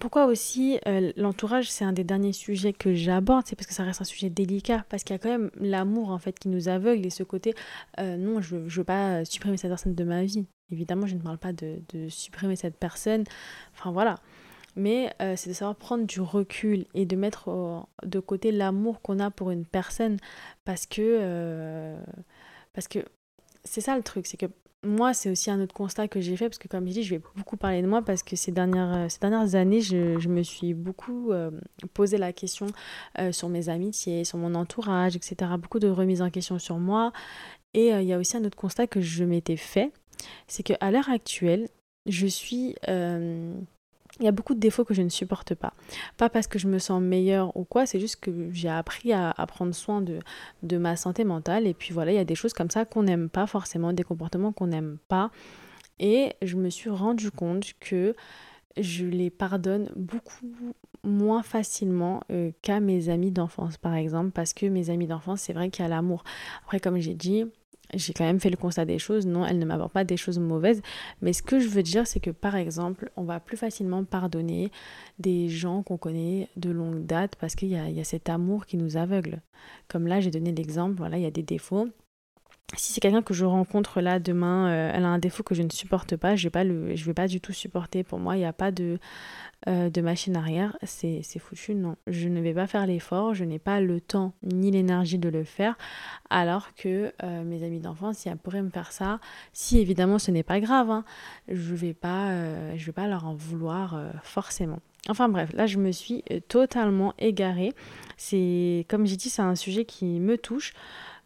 pourquoi 0.00 0.26
aussi 0.26 0.78
euh, 0.86 1.12
l'entourage, 1.16 1.70
c'est 1.70 1.84
un 1.84 1.92
des 1.92 2.04
derniers 2.04 2.32
sujets 2.32 2.72
que 2.72 2.94
j'aborde, 2.94 3.46
c'est 3.46 3.56
parce 3.56 3.66
que 3.66 3.74
ça 3.74 3.82
reste 3.82 4.00
un 4.00 4.04
sujet 4.04 4.30
délicat, 4.30 4.84
parce 4.88 5.02
qu'il 5.02 5.14
y 5.14 5.16
a 5.16 5.18
quand 5.18 5.28
même 5.28 5.50
l'amour 5.56 6.10
en 6.10 6.18
fait 6.18 6.38
qui 6.38 6.48
nous 6.48 6.68
aveugle 6.68 7.04
et 7.04 7.10
ce 7.10 7.24
côté, 7.24 7.54
euh, 7.98 8.16
non, 8.16 8.40
je 8.40 8.56
ne 8.56 8.68
veux 8.68 8.84
pas 8.84 9.24
supprimer 9.24 9.56
cette 9.56 9.70
personne 9.70 9.96
de 9.96 10.04
ma 10.04 10.24
vie. 10.24 10.46
Évidemment, 10.72 11.06
je 11.06 11.14
ne 11.14 11.20
parle 11.20 11.38
pas 11.38 11.52
de, 11.52 11.80
supprimer 12.08 12.56
cette 12.56 12.76
personne, 12.76 13.24
enfin 13.74 13.92
voilà. 13.92 14.16
Mais 14.74 15.12
euh, 15.20 15.34
c'est 15.36 15.50
de 15.50 15.54
savoir 15.54 15.76
prendre 15.76 16.06
du 16.06 16.20
recul 16.20 16.86
et 16.94 17.04
de 17.04 17.14
mettre 17.14 17.86
de 18.02 18.20
côté 18.20 18.52
l'amour 18.52 19.02
qu'on 19.02 19.18
a 19.18 19.30
pour 19.30 19.50
une 19.50 19.66
personne, 19.66 20.16
parce 20.64 20.86
que, 20.86 21.94
parce 22.72 22.88
que 22.88 23.00
c'est 23.64 23.82
ça 23.82 23.96
le 23.96 24.02
truc, 24.02 24.26
c'est 24.26 24.38
que 24.38 24.46
moi, 24.84 25.14
c'est 25.14 25.30
aussi 25.30 25.50
un 25.50 25.60
autre 25.60 25.74
constat 25.74 26.08
que 26.08 26.20
j'ai 26.20 26.36
fait, 26.36 26.48
parce 26.48 26.58
que 26.58 26.66
comme 26.66 26.88
je 26.88 26.92
dis, 26.92 27.02
je 27.04 27.14
vais 27.14 27.22
beaucoup 27.36 27.56
parler 27.56 27.82
de 27.82 27.86
moi, 27.86 28.02
parce 28.02 28.22
que 28.24 28.34
ces 28.34 28.50
dernières, 28.50 28.94
euh, 28.94 29.08
ces 29.08 29.20
dernières 29.20 29.54
années, 29.54 29.80
je, 29.80 30.18
je 30.18 30.28
me 30.28 30.42
suis 30.42 30.74
beaucoup 30.74 31.30
euh, 31.30 31.52
posé 31.94 32.18
la 32.18 32.32
question 32.32 32.66
euh, 33.20 33.30
sur 33.30 33.48
mes 33.48 33.68
amitiés, 33.68 34.24
sur 34.24 34.38
mon 34.38 34.54
entourage, 34.56 35.14
etc. 35.14 35.52
Beaucoup 35.56 35.78
de 35.78 35.88
remises 35.88 36.20
en 36.20 36.30
question 36.30 36.58
sur 36.58 36.78
moi. 36.78 37.12
Et 37.74 37.88
il 37.88 38.04
y 38.04 38.12
a 38.12 38.18
aussi 38.18 38.36
un 38.36 38.44
autre 38.44 38.56
constat 38.56 38.86
que 38.86 39.00
je 39.00 39.24
m'étais 39.24 39.56
fait, 39.56 39.92
c'est 40.46 40.62
qu'à 40.62 40.90
l'heure 40.90 41.08
actuelle, 41.08 41.68
je 42.06 42.26
suis 42.26 42.74
il 44.20 44.24
y 44.24 44.28
a 44.28 44.32
beaucoup 44.32 44.54
de 44.54 44.60
défauts 44.60 44.84
que 44.84 44.94
je 44.94 45.02
ne 45.02 45.08
supporte 45.08 45.54
pas. 45.54 45.72
Pas 46.16 46.28
parce 46.28 46.46
que 46.46 46.58
je 46.58 46.68
me 46.68 46.78
sens 46.78 47.00
meilleure 47.02 47.56
ou 47.56 47.64
quoi, 47.64 47.86
c'est 47.86 48.00
juste 48.00 48.16
que 48.16 48.50
j'ai 48.52 48.68
appris 48.68 49.12
à, 49.12 49.34
prendre 49.48 49.74
soin 49.74 50.00
de, 50.00 50.20
de 50.62 50.78
ma 50.78 50.96
santé 50.96 51.24
mentale. 51.24 51.66
Et 51.66 51.74
puis 51.74 51.92
voilà, 51.94 52.12
il 52.12 52.16
y 52.16 52.18
a 52.18 52.24
des 52.24 52.34
choses 52.34 52.52
comme 52.52 52.70
ça 52.70 52.84
qu'on 52.84 53.04
n'aime 53.04 53.28
pas 53.28 53.46
forcément, 53.46 53.92
des 53.92 54.04
comportements 54.04 54.52
qu'on 54.52 54.68
n'aime 54.68 54.98
pas. 55.08 55.30
Et 55.98 56.34
je 56.42 56.56
me 56.56 56.68
suis 56.68 56.90
rendu 56.90 57.30
compte 57.30 57.72
que 57.80 58.14
je 58.76 59.04
les 59.04 59.30
pardonne 59.30 59.90
beaucoup 59.96 60.52
moins 61.04 61.42
facilement 61.42 62.22
euh, 62.30 62.52
qu'à 62.62 62.80
mes 62.80 63.08
amis 63.08 63.30
d'enfance, 63.30 63.76
par 63.76 63.94
exemple, 63.94 64.30
parce 64.30 64.54
que 64.54 64.66
mes 64.66 64.90
amis 64.90 65.06
d'enfance, 65.06 65.42
c'est 65.42 65.52
vrai 65.52 65.68
qu'il 65.68 65.82
y 65.82 65.86
a 65.86 65.88
l'amour. 65.88 66.22
Après, 66.62 66.80
comme 66.80 66.98
j'ai 66.98 67.14
dit, 67.14 67.44
j'ai 67.94 68.12
quand 68.12 68.24
même 68.24 68.40
fait 68.40 68.50
le 68.50 68.56
constat 68.56 68.84
des 68.84 68.98
choses. 68.98 69.26
Non, 69.26 69.46
elle 69.46 69.58
ne 69.58 69.64
m'apporte 69.64 69.92
pas 69.92 70.04
des 70.04 70.16
choses 70.16 70.38
mauvaises. 70.38 70.82
Mais 71.20 71.32
ce 71.32 71.42
que 71.42 71.58
je 71.58 71.68
veux 71.68 71.82
dire, 71.82 72.06
c'est 72.06 72.20
que 72.20 72.30
par 72.30 72.56
exemple, 72.56 73.10
on 73.16 73.24
va 73.24 73.40
plus 73.40 73.56
facilement 73.56 74.04
pardonner 74.04 74.70
des 75.18 75.48
gens 75.48 75.82
qu'on 75.82 75.98
connaît 75.98 76.48
de 76.56 76.70
longue 76.70 77.04
date 77.06 77.36
parce 77.36 77.54
qu'il 77.54 77.68
y, 77.68 77.72
y 77.72 78.00
a, 78.00 78.04
cet 78.04 78.28
amour 78.28 78.66
qui 78.66 78.76
nous 78.76 78.96
aveugle. 78.96 79.40
Comme 79.88 80.06
là, 80.06 80.20
j'ai 80.20 80.30
donné 80.30 80.52
l'exemple, 80.52 80.94
voilà, 80.96 81.18
il 81.18 81.22
y 81.22 81.26
a 81.26 81.30
des 81.30 81.42
défauts 81.42 81.88
si 82.76 82.92
c'est 82.92 83.00
quelqu'un 83.00 83.22
que 83.22 83.34
je 83.34 83.44
rencontre 83.44 84.00
là 84.00 84.18
demain, 84.18 84.70
euh, 84.70 84.92
elle 84.94 85.04
a 85.04 85.08
un 85.08 85.18
défaut 85.18 85.42
que 85.42 85.54
je 85.54 85.62
ne 85.62 85.70
supporte 85.70 86.16
pas, 86.16 86.36
je 86.36 86.48
je 86.48 87.04
vais 87.04 87.14
pas 87.14 87.26
du 87.26 87.40
tout 87.40 87.52
supporter. 87.52 88.02
Pour 88.02 88.18
moi, 88.18 88.36
il 88.36 88.40
n'y 88.40 88.44
a 88.46 88.52
pas 88.52 88.70
de, 88.70 88.98
euh, 89.68 89.90
de 89.90 90.00
machine 90.00 90.36
arrière, 90.36 90.76
c'est 90.82 91.22
foutu. 91.38 91.74
Non, 91.74 91.96
je 92.06 92.28
ne 92.28 92.40
vais 92.40 92.54
pas 92.54 92.66
faire 92.66 92.86
l'effort, 92.86 93.34
je 93.34 93.44
n'ai 93.44 93.58
pas 93.58 93.80
le 93.80 94.00
temps 94.00 94.32
ni 94.42 94.70
l'énergie 94.70 95.18
de 95.18 95.28
le 95.28 95.44
faire. 95.44 95.76
Alors 96.30 96.74
que 96.74 97.12
euh, 97.22 97.44
mes 97.44 97.62
amis 97.62 97.80
d'enfance, 97.80 98.18
si 98.18 98.28
elles 98.28 98.36
pourraient 98.36 98.62
me 98.62 98.70
faire 98.70 98.92
ça, 98.92 99.20
si 99.52 99.78
évidemment 99.78 100.18
ce 100.18 100.30
n'est 100.30 100.42
pas 100.42 100.60
grave, 100.60 100.90
hein, 100.90 101.04
je 101.48 101.74
vais 101.74 101.94
pas, 101.94 102.30
je 102.76 102.86
vais 102.86 102.92
pas 102.92 103.06
leur 103.06 103.26
en 103.26 103.34
vouloir 103.34 104.00
forcément. 104.22 104.80
Enfin 105.08 105.28
bref, 105.28 105.52
là 105.52 105.66
je 105.66 105.78
me 105.78 105.90
suis 105.90 106.22
totalement 106.48 107.14
égarée. 107.18 107.72
C'est 108.16 108.86
comme 108.88 109.06
j'ai 109.06 109.16
dit, 109.16 109.30
c'est 109.30 109.42
un 109.42 109.56
sujet 109.56 109.84
qui 109.84 110.20
me 110.20 110.38
touche. 110.38 110.74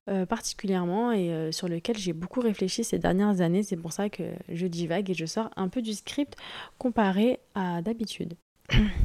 Euh, 0.08 0.24
particulièrement 0.24 1.10
et 1.10 1.32
euh, 1.32 1.50
sur 1.50 1.66
lequel 1.66 1.98
j'ai 1.98 2.12
beaucoup 2.12 2.38
réfléchi 2.38 2.84
ces 2.84 2.96
dernières 2.96 3.40
années. 3.40 3.64
C'est 3.64 3.76
pour 3.76 3.92
ça 3.92 4.08
que 4.08 4.22
je 4.48 4.68
divague 4.68 5.10
et 5.10 5.14
je 5.14 5.26
sors 5.26 5.50
un 5.56 5.66
peu 5.66 5.82
du 5.82 5.94
script 5.94 6.36
comparé 6.78 7.40
à 7.56 7.82
d'habitude. 7.82 8.34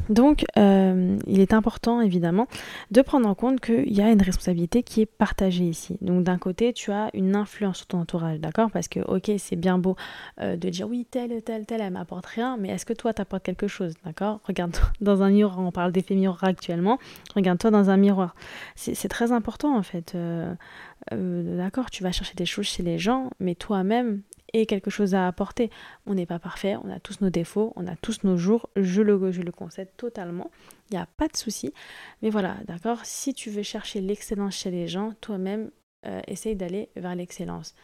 Donc, 0.09 0.45
euh, 0.57 1.17
il 1.27 1.39
est 1.39 1.53
important 1.53 2.01
évidemment 2.01 2.47
de 2.91 3.01
prendre 3.01 3.27
en 3.27 3.35
compte 3.35 3.59
qu'il 3.59 3.91
y 3.91 4.01
a 4.01 4.11
une 4.11 4.21
responsabilité 4.21 4.83
qui 4.83 5.01
est 5.01 5.05
partagée 5.05 5.65
ici. 5.65 5.97
Donc, 6.01 6.23
d'un 6.23 6.37
côté, 6.37 6.73
tu 6.73 6.91
as 6.91 7.09
une 7.13 7.35
influence 7.35 7.77
sur 7.77 7.87
ton 7.87 7.99
entourage, 7.99 8.39
d'accord? 8.39 8.71
Parce 8.71 8.87
que, 8.87 8.99
ok, 8.99 9.31
c'est 9.37 9.55
bien 9.55 9.77
beau 9.77 9.95
euh, 10.41 10.55
de 10.57 10.69
dire 10.69 10.87
oui, 10.87 11.05
telle, 11.09 11.41
telle, 11.43 11.65
telle, 11.65 11.81
elle 11.81 11.93
m'apporte 11.93 12.25
rien, 12.25 12.57
mais 12.57 12.69
est-ce 12.69 12.85
que 12.85 12.93
toi, 12.93 13.13
t'apportes 13.13 13.43
quelque 13.43 13.67
chose, 13.67 13.93
d'accord? 14.05 14.39
Regarde-toi 14.45 14.87
dans 15.01 15.21
un 15.21 15.29
miroir, 15.29 15.59
on 15.59 15.71
parle 15.71 15.91
d'effet 15.91 16.15
miroir 16.15 16.43
actuellement, 16.43 16.97
regarde-toi 17.35 17.71
dans 17.71 17.89
un 17.89 17.97
miroir. 17.97 18.35
C'est 18.75 19.09
très 19.09 19.31
important 19.31 19.77
en 19.77 19.83
fait. 19.83 20.15
Euh, 21.13 21.57
d'accord, 21.57 21.89
tu 21.89 22.03
vas 22.03 22.11
chercher 22.11 22.35
des 22.35 22.45
choses 22.45 22.65
chez 22.65 22.83
les 22.83 22.99
gens, 22.99 23.29
mais 23.39 23.55
toi-même, 23.55 24.21
et 24.53 24.65
quelque 24.65 24.89
chose 24.89 25.15
à 25.15 25.27
apporter. 25.27 25.69
On 26.05 26.13
n'est 26.13 26.25
pas 26.25 26.39
parfait, 26.39 26.75
on 26.83 26.89
a 26.89 26.99
tous 26.99 27.21
nos 27.21 27.29
défauts, 27.29 27.73
on 27.75 27.87
a 27.87 27.95
tous 27.95 28.23
nos 28.23 28.37
jours, 28.37 28.69
je 28.75 29.01
le, 29.01 29.31
je 29.31 29.41
le 29.41 29.51
concède 29.51 29.89
totalement, 29.97 30.51
il 30.89 30.95
n'y 30.95 31.01
a 31.01 31.07
pas 31.17 31.27
de 31.27 31.37
souci. 31.37 31.73
Mais 32.21 32.29
voilà, 32.29 32.57
d'accord, 32.67 32.99
si 33.03 33.33
tu 33.33 33.49
veux 33.49 33.63
chercher 33.63 34.01
l'excellence 34.01 34.55
chez 34.55 34.71
les 34.71 34.87
gens, 34.87 35.13
toi-même, 35.21 35.71
euh, 36.05 36.21
essaye 36.27 36.55
d'aller 36.55 36.89
vers 36.95 37.15
l'excellence. 37.15 37.75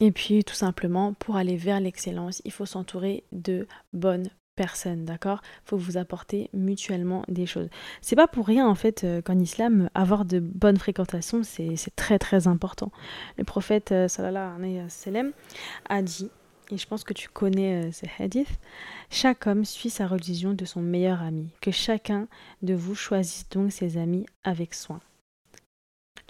Et 0.00 0.10
puis 0.10 0.42
tout 0.42 0.54
simplement, 0.54 1.12
pour 1.14 1.36
aller 1.36 1.56
vers 1.56 1.80
l'excellence, 1.80 2.42
il 2.44 2.52
faut 2.52 2.66
s'entourer 2.66 3.24
de 3.32 3.68
bonnes 3.92 4.30
personne, 4.54 5.04
d'accord? 5.04 5.40
Faut 5.64 5.76
vous 5.76 5.96
apporter 5.96 6.50
mutuellement 6.52 7.24
des 7.28 7.46
choses. 7.46 7.68
C'est 8.00 8.16
pas 8.16 8.28
pour 8.28 8.46
rien 8.46 8.66
en 8.68 8.74
fait 8.74 9.04
euh, 9.04 9.22
qu'en 9.22 9.38
islam, 9.38 9.88
avoir 9.94 10.24
de 10.24 10.40
bonnes 10.40 10.78
fréquentations, 10.78 11.42
c'est 11.42 11.76
très 11.96 12.18
très 12.18 12.46
important. 12.46 12.90
Le 13.38 13.44
prophète 13.44 13.92
euh, 13.92 14.08
sallallahu 14.08 14.56
alayhi 14.58 14.78
wa 14.78 15.22
a 15.88 16.02
dit, 16.02 16.30
et 16.70 16.78
je 16.78 16.86
pense 16.86 17.04
que 17.04 17.12
tu 17.12 17.28
connais 17.28 17.84
euh, 17.84 17.92
ce 17.92 18.06
hadith, 18.18 18.58
chaque 19.10 19.46
homme 19.46 19.64
suit 19.64 19.90
sa 19.90 20.06
religion 20.06 20.52
de 20.52 20.64
son 20.64 20.80
meilleur 20.80 21.22
ami, 21.22 21.48
que 21.60 21.70
chacun 21.70 22.28
de 22.62 22.74
vous 22.74 22.94
choisisse 22.94 23.48
donc 23.50 23.72
ses 23.72 23.96
amis 23.96 24.26
avec 24.44 24.74
soin 24.74 25.00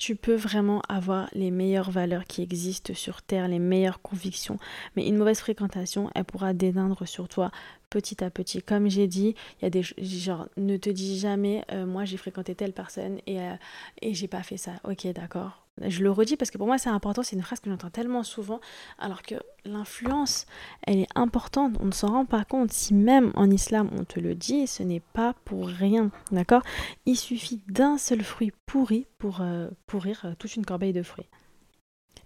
tu 0.03 0.17
peux 0.17 0.35
vraiment 0.35 0.83
avoir 0.89 1.29
les 1.33 1.53
meilleures 1.53 1.93
valeurs 1.93 2.25
qui 2.25 2.43
existent 2.43 2.93
sur 2.93 3.23
Terre, 3.23 3.47
les 3.47 3.61
meilleures 3.61 4.03
convictions, 4.03 4.59
mais 4.97 5.07
une 5.07 5.17
mauvaise 5.17 5.39
fréquentation, 5.39 6.11
elle 6.17 6.25
pourra 6.25 6.55
déteindre 6.55 7.07
sur 7.07 7.29
toi 7.29 7.53
petit 7.89 8.25
à 8.25 8.29
petit. 8.29 8.63
Comme 8.63 8.91
j'ai 8.91 9.07
dit, 9.07 9.37
il 9.61 9.63
y 9.63 9.67
a 9.67 9.71
des 9.71 9.83
genre 9.83 10.49
ne 10.57 10.77
te 10.77 10.91
dis 10.91 11.21
jamais 11.21 11.65
euh, 11.71 11.87
moi 11.87 12.05
j'ai 12.05 12.17
fréquenté 12.17 12.57
telle 12.57 12.73
personne 12.73 13.19
et, 13.29 13.41
euh, 13.41 13.55
et 14.01 14.13
j'ai 14.13 14.27
pas 14.27 14.43
fait 14.43 14.57
ça. 14.57 14.73
Ok, 14.83 15.07
d'accord. 15.15 15.62
Je 15.81 16.03
le 16.03 16.11
redis 16.11 16.37
parce 16.37 16.51
que 16.51 16.59
pour 16.59 16.67
moi 16.67 16.77
c'est 16.77 16.91
important, 16.91 17.23
c'est 17.23 17.35
une 17.35 17.43
phrase 17.43 17.61
que 17.61 17.71
j'entends 17.71 17.91
tellement 17.91 18.23
souvent, 18.23 18.61
alors 18.99 19.23
que 19.23 19.37
l'influence, 19.65 20.47
elle 20.87 20.99
est 20.99 21.09
importante, 21.15 21.77
on 21.81 21.87
ne 21.87 21.93
s'en 21.93 22.09
rend 22.09 22.25
pas 22.27 22.45
compte. 22.45 22.73
Si 22.73 22.93
même 22.93 23.33
en 23.35 23.51
islam 23.51 23.89
on 23.99 24.05
te 24.05 24.21
le 24.21 24.35
dit, 24.35 24.67
ce 24.67 24.83
n'est 24.83 25.01
pas 25.01 25.35
pour 25.45 25.67
rien, 25.67 26.11
d'accord? 26.31 26.63
Il 27.07 27.17
suffit 27.17 27.63
d'un 27.69 27.97
seul 27.97 28.23
fruit 28.23 28.53
pourri 28.67 29.07
pour 29.19 29.41
euh, 29.41 29.69
pourrir 29.87 30.35
toute 30.39 30.57
une 30.57 30.67
corbeille 30.67 30.93
de 30.93 31.03
fruits. 31.03 31.29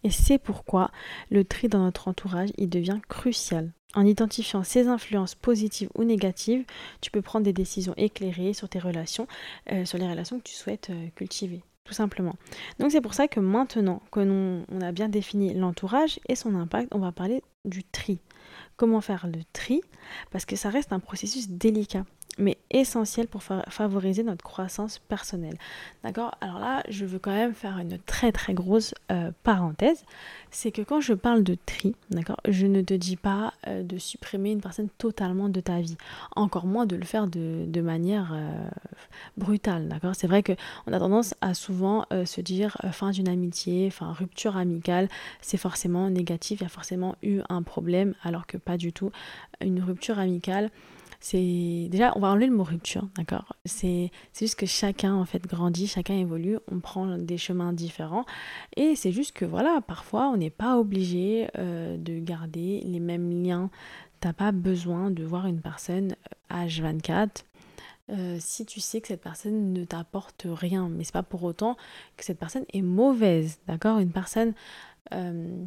Et 0.03 0.11
c'est 0.11 0.39
pourquoi 0.39 0.91
le 1.31 1.45
tri 1.45 1.69
dans 1.69 1.81
notre 1.81 2.09
entourage, 2.09 2.51
il 2.59 2.69
devient 2.69 3.01
crucial. 3.09 3.73
En 3.95 4.05
identifiant 4.05 4.63
ces 4.63 4.89
influences 4.89 5.35
positives 5.35 5.89
ou 5.95 6.05
négatives, 6.05 6.65
tu 7.01 7.11
peux 7.11 7.23
prendre 7.23 7.45
des 7.45 7.53
décisions 7.53 7.95
éclairées 7.97 8.53
sur 8.53 8.69
tes 8.69 8.79
relations, 8.79 9.27
euh, 9.73 9.85
sur 9.85 9.99
les 9.99 10.09
relations 10.09 10.39
que 10.39 10.45
tu 10.45 10.55
souhaites 10.55 10.91
euh, 10.91 11.09
cultiver, 11.15 11.63
tout 11.87 11.95
simplement. 11.95 12.35
Donc 12.79 12.91
c'est 12.91 13.01
pour 13.01 13.15
ça 13.15 13.29
que 13.29 13.41
maintenant 13.41 14.03
que 14.11 14.21
on 14.21 14.81
a 14.81 14.93
bien 14.93 15.09
défini 15.09 15.55
l'entourage 15.55 16.19
et 16.29 16.35
son 16.35 16.55
impact, 16.55 16.89
on 16.95 16.99
va 16.99 17.13
parler 17.13 17.43
du 17.65 17.85
tri. 17.85 18.19
Comment 18.77 19.01
faire 19.01 19.27
le 19.27 19.41
tri? 19.53 19.81
Parce 20.31 20.45
que 20.45 20.57
ça 20.57 20.69
reste 20.69 20.93
un 20.93 21.01
processus 21.01 21.49
délicat 21.49 22.05
mais 22.39 22.59
essentiel 22.71 23.27
pour 23.29 23.43
favoriser 23.43 24.23
notre 24.23 24.45
croissance 24.45 24.99
personnelle. 24.99 25.57
D'accord? 26.05 26.33
Alors 26.41 26.59
là, 26.59 26.83
je 26.89 27.05
veux 27.05 27.19
quand 27.19 27.33
même 27.33 27.55
faire 27.55 27.79
une 27.79 27.99
très 27.99 28.33
très 28.33 28.55
grosse 28.55 28.95
euh, 29.11 29.31
parenthèse. 29.43 30.05
C'est 30.51 30.71
que 30.71 30.83
quand 30.83 31.01
je 31.01 31.15
parle 31.15 31.43
de 31.43 31.57
tri, 31.67 31.95
d'accord, 32.11 32.39
je 32.49 32.67
ne 32.67 32.83
te 32.83 32.95
dis 32.95 33.17
pas 33.17 33.53
euh, 33.67 33.83
de 33.83 33.99
supprimer 33.99 34.51
une 34.51 34.61
personne 34.61 34.89
totalement 34.99 35.49
de 35.49 35.61
ta 35.61 35.81
vie. 35.81 35.97
Encore 36.35 36.67
moins 36.67 36.87
de 36.87 36.97
le 36.97 37.05
faire 37.05 37.27
de, 37.27 37.81
manière 37.81 38.33
euh, 38.33 38.69
brutale, 39.37 39.89
d'accord? 39.89 40.15
C'est 40.15 40.27
vrai 40.27 40.43
qu'on 40.43 40.93
a 40.93 40.99
tendance 40.99 41.35
à 41.41 41.55
souvent 41.55 42.05
se 42.25 42.41
dire 42.41 42.77
fin 42.93 43.11
d'une 43.11 43.29
amitié, 43.29 43.87
enfin 43.87 44.13
rupture 44.13 44.57
amicale, 44.57 45.09
c'est 45.41 45.57
forcément 45.57 46.11
négatif, 46.11 46.61
il 46.61 46.65
y 46.65 46.67
a 46.67 46.71
forcément 46.71 47.17
eu 47.23 47.41
un 47.49 47.63
problème, 47.63 48.15
alors 48.25 48.47
que 48.47 48.57
pas 48.57 48.77
du 48.77 48.93
tout. 48.93 49.11
Une 49.61 49.81
rupture 49.81 50.19
amicale, 50.19 50.71
c'est 51.29 51.89
déjà 51.91 52.13
on 52.15 52.21
va 52.21 52.29
enlever 52.29 52.47
le 52.47 52.55
mot 52.55 52.63
rupture 52.63 53.09
d'accord? 53.17 53.57
C'est 53.65 54.13
juste 54.39 54.55
que 54.55 54.67
chacun 54.67 55.15
en 55.15 55.25
fait 55.25 55.45
grandit 55.45 55.89
chacun 55.89 56.15
évolue 56.15 56.59
on 56.71 56.79
prend 56.79 57.19
des 57.19 57.37
chemins 57.37 57.73
différents. 57.73 58.25
Et 58.77 58.95
c'est 58.95 59.11
juste 59.11 59.33
que 59.33 59.45
voilà 59.45 59.81
parfois 59.81 60.29
on 60.29 60.37
n'est 60.37 60.51
pas 60.51 60.79
obligé 60.79 61.49
euh, 61.59 61.97
de 61.97 62.21
garder 62.21 62.81
les 62.85 63.01
mêmes 63.01 63.43
liens. 63.43 63.71
T'as 64.21 64.33
pas 64.33 64.53
besoin 64.53 65.11
de 65.11 65.25
voir 65.25 65.47
une 65.47 65.61
personne 65.61 66.15
H24 66.51 67.43
euh, 68.11 68.37
si 68.39 68.65
tu 68.65 68.79
sais 68.79 69.01
que 69.01 69.09
cette 69.09 69.23
personne 69.23 69.73
ne 69.73 69.85
t'apporte 69.85 70.47
rien. 70.49 70.89
Mais 70.89 71.03
c'est 71.03 71.13
pas 71.13 71.25
pour 71.25 71.43
autant 71.43 71.77
que 72.17 72.25
cette 72.25 72.39
personne 72.39 72.67
est 72.73 72.83
mauvaise 72.83 73.59
d'accord? 73.67 73.99
Une 73.99 74.13
personne 74.13 74.55
euh, 75.13 75.65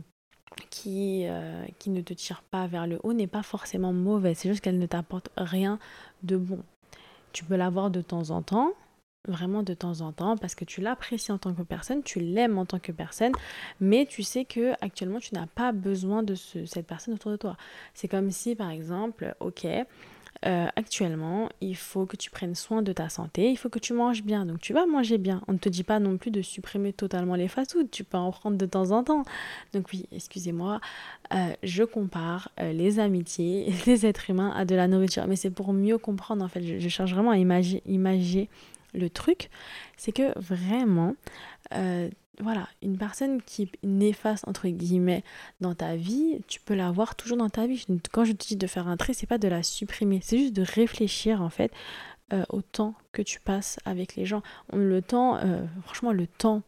qui, 0.69 1.25
euh, 1.27 1.65
qui 1.77 1.89
ne 1.89 2.01
te 2.01 2.13
tire 2.13 2.43
pas 2.43 2.67
vers 2.67 2.87
le 2.87 2.99
haut 3.03 3.13
n'est 3.13 3.27
pas 3.27 3.43
forcément 3.43 3.93
mauvaise. 3.93 4.37
C'est 4.37 4.49
juste 4.49 4.61
qu'elle 4.61 4.79
ne 4.79 4.85
t'apporte 4.85 5.29
rien 5.37 5.79
de 6.23 6.37
bon. 6.37 6.59
Tu 7.33 7.43
peux 7.43 7.55
l'avoir 7.55 7.91
de 7.91 8.01
temps 8.01 8.31
en 8.31 8.41
temps, 8.41 8.73
vraiment 9.27 9.63
de 9.63 9.73
temps 9.73 10.01
en 10.01 10.11
temps, 10.11 10.37
parce 10.37 10.55
que 10.55 10.65
tu 10.65 10.81
l'apprécies 10.81 11.31
en 11.31 11.37
tant 11.37 11.53
que 11.53 11.61
personne, 11.61 12.03
tu 12.03 12.19
l'aimes 12.19 12.57
en 12.57 12.65
tant 12.65 12.79
que 12.79 12.91
personne, 12.91 13.33
mais 13.79 14.05
tu 14.05 14.23
sais 14.23 14.45
que 14.45 14.73
actuellement 14.81 15.19
tu 15.19 15.35
n'as 15.35 15.47
pas 15.47 15.71
besoin 15.71 16.23
de 16.23 16.35
cette 16.35 16.87
personne 16.87 17.13
autour 17.13 17.31
de 17.31 17.37
toi. 17.37 17.55
C'est 17.93 18.07
comme 18.07 18.31
si, 18.31 18.55
par 18.55 18.71
exemple, 18.71 19.35
ok, 19.39 19.67
euh, 20.45 20.67
actuellement, 20.77 21.49
il 21.59 21.75
faut 21.75 22.05
que 22.05 22.15
tu 22.15 22.29
prennes 22.29 22.55
soin 22.55 22.81
de 22.81 22.93
ta 22.93 23.09
santé, 23.09 23.51
il 23.51 23.57
faut 23.57 23.69
que 23.69 23.79
tu 23.79 23.93
manges 23.93 24.23
bien. 24.23 24.45
Donc 24.45 24.59
tu 24.61 24.71
vas 24.73 24.85
manger 24.85 25.17
bien. 25.17 25.41
On 25.47 25.53
ne 25.53 25.57
te 25.57 25.67
dit 25.67 25.83
pas 25.83 25.99
non 25.99 26.17
plus 26.17 26.31
de 26.31 26.41
supprimer 26.41 26.93
totalement 26.93 27.35
les 27.35 27.47
fast-foods, 27.49 27.89
tu 27.91 28.03
peux 28.03 28.17
en 28.17 28.31
prendre 28.31 28.57
de 28.57 28.65
temps 28.65 28.91
en 28.91 29.03
temps. 29.03 29.23
Donc 29.73 29.87
oui, 29.91 30.05
excusez-moi, 30.13 30.79
euh, 31.33 31.53
je 31.63 31.83
compare 31.83 32.49
euh, 32.59 32.71
les 32.71 32.99
amitiés, 32.99 33.73
les 33.85 34.05
êtres 34.05 34.29
humains 34.29 34.51
à 34.55 34.63
de 34.63 34.75
la 34.75 34.87
nourriture. 34.87 35.27
Mais 35.27 35.35
c'est 35.35 35.51
pour 35.51 35.73
mieux 35.73 35.97
comprendre 35.97 36.43
en 36.43 36.47
fait. 36.47 36.79
Je, 36.79 36.89
cherche 36.89 37.13
vraiment 37.13 37.31
à 37.31 37.37
imaginer 37.37 38.49
le 38.93 39.09
truc. 39.09 39.49
C'est 39.97 40.11
que 40.11 40.37
vraiment, 40.39 41.15
voilà, 42.41 42.67
une 42.81 42.97
personne 42.97 43.41
qui 43.41 43.63
est 43.63 44.27
entre 44.47 44.69
guillemets 44.69 45.23
dans 45.59 45.75
ta 45.75 45.95
vie, 45.95 46.39
tu 46.47 46.59
peux 46.61 46.73
l'avoir 46.73 47.15
toujours 47.15 47.37
dans 47.37 47.49
ta 47.49 47.67
vie. 47.67 47.85
Quand 48.11 48.23
je 48.23 48.31
te 48.31 48.47
dis 48.47 48.55
de 48.55 48.67
faire 48.67 48.87
un 48.87 48.97
trait, 48.97 49.13
c'est 49.13 49.27
pas 49.27 49.37
de 49.37 49.47
la 49.47 49.61
supprimer, 49.63 50.19
c'est 50.23 50.37
juste 50.37 50.55
de 50.55 50.63
réfléchir 50.63 51.41
en 51.41 51.49
fait 51.49 51.71
euh, 52.31 52.43
au 52.49 52.61
temps 52.61 52.93
que 53.11 53.21
tu 53.21 53.39
passes 53.39 53.77
avec 53.85 54.15
les 54.15 54.25
gens. 54.25 54.41
le 54.71 55.01
temps, 55.01 55.37
euh, 55.37 55.65
franchement, 55.83 56.13
le 56.13 56.27
temps, 56.27 56.61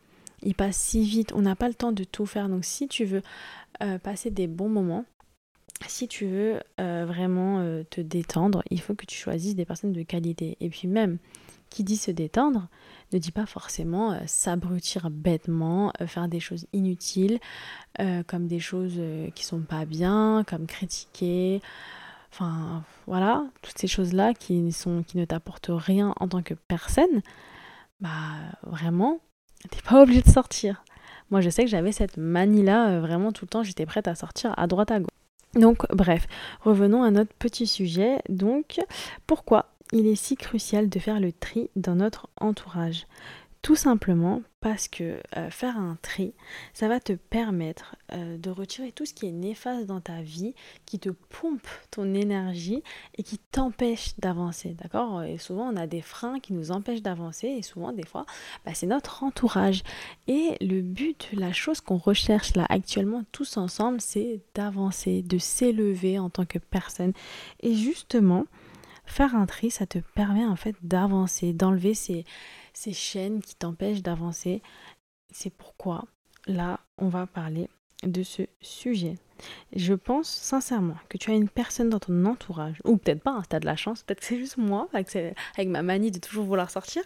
il 0.44 0.56
passe 0.56 0.76
si 0.76 1.04
vite. 1.04 1.34
On 1.34 1.42
n'a 1.42 1.56
pas 1.56 1.68
le 1.68 1.74
temps 1.74 1.92
de 1.92 2.04
tout 2.04 2.26
faire. 2.26 2.50
Donc 2.50 2.66
si 2.66 2.88
tu 2.88 3.06
veux 3.06 3.22
euh, 3.82 3.98
passer 3.98 4.30
des 4.30 4.48
bons 4.48 4.70
moments, 4.70 5.06
si 5.88 6.08
tu 6.08 6.26
veux 6.28 6.60
vraiment 6.78 7.84
te 7.90 8.02
détendre, 8.02 8.62
il 8.70 8.80
faut 8.82 8.94
que 8.94 9.06
tu 9.06 9.18
choisisses 9.18 9.56
des 9.56 9.66
personnes 9.66 9.94
de 9.94 10.04
qualité. 10.04 10.56
Et 10.60 10.70
puis 10.70 10.88
même, 10.88 11.18
qui 11.72 11.84
dit 11.84 11.98
se 11.98 12.12
détendre, 12.12 12.68
ne 13.14 13.18
dit 13.18 13.32
pas 13.32 13.48
forcément 13.48 14.12
euh, 14.12 14.20
s'abrutir 14.28 15.10
bêtement, 15.10 15.92
euh, 16.00 16.06
faire 16.06 16.28
des 16.28 16.40
choses 16.40 16.68
inutiles, 16.74 17.40
euh, 18.00 18.22
comme 18.28 18.48
des 18.48 18.60
choses 18.60 19.02
qui 19.34 19.44
sont 19.44 19.62
pas 19.62 19.86
bien, 19.86 20.44
comme 20.48 20.68
critiquer. 20.68 21.62
Enfin, 22.32 22.84
voilà, 23.08 23.46
toutes 23.64 23.78
ces 23.78 23.88
choses-là 23.88 24.34
qui, 24.34 24.64
qui 25.08 25.18
ne 25.18 25.26
t'apportent 25.26 25.72
rien 25.72 26.14
en 26.20 26.28
tant 26.28 26.44
que 26.44 26.54
personne, 26.54 27.22
bah 28.00 28.10
vraiment, 28.64 29.20
t'es 29.70 29.82
pas 29.82 30.02
obligé 30.04 30.22
de 30.22 30.30
sortir. 30.30 30.84
Moi, 31.32 31.42
je 31.42 31.50
sais 31.50 31.64
que 31.64 31.70
j'avais 31.70 31.94
cette 31.94 32.18
manie-là, 32.18 33.00
vraiment 33.00 33.32
tout 33.32 33.46
le 33.46 33.50
temps, 33.50 33.64
j'étais 33.64 33.86
prête 33.86 34.08
à 34.08 34.16
sortir 34.16 34.54
à 34.58 34.68
droite 34.68 34.92
à 34.92 35.00
gauche. 35.00 35.08
Donc, 35.56 35.86
bref, 35.94 36.28
revenons 36.62 37.04
à 37.04 37.12
notre 37.12 37.34
petit 37.34 37.68
sujet. 37.68 38.20
Donc, 38.30 38.80
pourquoi 39.28 39.71
il 39.92 40.08
est 40.08 40.16
si 40.16 40.36
crucial 40.36 40.90
de 40.90 41.00
faire 41.00 41.20
le 41.20 41.32
tri 41.32 41.70
dans 41.76 41.96
notre 41.96 42.30
entourage 42.40 43.06
tout 43.62 43.76
simplement 43.76 44.42
parce 44.60 44.88
que 44.88 45.20
euh, 45.38 45.50
faire 45.50 45.78
un 45.78 45.98
tri, 46.02 46.34
ça 46.74 46.88
va 46.88 47.00
te 47.00 47.14
permettre 47.14 47.96
euh, 48.14 48.38
de 48.38 48.50
retirer 48.50 48.92
tout 48.92 49.06
ce 49.06 49.14
qui 49.14 49.28
est 49.28 49.32
néfaste 49.32 49.86
dans 49.86 50.02
ta 50.02 50.22
vie, 50.22 50.54
qui 50.86 51.00
te 51.00 51.10
pompe 51.10 51.68
ton 51.90 52.14
énergie 52.14 52.84
et 53.18 53.24
qui 53.24 53.38
t'empêche 53.38 54.14
d'avancer. 54.20 54.76
D'accord? 54.82 55.24
Et 55.24 55.38
souvent, 55.38 55.72
on 55.72 55.76
a 55.76 55.88
des 55.88 56.02
freins 56.02 56.40
qui 56.40 56.54
nous 56.54 56.72
empêchent 56.72 57.02
d'avancer 57.02 57.48
et 57.48 57.62
souvent, 57.62 57.92
des 57.92 58.06
fois, 58.06 58.26
bah, 58.66 58.74
c'est 58.74 58.88
notre 58.88 59.24
entourage. 59.24 59.84
Et 60.28 60.58
le 60.62 60.82
but, 60.82 61.30
la 61.34 61.54
chose 61.54 61.82
qu'on 61.82 61.98
recherche 61.98 62.56
là 62.56 62.66
actuellement 62.70 63.24
tous 63.32 63.58
ensemble, 63.58 64.02
c'est 64.02 64.42
d'avancer, 64.56 65.22
de 65.22 65.38
s'élever 65.38 66.18
en 66.18 66.30
tant 66.30 66.46
que 66.46 66.60
personne. 66.60 67.14
Et 67.62 67.76
justement, 67.76 68.46
Faire 69.12 69.36
un 69.36 69.46
tri, 69.46 69.72
ça 69.72 69.86
te 69.86 69.98
permet 70.16 70.46
en 70.46 70.56
fait 70.56 70.74
d'avancer, 70.84 71.52
d'enlever 71.52 71.94
ces, 71.94 72.24
ces 72.72 72.94
chaînes 72.94 73.42
qui 73.42 73.56
t'empêchent 73.56 74.02
d'avancer. 74.02 74.62
C'est 75.34 75.50
pourquoi 75.50 76.06
là, 76.48 76.80
on 76.98 77.10
va 77.10 77.28
parler 77.28 77.70
de 78.04 78.24
ce 78.24 78.44
sujet. 78.62 79.16
Je 79.76 79.94
pense 79.96 80.30
sincèrement 80.30 80.96
que 81.10 81.18
tu 81.18 81.30
as 81.30 81.34
une 81.34 81.50
personne 81.50 81.90
dans 81.90 82.00
ton 82.00 82.24
entourage, 82.24 82.78
ou 82.86 82.96
peut-être 82.96 83.22
pas, 83.22 83.32
hein, 83.32 83.44
tu 83.50 83.54
as 83.54 83.60
de 83.60 83.66
la 83.66 83.76
chance, 83.76 84.02
peut-être 84.04 84.22
que 84.22 84.26
c'est 84.26 84.38
juste 84.38 84.56
moi, 84.56 84.88
avec, 84.94 85.68
ma 85.68 85.82
manie 85.82 86.12
de 86.12 86.20
toujours 86.20 86.46
vouloir 86.46 86.70
sortir, 86.70 87.04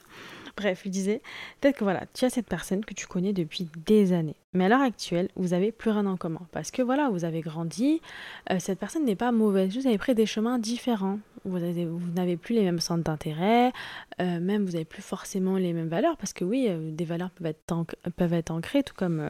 Bref, 0.57 0.83
je 0.85 0.89
disais, 0.89 1.21
peut-être 1.59 1.79
que 1.79 1.83
voilà, 1.83 2.05
tu 2.13 2.23
as 2.23 2.29
cette 2.29 2.47
personne 2.47 2.85
que 2.85 2.93
tu 2.93 3.07
connais 3.07 3.33
depuis 3.33 3.67
des 3.85 4.13
années. 4.13 4.37
Mais 4.53 4.65
à 4.65 4.69
l'heure 4.69 4.81
actuelle, 4.81 5.27
vous 5.35 5.49
n'avez 5.49 5.73
plus 5.73 5.89
rien 5.89 6.05
en 6.05 6.15
commun. 6.15 6.47
Parce 6.53 6.71
que 6.71 6.81
voilà, 6.81 7.09
vous 7.09 7.25
avez 7.25 7.41
grandi, 7.41 7.99
euh, 8.49 8.59
cette 8.59 8.79
personne 8.79 9.03
n'est 9.03 9.17
pas 9.17 9.33
mauvaise, 9.33 9.75
vous 9.75 9.85
avez 9.85 9.97
pris 9.97 10.15
des 10.15 10.25
chemins 10.25 10.57
différents. 10.57 11.19
Vous, 11.45 11.59
n'avez 11.59 12.37
plus 12.37 12.55
les 12.55 12.63
mêmes 12.63 12.79
centres 12.79 13.03
d'intérêt, 13.03 13.71
euh, 14.21 14.39
même 14.39 14.65
vous 14.65 14.73
n'avez 14.73 14.85
plus 14.85 15.01
forcément 15.01 15.57
les 15.57 15.73
mêmes 15.73 15.87
valeurs. 15.87 16.17
Parce 16.17 16.33
que 16.33 16.43
oui, 16.43 16.67
euh, 16.69 16.91
des 16.91 17.05
valeurs 17.05 17.31
peuvent 17.31 18.33
être, 18.33 18.51
ancrées, 18.51 18.83
tout 18.83 18.93
comme 18.95 19.29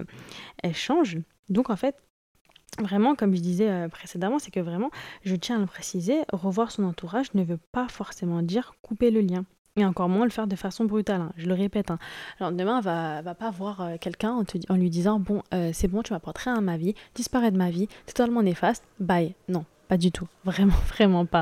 elles 0.64 0.76
changent. 0.76 1.20
Donc 1.50 1.70
en 1.70 1.76
fait, 1.76 1.96
Vraiment, 2.82 3.16
comme 3.16 3.34
je 3.34 3.40
disais 3.40 3.88
précédemment, 3.88 4.38
c'est 4.38 4.52
que 4.52 4.60
vraiment, 4.60 4.90
je 5.24 5.34
tiens 5.36 5.56
à 5.56 5.60
le 5.60 5.66
préciser, 5.66 6.24
revoir 6.34 6.72
son 6.72 6.84
entourage 6.84 7.34
ne 7.34 7.42
veut 7.42 7.60
pas 7.72 7.88
forcément 7.88 8.42
dire 8.42 8.74
couper 8.82 9.12
le 9.12 9.22
lien. 9.22 9.46
Et 9.78 9.84
encore 9.84 10.08
moins 10.08 10.24
le 10.24 10.32
faire 10.32 10.48
de 10.48 10.56
façon 10.56 10.86
brutale, 10.86 11.20
hein, 11.20 11.34
je 11.36 11.48
le 11.48 11.54
répète. 11.54 11.92
Hein. 11.92 12.00
Alors 12.40 12.54
demain, 12.54 12.80
va, 12.80 13.22
va 13.22 13.36
pas 13.36 13.52
voir 13.52 13.82
euh, 13.82 13.96
quelqu'un 14.00 14.42
en, 14.70 14.76
lui 14.76 14.90
disant 14.90 15.20
Bon, 15.20 15.44
euh, 15.54 15.72
c'est 15.74 15.90
bon, 15.90 16.02
tu 16.02 16.14
pas 16.14 16.34
rien 16.34 16.56
à 16.56 16.62
ma 16.62 16.78
vie, 16.78 16.96
disparaître 17.14 17.52
de 17.52 17.58
ma 17.58 17.72
vie, 17.72 17.90
totalement 18.06 18.42
néfaste, 18.42 18.86
bye. 19.02 19.36
Non, 19.50 19.66
pas 19.90 19.98
du 19.98 20.14
tout. 20.14 20.30
Vraiment, 20.46 20.78
vraiment 20.88 21.26
pas. 21.26 21.42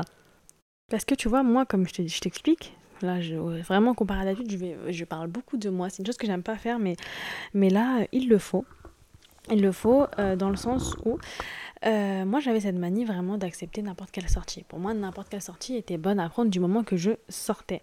Parce 0.94 1.04
que 1.04 1.16
tu 1.16 1.28
vois, 1.28 1.42
moi, 1.42 1.66
comme 1.66 1.88
je 1.88 2.20
t'explique, 2.20 2.72
là, 3.02 3.20
je, 3.20 3.34
vraiment 3.34 3.94
comparé 3.94 4.20
à 4.20 4.24
d'habitude, 4.26 4.76
je, 4.86 4.92
je 4.92 5.04
parle 5.04 5.26
beaucoup 5.26 5.56
de 5.56 5.68
moi. 5.68 5.90
C'est 5.90 5.98
une 5.98 6.06
chose 6.06 6.16
que 6.16 6.24
j'aime 6.28 6.44
pas 6.44 6.54
faire, 6.54 6.78
mais, 6.78 6.94
là, 7.68 8.06
il 8.12 8.28
le 8.28 8.38
faut. 8.38 8.64
Il 9.50 9.60
le 9.60 9.72
faut 9.72 10.06
euh, 10.20 10.36
dans 10.36 10.50
le 10.50 10.56
sens 10.56 10.94
où 11.04 11.18
moi 11.84 12.38
j'avais 12.38 12.60
cette 12.60 12.76
manie 12.76 13.04
vraiment 13.04 13.38
d'accepter 13.38 13.82
n'importe 13.82 14.12
quelle 14.12 14.28
sortie. 14.28 14.62
Pour 14.62 14.78
moi, 14.78 14.94
n'importe 14.94 15.30
quelle 15.30 15.42
sortie 15.42 15.74
était 15.74 15.98
bonne 15.98 16.20
à 16.20 16.28
prendre 16.28 16.48
du 16.48 16.60
moment 16.60 16.84
que 16.84 16.96
je 16.96 17.10
sortais. 17.28 17.82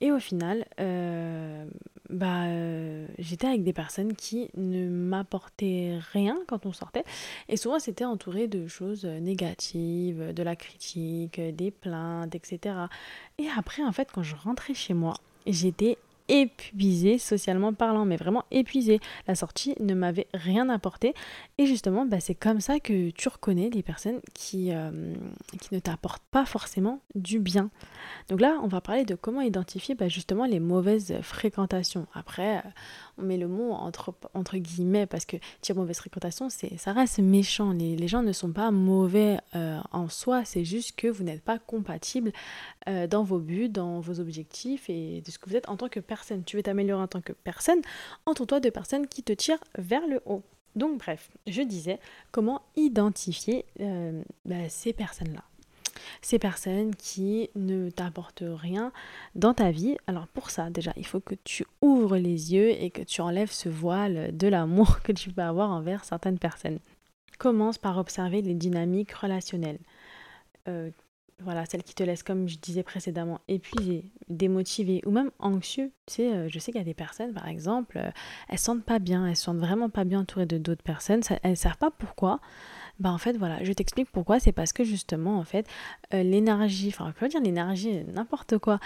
Et 0.00 0.12
au 0.12 0.20
final, 0.20 0.64
euh, 0.78 1.64
bah, 2.12 2.44
euh, 2.44 3.06
j'étais 3.18 3.46
avec 3.46 3.64
des 3.64 3.72
personnes 3.72 4.14
qui 4.14 4.50
ne 4.54 4.88
m'apportaient 4.88 5.98
rien 6.12 6.38
quand 6.46 6.66
on 6.66 6.72
sortait. 6.72 7.04
Et 7.48 7.56
souvent, 7.56 7.78
c'était 7.78 8.04
entouré 8.04 8.48
de 8.48 8.66
choses 8.66 9.04
négatives, 9.04 10.32
de 10.32 10.42
la 10.42 10.54
critique, 10.54 11.40
des 11.40 11.70
plaintes, 11.70 12.34
etc. 12.34 12.76
Et 13.38 13.46
après, 13.56 13.82
en 13.82 13.92
fait, 13.92 14.10
quand 14.12 14.22
je 14.22 14.36
rentrais 14.36 14.74
chez 14.74 14.94
moi, 14.94 15.14
j'étais 15.46 15.98
épuisée 16.28 17.18
socialement 17.18 17.72
parlant, 17.72 18.04
mais 18.04 18.16
vraiment 18.16 18.44
épuisée. 18.50 19.00
La 19.26 19.34
sortie 19.34 19.74
ne 19.80 19.94
m'avait 19.94 20.26
rien 20.34 20.68
apporté. 20.68 21.14
Et 21.58 21.66
justement, 21.66 22.06
bah, 22.06 22.20
c'est 22.20 22.34
comme 22.34 22.60
ça 22.60 22.80
que 22.80 23.10
tu 23.10 23.28
reconnais 23.28 23.70
les 23.70 23.82
personnes 23.82 24.20
qui, 24.34 24.72
euh, 24.72 25.14
qui 25.60 25.74
ne 25.74 25.80
t'apportent 25.80 26.24
pas 26.30 26.44
forcément 26.44 27.00
du 27.14 27.38
bien. 27.38 27.70
Donc 28.28 28.40
là, 28.40 28.58
on 28.62 28.68
va 28.68 28.80
parler 28.80 29.04
de 29.04 29.14
comment 29.14 29.40
identifier 29.40 29.94
bah, 29.94 30.08
justement 30.08 30.46
les 30.46 30.60
mauvaises 30.60 31.14
fréquentations. 31.22 32.06
Après, 32.14 32.62
on 33.18 33.22
met 33.22 33.36
le 33.36 33.48
mot 33.48 33.72
entre, 33.72 34.14
entre 34.34 34.56
guillemets 34.58 35.06
parce 35.06 35.24
que 35.24 35.36
dire 35.62 35.76
mauvaise 35.76 35.96
fréquentation, 35.96 36.48
ça 36.50 36.92
reste 36.92 37.18
méchant. 37.18 37.72
Les, 37.72 38.08
gens 38.08 38.22
ne 38.22 38.32
sont 38.32 38.52
pas 38.52 38.70
mauvais 38.70 39.38
euh, 39.54 39.80
en 39.92 40.08
soi, 40.08 40.44
c'est 40.44 40.64
juste 40.64 40.96
que 40.96 41.08
vous 41.08 41.24
n'êtes 41.24 41.42
pas 41.42 41.58
compatible 41.58 42.32
dans 42.86 43.22
vos 43.22 43.38
buts, 43.38 43.68
dans 43.68 44.00
vos 44.00 44.18
objectifs 44.18 44.90
et 44.90 45.20
de 45.20 45.30
ce 45.30 45.38
que 45.38 45.48
vous 45.48 45.56
êtes 45.56 45.68
en 45.68 45.76
tant 45.76 45.88
que 45.88 46.00
personne. 46.00 46.42
Tu 46.44 46.56
veux 46.56 46.62
t'améliorer 46.62 47.02
en 47.02 47.06
tant 47.06 47.20
que 47.20 47.32
personne, 47.32 47.80
entoure-toi 48.26 48.60
de 48.60 48.70
personnes 48.70 49.06
qui 49.06 49.22
te 49.22 49.32
tirent 49.32 49.62
vers 49.78 50.06
le 50.06 50.20
haut. 50.26 50.42
Donc 50.76 50.98
bref, 50.98 51.30
je 51.46 51.62
disais 51.62 51.98
comment 52.30 52.62
identifier 52.76 53.64
euh, 53.80 54.22
bah, 54.44 54.68
ces 54.68 54.92
personnes-là. 54.92 55.42
Ces 56.20 56.38
personnes 56.38 56.94
qui 56.94 57.50
ne 57.54 57.90
t'apportent 57.90 58.44
rien 58.46 58.92
dans 59.34 59.54
ta 59.54 59.70
vie. 59.70 59.96
Alors 60.06 60.26
pour 60.26 60.50
ça, 60.50 60.70
déjà, 60.70 60.92
il 60.96 61.06
faut 61.06 61.20
que 61.20 61.34
tu 61.44 61.64
ouvres 61.80 62.16
les 62.16 62.52
yeux 62.52 62.70
et 62.70 62.90
que 62.90 63.02
tu 63.02 63.20
enlèves 63.20 63.52
ce 63.52 63.68
voile 63.68 64.36
de 64.36 64.48
l'amour 64.48 65.00
que 65.02 65.12
tu 65.12 65.30
peux 65.30 65.42
avoir 65.42 65.70
envers 65.70 66.04
certaines 66.04 66.38
personnes. 66.38 66.78
Commence 67.38 67.78
par 67.78 67.98
observer 67.98 68.42
les 68.42 68.54
dynamiques 68.54 69.12
relationnelles. 69.12 69.80
Euh, 70.68 70.90
voilà, 71.42 71.64
celle 71.66 71.82
qui 71.82 71.94
te 71.94 72.02
laisse, 72.02 72.22
comme 72.22 72.48
je 72.48 72.56
disais 72.58 72.82
précédemment, 72.82 73.40
épuisé, 73.48 74.04
démotivé 74.28 75.02
ou 75.06 75.10
même 75.10 75.30
anxieux. 75.38 75.90
Tu 76.06 76.14
sais, 76.14 76.32
euh, 76.32 76.48
je 76.48 76.58
sais 76.58 76.72
qu'il 76.72 76.80
y 76.80 76.82
a 76.82 76.84
des 76.84 76.94
personnes, 76.94 77.32
par 77.32 77.48
exemple, 77.48 77.98
elles 77.98 78.06
euh, 78.06 78.48
elles 78.48 78.58
sentent 78.58 78.84
pas 78.84 78.98
bien, 78.98 79.26
elles 79.26 79.36
se 79.36 79.44
sentent 79.44 79.58
vraiment 79.58 79.90
pas 79.90 80.04
bien 80.04 80.20
entourées 80.20 80.46
de 80.46 80.58
d'autres 80.58 80.82
personnes. 80.82 81.22
elles 81.42 81.50
ne 81.50 81.56
savent 81.56 81.78
pas 81.78 81.90
pourquoi, 81.90 82.40
bah 83.00 83.10
en 83.10 83.18
fait 83.18 83.36
voilà, 83.36 83.62
je 83.64 83.72
t'explique 83.72 84.10
pourquoi. 84.10 84.40
C'est 84.40 84.52
parce 84.52 84.72
que 84.72 84.84
justement 84.84 85.38
en 85.38 85.44
fait 85.44 85.66
euh, 86.14 86.22
l'énergie, 86.22 86.88
enfin 86.88 87.06
on 87.08 87.12
peut 87.12 87.28
dire 87.28 87.40
l'énergie, 87.40 88.04
n'importe 88.12 88.58
quoi, 88.58 88.78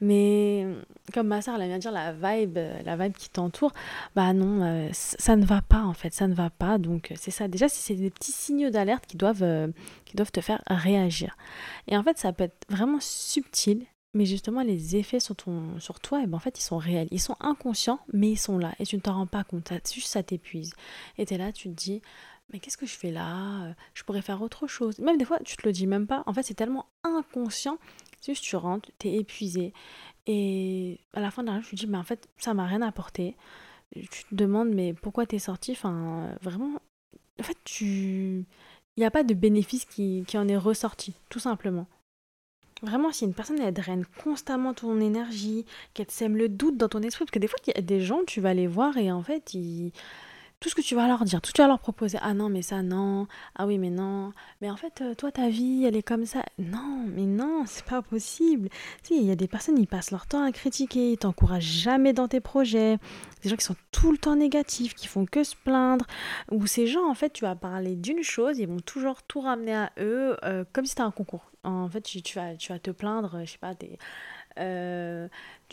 mais 0.00 0.66
comme 1.12 1.28
ma 1.28 1.42
soeur 1.42 1.56
elle 1.60 1.68
vient 1.68 1.78
dire 1.78 1.92
la 1.92 2.12
vibe, 2.12 2.58
la 2.84 2.96
vibe 2.96 3.14
qui 3.14 3.30
t'entoure, 3.30 3.72
bah 4.14 4.32
non, 4.32 4.62
euh, 4.62 4.88
ça 4.92 5.36
ne 5.36 5.44
va 5.44 5.62
pas 5.62 5.82
en 5.82 5.94
fait, 5.94 6.12
ça 6.12 6.28
ne 6.28 6.34
va 6.34 6.50
pas. 6.50 6.78
Donc 6.78 7.12
c'est 7.16 7.30
ça. 7.30 7.48
Déjà 7.48 7.68
c'est 7.68 7.94
des 7.94 8.10
petits 8.10 8.32
signaux 8.32 8.70
d'alerte 8.70 9.06
qui 9.06 9.16
doivent 9.16 9.42
euh, 9.42 9.68
qui 10.04 10.16
doivent 10.16 10.32
te 10.32 10.40
faire 10.40 10.62
réagir. 10.68 11.36
Et 11.88 11.96
en 11.96 12.02
fait 12.02 12.18
ça 12.18 12.32
peut 12.32 12.44
être 12.44 12.66
vraiment 12.68 12.98
subtil. 13.00 13.86
Mais 14.16 14.26
justement, 14.26 14.62
les 14.62 14.94
effets 14.94 15.18
sur, 15.18 15.34
ton, 15.34 15.80
sur 15.80 15.98
toi, 15.98 16.20
et 16.20 16.22
eh 16.22 16.26
ben 16.28 16.36
en 16.36 16.40
fait, 16.40 16.56
ils 16.56 16.62
sont 16.62 16.78
réels. 16.78 17.08
Ils 17.10 17.20
sont 17.20 17.34
inconscients, 17.40 17.98
mais 18.12 18.30
ils 18.30 18.36
sont 18.36 18.58
là. 18.58 18.72
Et 18.78 18.86
tu 18.86 18.94
ne 18.94 19.00
t'en 19.00 19.14
rends 19.14 19.26
pas 19.26 19.42
compte. 19.42 19.72
Juste, 19.92 20.06
ça 20.06 20.22
t'épuise. 20.22 20.72
Et 21.18 21.26
tu 21.26 21.34
es 21.34 21.38
là, 21.38 21.50
tu 21.50 21.68
te 21.68 21.74
dis, 21.74 22.00
mais 22.52 22.60
qu'est-ce 22.60 22.76
que 22.76 22.86
je 22.86 22.96
fais 22.96 23.10
là 23.10 23.74
Je 23.94 24.02
pourrais 24.04 24.22
faire 24.22 24.42
autre 24.42 24.66
chose. 24.66 24.98
Même 24.98 25.16
des 25.16 25.24
fois, 25.24 25.38
tu 25.44 25.56
te 25.56 25.66
le 25.66 25.72
dis 25.72 25.86
même 25.86 26.06
pas. 26.06 26.22
En 26.26 26.32
fait, 26.32 26.42
c'est 26.42 26.54
tellement 26.54 26.86
inconscient. 27.02 27.78
Juste, 28.24 28.44
tu 28.44 28.56
rentres, 28.56 28.90
tu 28.98 29.08
es 29.08 29.16
épuisé. 29.16 29.72
Et 30.26 31.00
à 31.12 31.20
la 31.20 31.30
fin 31.30 31.42
de 31.42 31.48
la 31.48 31.54
journée, 31.54 31.66
tu 31.68 31.76
te 31.76 31.80
dis, 31.80 31.86
mais 31.86 31.98
en 31.98 32.04
fait, 32.04 32.28
ça 32.38 32.54
m'a 32.54 32.66
rien 32.66 32.82
apporté. 32.82 33.36
Tu 33.94 34.24
te 34.24 34.34
demandes, 34.34 34.70
mais 34.70 34.94
pourquoi 34.94 35.26
tu 35.26 35.36
es 35.36 35.38
sorti? 35.38 35.72
Enfin, 35.72 36.34
vraiment, 36.42 36.80
en 37.40 37.42
fait, 37.42 37.58
tu... 37.64 38.44
Il 38.96 39.00
n'y 39.00 39.06
a 39.06 39.10
pas 39.10 39.24
de 39.24 39.34
bénéfice 39.34 39.84
qui, 39.84 40.24
qui 40.26 40.38
en 40.38 40.46
est 40.46 40.56
ressorti, 40.56 41.14
tout 41.28 41.40
simplement. 41.40 41.86
Vraiment, 42.82 43.10
si 43.10 43.24
une 43.24 43.34
personne, 43.34 43.60
elle 43.60 43.74
draine 43.74 44.04
constamment 44.22 44.74
ton 44.74 45.00
énergie, 45.00 45.64
qu'elle 45.94 46.10
sème 46.10 46.36
le 46.36 46.48
doute 46.48 46.76
dans 46.76 46.88
ton 46.88 47.02
esprit, 47.02 47.24
parce 47.24 47.32
que 47.32 47.38
des 47.38 47.48
fois, 47.48 47.58
il 47.66 47.72
y 47.74 47.78
a 47.78 47.82
des 47.82 48.00
gens, 48.00 48.20
tu 48.26 48.40
vas 48.40 48.54
les 48.54 48.68
voir 48.68 48.96
et 48.96 49.10
en 49.10 49.22
fait, 49.22 49.54
ils 49.54 49.92
tout 50.64 50.70
ce 50.70 50.74
que 50.74 50.80
tu 50.80 50.94
vas 50.94 51.06
leur 51.06 51.26
dire, 51.26 51.42
tout 51.42 51.48
ce 51.48 51.52
que 51.52 51.56
tu 51.56 51.60
vas 51.62 51.68
leur 51.68 51.78
proposer. 51.78 52.16
Ah 52.22 52.32
non, 52.32 52.48
mais 52.48 52.62
ça, 52.62 52.80
non. 52.80 53.26
Ah 53.54 53.66
oui, 53.66 53.76
mais 53.76 53.90
non. 53.90 54.32
Mais 54.62 54.70
en 54.70 54.76
fait, 54.76 55.02
euh, 55.02 55.14
toi, 55.14 55.30
ta 55.30 55.50
vie, 55.50 55.84
elle 55.84 55.94
est 55.94 56.02
comme 56.02 56.24
ça. 56.24 56.42
Non, 56.58 57.04
mais 57.06 57.26
non, 57.26 57.64
c'est 57.66 57.84
pas 57.84 58.00
possible. 58.00 58.70
Si, 59.02 59.14
il 59.14 59.26
y 59.26 59.30
a 59.30 59.36
des 59.36 59.46
personnes, 59.46 59.76
ils 59.76 59.86
passent 59.86 60.10
leur 60.10 60.26
temps 60.26 60.42
à 60.42 60.50
critiquer, 60.52 61.12
ils 61.12 61.18
t'encouragent 61.18 61.64
jamais 61.64 62.14
dans 62.14 62.28
tes 62.28 62.40
projets. 62.40 62.96
Des 63.42 63.50
gens 63.50 63.56
qui 63.56 63.64
sont 63.66 63.76
tout 63.92 64.10
le 64.10 64.16
temps 64.16 64.36
négatifs, 64.36 64.94
qui 64.94 65.06
font 65.06 65.26
que 65.26 65.44
se 65.44 65.54
plaindre. 65.54 66.06
Ou 66.50 66.66
ces 66.66 66.86
gens, 66.86 67.10
en 67.10 67.14
fait, 67.14 67.34
tu 67.34 67.44
vas 67.44 67.56
parler 67.56 67.94
d'une 67.94 68.22
chose, 68.22 68.58
ils 68.58 68.66
vont 68.66 68.80
toujours 68.80 69.22
tout 69.22 69.40
ramener 69.40 69.74
à 69.74 69.92
eux, 69.98 70.38
euh, 70.44 70.64
comme 70.72 70.86
si 70.86 70.92
c'était 70.92 71.02
un 71.02 71.10
concours. 71.10 71.50
En 71.64 71.90
fait, 71.90 72.00
tu, 72.00 72.22
tu, 72.22 72.38
vas, 72.38 72.56
tu 72.56 72.72
vas 72.72 72.78
te 72.78 72.90
plaindre, 72.90 73.40
je 73.44 73.52
sais 73.52 73.58
pas, 73.58 73.74
des 73.74 73.98
euh, 74.58 75.28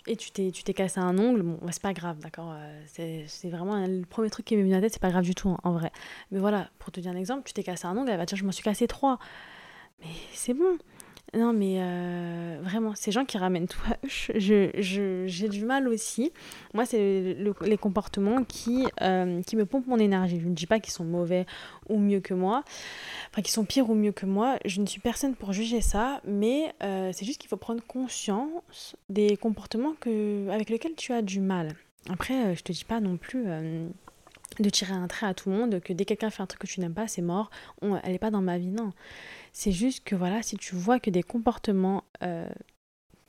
et 0.08 0.16
tu 0.16 0.32
t'es, 0.32 0.52
tu 0.52 0.64
t'es 0.64 0.74
cassé 0.74 1.00
un 1.00 1.18
ongle, 1.18 1.44
bon, 1.44 1.60
c'est 1.72 1.82
pas 1.82 1.94
grave, 1.94 2.20
d'accord 2.20 2.52
euh, 2.54 2.82
c'est, 2.88 3.26
c'est 3.28 3.50
vraiment 3.50 3.86
le 3.86 4.04
premier 4.06 4.30
truc 4.30 4.46
qui 4.46 4.56
m'est 4.56 4.64
venu 4.64 4.74
à 4.74 4.78
la 4.78 4.82
tête, 4.82 4.94
c'est 4.94 5.02
pas 5.02 5.12
grave 5.12 5.24
du 5.24 5.36
tout 5.36 5.50
en, 5.50 5.60
en, 5.64 5.74
vrai. 5.74 5.92
Mais 6.32 6.40
voilà, 6.40 6.70
pour 6.80 6.92
te 6.92 7.00
dire 7.00 7.12
un 7.12 7.16
exemple, 7.16 7.44
tu 7.46 7.54
t'es 7.54 7.64
cassé 7.64 7.86
un 7.86 7.96
ongle, 7.98 8.10
elle 8.10 8.18
va 8.18 8.26
dire 8.26 8.38
je 8.38 8.46
m'en 8.46 8.52
suis 8.52 8.64
cassé 8.64 8.88
trois. 8.88 9.20
Mais 10.02 10.12
c'est 10.34 10.54
bon, 10.54 10.78
non, 11.34 11.54
mais 11.54 11.78
euh, 11.80 12.60
vraiment, 12.62 12.94
ces 12.94 13.14
gens 13.14 13.24
qui 13.24 13.38
ramènent 13.38 13.68
tout 13.68 13.80
à 13.90 13.96
j'ai 14.36 15.50
du 15.50 15.64
mal 15.64 15.88
aussi. 15.88 16.34
Moi, 16.74 16.86
c'est 16.86 17.38
les 17.62 17.78
comportements 17.78 18.44
qui, 18.44 18.86
euh, 19.02 19.42
qui 19.44 19.56
me 19.56 19.66
pompent 19.66 19.88
mon 19.88 19.98
énergie. 19.98 20.42
Je 20.42 20.48
ne 20.48 20.54
dis 20.54 20.68
pas 20.68 20.82
qu'ils 20.82 20.92
sont 20.92 21.06
mauvais 21.06 21.46
ou 21.88 22.00
mieux 22.00 22.20
que 22.20 22.34
moi, 22.34 22.64
enfin, 23.30 23.42
qu'ils 23.42 23.54
sont 23.54 23.64
pires 23.64 23.90
ou 23.90 23.96
mieux 23.96 24.12
que 24.12 24.26
moi. 24.26 24.58
Je 24.66 24.82
ne 24.82 24.86
suis 24.86 25.00
personne 25.00 25.36
pour 25.36 25.54
juger 25.54 25.80
ça, 25.80 26.22
mais 26.26 26.74
euh, 26.84 27.12
c'est 27.14 27.26
juste 27.26 27.40
qu'il 27.40 27.50
faut 27.50 27.58
prendre 27.58 27.82
conscience 27.86 28.98
des 29.08 29.38
comportements 29.38 29.94
que, 30.02 30.50
avec 30.50 30.70
lesquels 30.70 30.96
tu 30.96 31.14
as 31.14 31.22
du 31.22 31.40
mal. 31.40 31.76
Après, 32.10 32.56
je 32.56 32.64
te 32.64 32.74
dis 32.74 32.84
pas 32.84 33.00
non 33.00 33.16
plus 33.16 33.46
de 34.60 34.70
tirer 34.70 34.94
un 34.94 35.08
trait 35.08 35.28
à 35.28 35.34
tout 35.34 35.50
le 35.50 35.56
monde, 35.56 35.80
que 35.80 35.94
dès 35.94 36.04
que 36.04 36.10
quelqu'un 36.10 36.30
fait 36.30 36.44
un 36.44 36.46
truc 36.46 36.62
que 36.62 36.68
tu 36.68 36.82
n'aimes 36.82 36.94
pas, 36.94 37.08
c'est 37.08 37.22
mort, 37.22 37.52
elle 37.82 38.12
n'est 38.12 38.20
pas 38.20 38.32
dans 38.32 38.42
ma 38.42 38.58
vie, 38.58 38.72
non. 38.72 38.92
C'est 39.54 39.72
juste 39.72 40.04
que 40.04 40.16
voilà, 40.16 40.42
si 40.42 40.58
tu 40.58 40.76
vois 40.76 41.00
que 41.00 41.10
des 41.10 41.24
comportements 41.24 42.04
euh, 42.24 42.50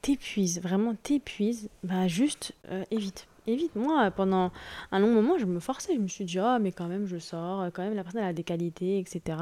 t'épuisent, 0.03 0.61
vraiment 0.61 0.95
t'épuisent, 0.95 1.69
bah 1.83 2.09
juste 2.09 2.55
euh, 2.71 2.85
évite. 2.91 3.27
Évite. 3.49 3.75
Moi, 3.75 4.09
pendant 4.13 4.53
un 4.93 5.01
long 5.01 5.13
moment, 5.13 5.37
je 5.37 5.47
me 5.47 5.59
forçais. 5.59 5.97
Je 5.97 5.99
me 5.99 6.07
suis 6.07 6.25
dit, 6.25 6.39
oh, 6.39 6.59
mais 6.61 6.71
quand 6.71 6.87
même, 6.87 7.07
je 7.07 7.19
sors. 7.19 7.73
Quand 7.73 7.83
même, 7.83 7.95
la 7.95 8.05
personne 8.05 8.23
a 8.23 8.33
des 8.33 8.45
qualités, 8.45 9.01
etc. 9.01 9.37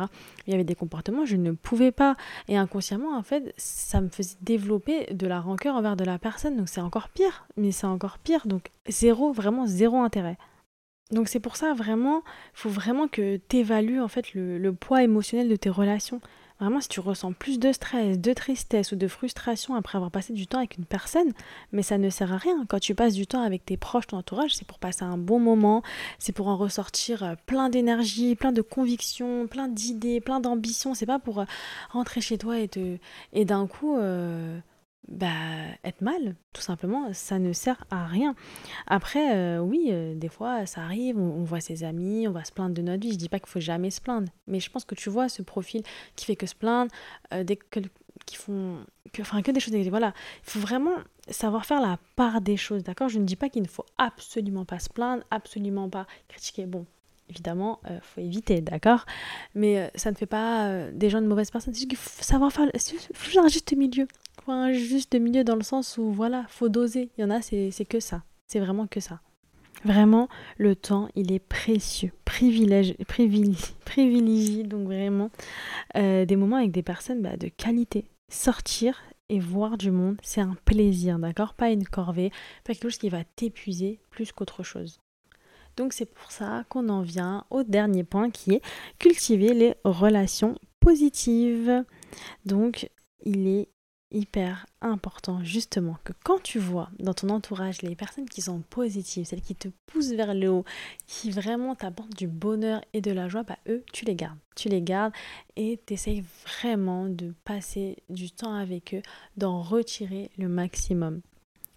Il 0.46 0.52
y 0.52 0.54
avait 0.54 0.64
des 0.64 0.74
comportements, 0.74 1.26
je 1.26 1.36
ne 1.36 1.50
pouvais 1.52 1.92
pas. 1.92 2.16
Et 2.48 2.56
inconsciemment, 2.56 3.14
en 3.14 3.22
fait, 3.22 3.52
ça 3.58 4.00
me 4.00 4.08
faisait 4.08 4.38
développer 4.40 5.12
de 5.12 5.26
la 5.26 5.38
rancœur 5.38 5.74
envers 5.74 5.96
de 5.96 6.04
la 6.04 6.18
personne. 6.18 6.56
Donc, 6.56 6.70
c'est 6.70 6.80
encore 6.80 7.10
pire. 7.10 7.46
Mais 7.58 7.72
c'est 7.72 7.86
encore 7.86 8.16
pire. 8.18 8.46
Donc, 8.46 8.70
zéro, 8.88 9.32
vraiment 9.32 9.66
zéro 9.66 9.98
intérêt. 9.98 10.38
Donc 11.10 11.28
c'est 11.28 11.40
pour 11.40 11.56
ça 11.56 11.74
vraiment, 11.74 12.22
il 12.54 12.54
faut 12.54 12.68
vraiment 12.68 13.08
que 13.08 13.40
tu 13.48 13.56
évalues 13.56 14.00
en 14.00 14.08
fait 14.08 14.32
le, 14.34 14.72
poids 14.72 15.02
émotionnel 15.02 15.48
de 15.48 15.56
tes 15.56 15.70
relations. 15.70 16.20
Vraiment, 16.60 16.82
si 16.82 16.88
tu 16.88 17.00
ressens 17.00 17.32
plus 17.32 17.58
de 17.58 17.72
stress, 17.72 18.18
de 18.18 18.32
tristesse 18.34 18.92
ou 18.92 18.96
de 18.96 19.08
frustration 19.08 19.74
après 19.74 19.96
avoir 19.96 20.10
passé 20.10 20.34
du 20.34 20.46
temps 20.46 20.58
avec 20.58 20.76
une 20.76 20.84
personne, 20.84 21.32
mais 21.72 21.82
ça 21.82 21.96
ne 21.96 22.10
sert 22.10 22.34
à 22.34 22.36
rien. 22.36 22.66
Quand 22.68 22.78
tu 22.78 22.94
passes 22.94 23.14
du 23.14 23.26
temps 23.26 23.40
avec 23.40 23.64
tes 23.64 23.78
proches, 23.78 24.08
ton 24.08 24.18
entourage, 24.18 24.54
c'est 24.54 24.66
pour 24.66 24.78
passer 24.78 25.02
un 25.02 25.16
bon 25.16 25.40
moment, 25.40 25.82
c'est 26.18 26.32
pour 26.32 26.48
en 26.48 26.58
ressortir 26.58 27.22
euh, 27.22 27.34
plein 27.46 27.70
d'énergie, 27.70 28.34
plein 28.34 28.52
de 28.52 28.60
convictions, 28.60 29.46
plein 29.46 29.68
d'idées, 29.68 30.20
plein 30.20 30.38
d'ambitions. 30.38 30.92
C'est 30.92 31.06
pas 31.06 31.18
pour 31.18 31.40
euh, 31.40 31.44
rentrer 31.90 32.20
chez 32.20 32.36
toi 32.36 32.58
et, 32.60 32.68
et 33.32 33.44
d'un 33.46 33.66
coup 33.66 33.96
euh, 33.96 34.58
bah, 35.08 35.26
être 35.82 36.02
mal, 36.02 36.36
tout 36.52 36.60
simplement, 36.60 37.12
ça 37.12 37.38
ne 37.38 37.52
sert 37.52 37.84
à 37.90 38.06
rien. 38.06 38.34
Après, 38.86 39.34
euh, 39.34 39.58
oui, 39.58 39.88
euh, 39.90 40.14
des 40.14 40.28
fois, 40.28 40.66
ça 40.66 40.82
arrive, 40.82 41.18
on, 41.18 41.42
voit 41.42 41.60
ses 41.60 41.84
amis, 41.84 42.28
on 42.28 42.32
va 42.32 42.44
se 42.44 42.52
plaindre 42.52 42.74
de 42.74 42.82
notre 42.82 43.02
vie. 43.02 43.12
Je 43.12 43.18
dis 43.18 43.28
pas 43.28 43.38
qu'il 43.38 43.48
faut 43.48 43.60
jamais 43.60 43.90
se 43.90 44.00
plaindre, 44.00 44.30
mais 44.46 44.60
je 44.60 44.70
pense 44.70 44.84
que 44.84 44.94
tu 44.94 45.10
vois 45.10 45.28
ce 45.28 45.42
profil 45.42 45.82
qui 46.16 46.26
fait 46.26 46.36
que 46.36 46.46
se 46.46 46.54
plaindre, 46.54 46.92
euh, 47.32 47.42
dès 47.42 47.56
que, 47.56 47.80
qui 48.24 48.36
font, 48.36 48.84
que, 49.12 49.22
enfin, 49.22 49.42
que 49.42 49.50
des 49.50 49.58
choses. 49.58 49.74
Voilà, 49.88 50.12
il 50.46 50.50
faut 50.50 50.60
vraiment 50.60 50.94
savoir 51.28 51.66
faire 51.66 51.80
la 51.80 51.98
part 52.14 52.40
des 52.40 52.56
choses, 52.56 52.84
d'accord? 52.84 53.08
Je 53.08 53.18
ne 53.18 53.24
dis 53.24 53.36
pas 53.36 53.48
qu'il 53.48 53.62
ne 53.62 53.68
faut 53.68 53.86
absolument 53.98 54.64
pas 54.64 54.78
se 54.78 54.90
plaindre, 54.90 55.24
absolument 55.30 55.88
pas 55.88 56.06
critiquer. 56.28 56.66
Bon, 56.66 56.86
évidemment, 57.28 57.80
il 57.88 58.00
faut 58.02 58.20
éviter, 58.20 58.60
d'accord? 58.60 59.06
Mais 59.54 59.90
ça 59.96 60.12
ne 60.12 60.16
fait 60.16 60.26
pas 60.26 60.90
des 60.92 61.10
gens 61.10 61.20
de 61.20 61.26
mauvaises 61.26 61.50
personnes. 61.50 61.74
C'est 61.74 61.80
juste 61.80 61.90
qu'il 61.90 61.98
faut 61.98 62.22
savoir 62.22 62.52
faire, 62.52 62.68
un 62.68 63.48
juste 63.48 63.72
milieu 63.76 64.06
juste 64.72 65.14
milieu 65.14 65.44
dans 65.44 65.56
le 65.56 65.62
sens 65.62 65.98
où, 65.98 66.12
voilà, 66.12 66.46
faut 66.48 66.68
doser. 66.68 67.10
Il 67.16 67.22
y 67.22 67.24
en 67.24 67.30
a, 67.30 67.42
c'est 67.42 67.88
que 67.88 68.00
ça. 68.00 68.22
C'est 68.46 68.60
vraiment 68.60 68.86
que 68.86 69.00
ça. 69.00 69.20
Vraiment, 69.84 70.28
le 70.58 70.76
temps, 70.76 71.08
il 71.14 71.32
est 71.32 71.38
précieux, 71.38 72.12
privilège, 72.24 72.94
privilégie, 73.06 74.64
donc 74.64 74.86
vraiment 74.86 75.30
euh, 75.96 76.26
des 76.26 76.36
moments 76.36 76.56
avec 76.56 76.72
des 76.72 76.82
personnes 76.82 77.22
bah, 77.22 77.36
de 77.36 77.48
qualité. 77.48 78.04
Sortir 78.30 79.00
et 79.30 79.38
voir 79.38 79.78
du 79.78 79.90
monde, 79.90 80.18
c'est 80.22 80.42
un 80.42 80.56
plaisir, 80.64 81.18
d'accord? 81.18 81.54
Pas 81.54 81.70
une 81.70 81.86
corvée, 81.86 82.30
pas 82.64 82.74
quelque 82.74 82.82
chose 82.90 82.98
qui 82.98 83.08
va 83.08 83.24
t'épuiser 83.24 84.00
plus 84.10 84.32
qu'autre 84.32 84.62
chose. 84.62 85.00
Donc 85.76 85.92
c'est 85.92 86.04
pour 86.04 86.30
ça 86.30 86.64
qu'on 86.68 86.88
en 86.88 87.00
vient 87.00 87.44
au 87.48 87.62
dernier 87.62 88.04
point 88.04 88.30
qui 88.30 88.54
est 88.54 88.62
cultiver 88.98 89.54
les 89.54 89.74
relations 89.84 90.56
positives. 90.80 91.84
Donc 92.44 92.90
il 93.24 93.46
est 93.46 93.68
hyper 94.10 94.66
important 94.80 95.42
justement 95.44 95.98
que 96.04 96.12
quand 96.24 96.42
tu 96.42 96.58
vois 96.58 96.90
dans 96.98 97.14
ton 97.14 97.28
entourage 97.28 97.82
les 97.82 97.94
personnes 97.94 98.28
qui 98.28 98.42
sont 98.42 98.60
positives, 98.60 99.24
celles 99.26 99.42
qui 99.42 99.54
te 99.54 99.68
poussent 99.86 100.12
vers 100.12 100.34
le 100.34 100.48
haut, 100.48 100.64
qui 101.06 101.30
vraiment 101.30 101.74
t'apportent 101.74 102.16
du 102.16 102.26
bonheur 102.26 102.80
et 102.92 103.00
de 103.00 103.10
la 103.10 103.28
joie, 103.28 103.42
bah 103.42 103.58
eux, 103.68 103.84
tu 103.92 104.04
les 104.04 104.14
gardes. 104.14 104.38
Tu 104.56 104.68
les 104.68 104.82
gardes 104.82 105.12
et 105.56 105.78
t'essayes 105.78 106.24
vraiment 106.44 107.06
de 107.06 107.34
passer 107.44 107.96
du 108.08 108.30
temps 108.30 108.54
avec 108.54 108.94
eux, 108.94 109.02
d'en 109.36 109.62
retirer 109.62 110.30
le 110.38 110.48
maximum. 110.48 111.20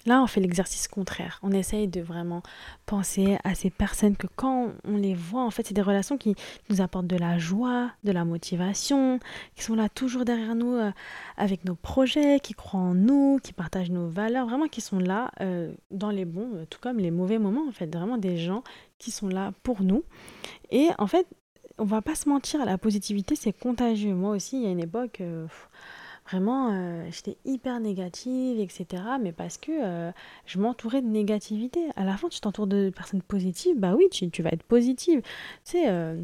Là, 0.05 0.21
on 0.21 0.27
fait 0.27 0.41
l'exercice 0.41 0.89
contraire. 0.89 1.39
On 1.43 1.51
essaye 1.51 1.87
de 1.87 2.01
vraiment 2.01 2.43
penser 2.85 3.37
à 3.45 3.55
ces 3.55 3.69
personnes 3.69 4.17
que 4.17 4.27
quand 4.35 4.71
on 4.83 4.97
les 4.97 5.13
voit, 5.13 5.43
en 5.43 5.49
fait, 5.49 5.65
c'est 5.65 5.73
des 5.73 5.81
relations 5.81 6.17
qui 6.17 6.35
nous 6.69 6.81
apportent 6.81 7.07
de 7.07 7.15
la 7.15 7.37
joie, 7.37 7.89
de 8.03 8.11
la 8.11 8.25
motivation, 8.25 9.19
qui 9.55 9.63
sont 9.63 9.75
là 9.75 9.87
toujours 9.87 10.25
derrière 10.25 10.55
nous 10.55 10.73
euh, 10.73 10.91
avec 11.37 11.63
nos 11.63 11.75
projets, 11.75 12.41
qui 12.41 12.53
croient 12.53 12.81
en 12.81 12.93
nous, 12.93 13.39
qui 13.41 13.53
partagent 13.53 13.91
nos 13.91 14.09
valeurs, 14.09 14.47
vraiment 14.47 14.67
qui 14.67 14.81
sont 14.81 14.99
là 14.99 15.31
euh, 15.39 15.73
dans 15.89 16.09
les 16.09 16.25
bons, 16.25 16.49
euh, 16.55 16.65
tout 16.69 16.79
comme 16.81 16.97
les 16.97 17.11
mauvais 17.11 17.39
moments, 17.39 17.67
en 17.67 17.71
fait. 17.71 17.93
Vraiment 17.93 18.17
des 18.17 18.37
gens 18.37 18.63
qui 18.99 19.11
sont 19.11 19.29
là 19.29 19.53
pour 19.63 19.83
nous. 19.83 20.03
Et 20.69 20.89
en 20.97 21.07
fait, 21.07 21.27
on 21.77 21.85
va 21.85 22.01
pas 22.01 22.15
se 22.15 22.27
mentir, 22.27 22.65
la 22.65 22.77
positivité, 22.77 23.35
c'est 23.35 23.53
contagieux. 23.53 24.13
Moi 24.13 24.35
aussi, 24.35 24.57
il 24.57 24.63
y 24.63 24.67
a 24.67 24.69
une 24.69 24.81
époque 24.81 25.21
vraiment, 26.25 26.71
euh, 26.71 27.07
j'étais 27.11 27.37
hyper 27.45 27.79
négative, 27.79 28.59
etc. 28.59 29.03
Mais 29.21 29.31
parce 29.31 29.57
que 29.57 29.71
euh, 29.71 30.11
je 30.45 30.59
m'entourais 30.59 31.01
de 31.01 31.07
négativité. 31.07 31.79
À 31.95 32.05
la 32.05 32.17
fin, 32.17 32.29
tu 32.29 32.39
t'entoures 32.39 32.67
de 32.67 32.91
personnes 32.95 33.21
positives, 33.21 33.77
bah 33.77 33.95
oui, 33.95 34.09
tu, 34.09 34.41
vas 34.41 34.49
être 34.49 34.63
positive. 34.63 35.21
Tu 35.21 35.27
sais, 35.63 35.89
euh, 35.89 36.21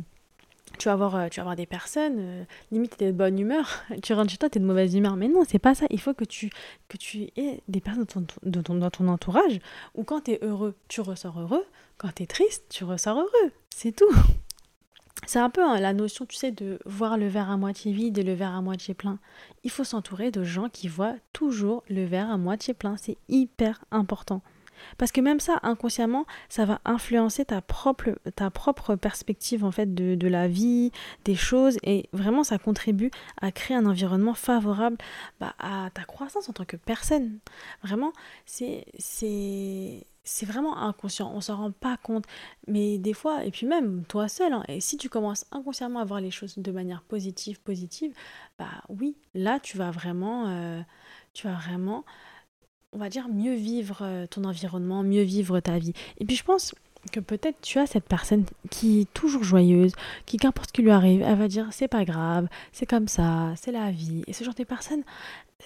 tu, 0.77 0.87
vas 0.87 0.93
avoir, 0.93 1.55
des 1.55 1.65
personnes, 1.65 2.45
limite, 2.71 2.97
tu 2.97 3.03
es 3.03 3.07
de 3.07 3.17
bonne 3.17 3.39
humeur, 3.39 3.83
tu 4.03 4.13
rentres 4.13 4.31
chez 4.31 4.37
toi, 4.37 4.49
tu 4.49 4.57
es 4.57 4.61
de 4.61 4.65
mauvaise 4.65 4.95
humeur. 4.95 5.15
Mais 5.15 5.27
non, 5.27 5.43
c'est 5.47 5.59
pas 5.59 5.75
ça. 5.75 5.85
Il 5.89 5.99
faut 5.99 6.13
que 6.13 6.25
tu, 6.25 6.51
aies 7.35 7.61
des 7.67 7.81
personnes 7.81 8.05
dans 8.43 8.63
ton, 8.63 8.75
dans 8.75 8.89
ton 8.89 9.07
entourage 9.07 9.59
où 9.95 10.03
quand 10.03 10.21
tu 10.21 10.31
es 10.31 10.39
heureux, 10.41 10.75
tu 10.87 11.01
ressors 11.01 11.39
heureux. 11.39 11.65
Quand 11.97 12.09
tu 12.15 12.23
es 12.23 12.27
triste, 12.27 12.65
tu 12.69 12.83
ressors 12.85 13.17
heureux. 13.17 13.51
C'est 13.69 13.95
tout. 13.95 14.13
C'est 15.25 15.39
un 15.39 15.49
peu 15.49 15.63
hein, 15.63 15.79
la 15.79 15.93
notion, 15.93 16.25
tu 16.25 16.35
sais, 16.35 16.51
de 16.51 16.79
voir 16.85 17.17
le 17.17 17.27
verre 17.27 17.51
à 17.51 17.57
moitié 17.57 17.91
vide 17.91 18.17
et 18.17 18.23
le 18.23 18.33
verre 18.33 18.55
à 18.55 18.61
moitié 18.61 18.93
plein. 18.93 19.19
Il 19.63 19.69
faut 19.69 19.83
s'entourer 19.83 20.31
de 20.31 20.43
gens 20.43 20.69
qui 20.69 20.87
voient 20.87 21.15
toujours 21.33 21.83
le 21.89 22.05
verre 22.05 22.31
à 22.31 22.37
moitié 22.37 22.73
plein. 22.73 22.95
C'est 22.97 23.17
hyper 23.27 23.83
important. 23.91 24.41
Parce 24.97 25.11
que 25.11 25.21
même 25.21 25.39
ça, 25.39 25.59
inconsciemment, 25.63 26.25
ça 26.49 26.65
va 26.65 26.81
influencer 26.85 27.45
ta 27.45 27.61
propre, 27.61 28.19
ta 28.35 28.49
propre 28.49 28.95
perspective 28.95 29.63
en 29.63 29.71
fait 29.71 29.93
de, 29.93 30.27
la 30.27 30.47
vie, 30.47 30.91
des 31.25 31.35
choses, 31.35 31.77
et 31.83 32.09
vraiment 32.13 32.43
ça 32.43 32.57
contribue 32.57 33.11
à 33.41 33.51
créer 33.51 33.75
un 33.77 33.85
environnement 33.85 34.33
favorable 34.33 34.97
bah, 35.39 35.55
à 35.59 35.89
ta 35.93 36.03
croissance 36.03 36.49
en 36.49 36.53
tant 36.53 36.65
que 36.65 36.77
personne. 36.77 37.39
Vraiment, 37.83 38.13
c'est 38.45 38.85
c'est 40.29 40.45
vraiment 40.45 40.77
inconscient, 40.77 41.31
on 41.33 41.41
s'en 41.41 41.57
rend 41.57 41.71
pas 41.71 41.97
compte. 41.97 42.25
Mais 42.67 42.99
des 42.99 43.13
fois, 43.13 43.43
et 43.45 43.51
puis 43.51 43.65
même 43.65 44.05
toi 44.05 44.27
seul, 44.27 44.53
hein, 44.53 44.63
et 44.67 44.79
si 44.79 44.95
tu 44.95 45.09
commences 45.09 45.45
inconsciemment 45.51 45.99
à 45.99 46.05
voir 46.05 46.21
les 46.21 46.29
choses 46.29 46.57
de 46.57 46.71
manière 46.71 47.01
positive, 47.01 47.59
positive, 47.61 48.13
bah 48.59 48.83
oui, 48.89 49.17
là 49.33 49.59
tu 49.59 49.77
vas 49.77 49.89
vraiment, 49.89 50.47
euh, 50.47 50.81
tu 51.33 51.47
vas 51.47 51.55
vraiment, 51.55 52.05
on 52.91 52.97
va 52.97 53.09
dire, 53.09 53.27
mieux 53.29 53.53
vivre 53.53 53.99
euh, 54.01 54.25
ton 54.27 54.43
environnement, 54.43 55.03
mieux 55.03 55.23
vivre 55.23 55.59
ta 55.59 55.77
vie. 55.77 55.93
Et 56.19 56.25
puis 56.25 56.35
je 56.35 56.43
pense 56.43 56.73
que 57.11 57.19
peut-être 57.19 57.61
tu 57.61 57.79
as 57.79 57.87
cette 57.87 58.05
personne 58.05 58.45
qui 58.69 59.01
est 59.01 59.13
toujours 59.13 59.43
joyeuse, 59.43 59.93
qui 60.25 60.37
qu'importe 60.37 60.69
ce 60.69 60.73
qui 60.73 60.81
lui 60.81 60.91
arrive, 60.91 61.21
elle 61.21 61.37
va 61.37 61.47
dire 61.47 61.67
c'est 61.71 61.87
pas 61.87 62.03
grave, 62.03 62.47
c'est 62.73 62.85
comme 62.85 63.07
ça, 63.07 63.53
c'est 63.55 63.71
la 63.71 63.91
vie. 63.91 64.23
Et 64.27 64.33
ce 64.33 64.43
genre 64.43 64.53
de 64.53 64.63
personne, 64.63 65.03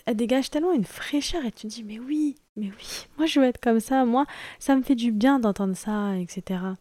elle 0.06 0.16
dégage 0.16 0.50
tellement 0.50 0.74
une 0.74 0.86
fraîcheur 0.86 1.44
et 1.46 1.52
tu 1.52 1.68
te 1.68 1.74
dis 1.74 1.84
mais 1.84 2.00
oui, 2.00 2.36
mais 2.56 2.68
oui, 2.68 3.06
moi 3.18 3.26
je 3.26 3.40
veux 3.40 3.48
être 3.48 3.62
comme 3.62 3.80
ça, 3.80 4.06
moi 4.06 4.26
ça 4.60 4.76
me 4.76 4.84
fait 4.84 4.96
du 4.96 5.12
bien 5.12 5.40
d'entendre 5.40 5.76
ça, 5.76 6.18
etc 6.18 6.76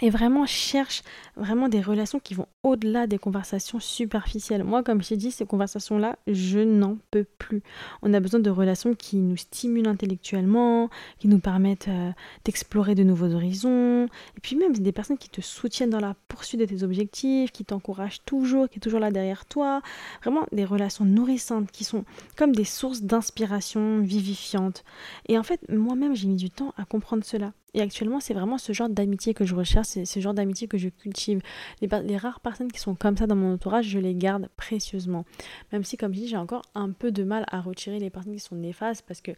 et 0.00 0.10
vraiment 0.10 0.46
cherche 0.46 1.02
vraiment 1.36 1.68
des 1.68 1.80
relations 1.80 2.20
qui 2.20 2.34
vont 2.34 2.46
au-delà 2.62 3.06
des 3.06 3.18
conversations 3.18 3.80
superficielles. 3.80 4.64
Moi, 4.64 4.82
comme 4.82 5.02
je 5.02 5.08
t'ai 5.08 5.16
dit, 5.16 5.30
ces 5.30 5.46
conversations-là, 5.46 6.18
je 6.26 6.60
n'en 6.60 6.98
peux 7.10 7.24
plus. 7.38 7.62
On 8.02 8.12
a 8.14 8.20
besoin 8.20 8.40
de 8.40 8.50
relations 8.50 8.94
qui 8.94 9.16
nous 9.16 9.36
stimulent 9.36 9.88
intellectuellement, 9.88 10.90
qui 11.18 11.28
nous 11.28 11.38
permettent 11.38 11.88
euh, 11.88 12.10
d'explorer 12.44 12.94
de 12.94 13.02
nouveaux 13.02 13.32
horizons, 13.32 14.04
et 14.04 14.40
puis 14.42 14.56
même 14.56 14.76
des 14.76 14.92
personnes 14.92 15.18
qui 15.18 15.30
te 15.30 15.40
soutiennent 15.40 15.90
dans 15.90 16.00
la 16.00 16.14
poursuite 16.28 16.60
de 16.60 16.66
tes 16.66 16.82
objectifs, 16.82 17.52
qui 17.52 17.64
t'encouragent 17.64 18.22
toujours, 18.24 18.68
qui 18.68 18.78
est 18.78 18.80
toujours 18.80 19.00
là 19.00 19.10
derrière 19.10 19.46
toi. 19.46 19.80
Vraiment 20.22 20.46
des 20.52 20.64
relations 20.64 21.04
nourrissantes 21.04 21.70
qui 21.70 21.84
sont 21.84 22.04
comme 22.36 22.54
des 22.54 22.64
sources 22.64 23.02
d'inspiration 23.02 24.00
vivifiantes. 24.00 24.84
Et 25.28 25.38
en 25.38 25.42
fait, 25.42 25.60
moi-même, 25.68 26.14
j'ai 26.14 26.28
mis 26.28 26.36
du 26.36 26.50
temps 26.50 26.74
à 26.76 26.84
comprendre 26.84 27.24
cela. 27.24 27.52
Et 27.78 27.80
actuellement, 27.80 28.18
c'est 28.18 28.34
vraiment 28.34 28.58
ce 28.58 28.72
genre 28.72 28.88
d'amitié 28.88 29.34
que 29.34 29.44
je 29.44 29.54
recherche, 29.54 29.86
c'est 29.86 30.04
ce 30.04 30.18
genre 30.18 30.34
d'amitié 30.34 30.66
que 30.66 30.78
je 30.78 30.88
cultive. 30.88 31.40
Les, 31.80 32.16
rares 32.16 32.40
personnes 32.40 32.72
qui 32.72 32.80
sont 32.80 32.96
comme 32.96 33.16
ça 33.16 33.28
dans 33.28 33.36
mon 33.36 33.54
entourage, 33.54 33.86
je 33.86 34.00
les 34.00 34.16
garde 34.16 34.48
précieusement. 34.56 35.24
Même 35.70 35.84
si, 35.84 35.96
comme 35.96 36.12
je 36.12 36.18
dis, 36.18 36.26
j'ai 36.26 36.36
encore 36.36 36.62
un 36.74 36.90
peu 36.90 37.12
de 37.12 37.22
mal 37.22 37.44
à 37.52 37.60
retirer 37.60 38.00
les 38.00 38.10
personnes 38.10 38.34
qui 38.34 38.40
sont 38.40 38.56
néfastes 38.56 39.04
parce 39.06 39.20
que, 39.20 39.30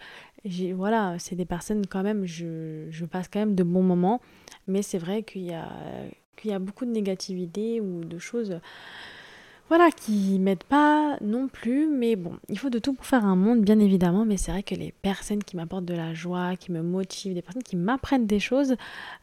voilà, 0.72 1.16
c'est 1.18 1.36
des 1.36 1.44
personnes 1.44 1.86
quand 1.86 2.02
même, 2.02 2.24
je, 2.24 2.86
je, 2.88 3.04
passe 3.04 3.28
quand 3.28 3.40
même 3.40 3.54
de 3.54 3.62
bons 3.62 3.82
moments. 3.82 4.22
Mais 4.66 4.80
c'est 4.80 4.96
vrai 4.96 5.22
qu'il 5.22 5.42
y, 5.42 5.52
a, 5.52 5.68
qu'il 6.38 6.50
y 6.50 6.54
a 6.54 6.58
beaucoup 6.58 6.86
de 6.86 6.92
négativité 6.92 7.82
ou 7.82 8.04
de 8.04 8.18
choses 8.18 8.58
voilà, 9.70 9.92
qui 9.92 10.40
m'aident 10.40 10.64
pas 10.64 11.16
non 11.20 11.46
plus, 11.46 11.86
mais 11.86 12.16
bon, 12.16 12.40
il 12.48 12.58
faut 12.58 12.70
de 12.70 12.80
tout 12.80 12.92
pour 12.92 13.06
faire 13.06 13.24
un 13.24 13.36
monde, 13.36 13.60
bien 13.60 13.78
évidemment, 13.78 14.24
mais 14.24 14.36
c'est 14.36 14.50
vrai 14.50 14.64
que 14.64 14.74
les 14.74 14.90
personnes 14.90 15.44
qui 15.44 15.54
m'apportent 15.56 15.84
de 15.84 15.94
la 15.94 16.12
joie, 16.12 16.56
qui 16.56 16.72
me 16.72 16.82
motivent, 16.82 17.34
des 17.34 17.40
personnes 17.40 17.62
qui 17.62 17.76
m'apprennent 17.76 18.26
des 18.26 18.40
choses, 18.40 18.74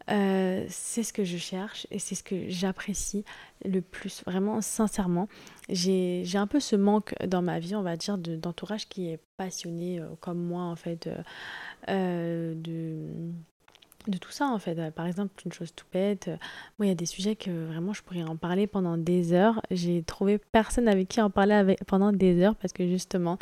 euh, 0.10 0.66
c'est 0.70 1.04
ce 1.04 1.12
que 1.12 1.26
je 1.26 1.36
cherche 1.36 1.86
et 1.92 2.00
c'est 2.00 2.16
ce 2.16 2.24
que 2.24 2.48
j'apprécie 2.48 3.26
le 3.66 3.82
plus, 3.82 4.24
vraiment 4.26 4.62
sincèrement. 4.62 5.28
J'ai 5.68 6.24
un 6.36 6.48
peu 6.48 6.62
ce 6.62 6.78
manque 6.78 7.14
dans 7.28 7.42
ma 7.42 7.60
vie, 7.60 7.76
on 7.76 7.82
va 7.84 7.98
dire, 7.98 8.18
d'entourage 8.18 8.88
qui 8.88 9.10
est 9.10 9.20
passionné 9.36 10.00
euh, 10.00 10.06
comme 10.22 10.40
moi, 10.40 10.62
en 10.62 10.78
fait, 10.78 11.10
euh, 11.90 12.54
de 12.56 13.34
de 14.10 14.17
tout 14.17 14.32
ça 14.32 14.48
en 14.48 14.60
fait. 14.60 14.91
Par 14.91 15.06
exemple, 15.06 15.32
une 15.46 15.54
chose 15.54 15.74
tout 15.76 15.86
bête, 15.91 16.28
euh, 16.28 16.38
moi 16.78 16.86
il 16.86 16.89
y 16.89 16.91
a 16.91 16.96
des 16.96 17.06
sujets 17.06 17.36
que 17.36 17.67
vraiment 17.67 17.93
je 17.93 18.02
pourrais 18.02 18.24
en 18.24 18.36
parler 18.36 18.67
pendant 18.67 18.98
des 18.98 19.34
heures. 19.34 19.62
J'ai 19.72 20.04
trouvé 20.04 20.38
personne 20.38 20.88
avec 20.88 21.08
qui 21.10 21.22
en 21.22 21.30
parler 21.30 21.76
pendant 21.88 22.12
des 22.12 22.41
heures 22.41 22.56
parce 22.56 22.74
que 22.74 22.88
justement, 22.88 23.38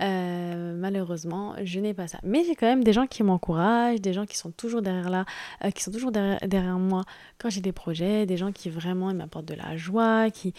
euh, 0.00 0.74
malheureusement, 0.76 1.54
je 1.62 1.80
n'ai 1.80 1.94
pas 1.94 2.08
ça. 2.08 2.18
Mais 2.22 2.44
j'ai 2.44 2.54
quand 2.54 2.66
même 2.66 2.84
des 2.84 2.92
gens 2.92 3.06
qui 3.06 3.22
m'encouragent, 3.22 4.00
des 4.00 4.12
gens 4.12 4.26
qui 4.26 4.36
sont 4.36 4.50
toujours 4.50 4.82
derrière 4.82 5.10
là, 5.10 5.24
euh, 5.64 5.70
qui 5.70 5.82
sont 5.82 5.92
toujours 5.92 6.12
derrière, 6.12 6.78
moi 6.78 7.04
quand 7.38 7.50
j'ai 7.50 7.60
des 7.60 7.72
projets, 7.72 8.26
des 8.26 8.36
gens 8.36 8.52
qui 8.52 8.70
vraiment 8.70 9.12
m'apportent 9.14 9.46
de 9.46 9.54
la 9.54 9.76
joie, 9.76 10.30
qui, 10.30 10.54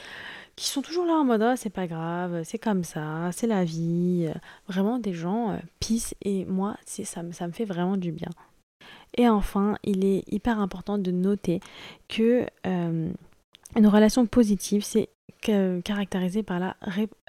qui 0.55 0.67
sont 0.67 0.81
toujours 0.81 1.05
là 1.05 1.13
en 1.13 1.23
mode 1.25 1.43
oh, 1.43 1.53
c'est 1.55 1.69
pas 1.69 1.87
grave, 1.87 2.41
c'est 2.43 2.59
comme 2.59 2.83
ça, 2.83 3.29
c'est 3.31 3.47
la 3.47 3.63
vie. 3.63 4.29
Vraiment 4.67 4.99
des 4.99 5.13
gens 5.13 5.59
pisse 5.79 6.15
et 6.21 6.45
moi, 6.45 6.77
ça, 6.85 7.21
ça 7.31 7.47
me 7.47 7.51
fait 7.51 7.65
vraiment 7.65 7.97
du 7.97 8.11
bien. 8.11 8.29
Et 9.17 9.27
enfin, 9.27 9.77
il 9.83 10.05
est 10.05 10.23
hyper 10.31 10.59
important 10.59 10.97
de 10.97 11.11
noter 11.11 11.59
que 12.07 12.45
euh, 12.65 13.11
une 13.75 13.87
relation 13.87 14.25
positive, 14.25 14.83
c'est 14.83 15.09
caractérisé 15.83 16.43
par 16.43 16.59
la, 16.59 16.75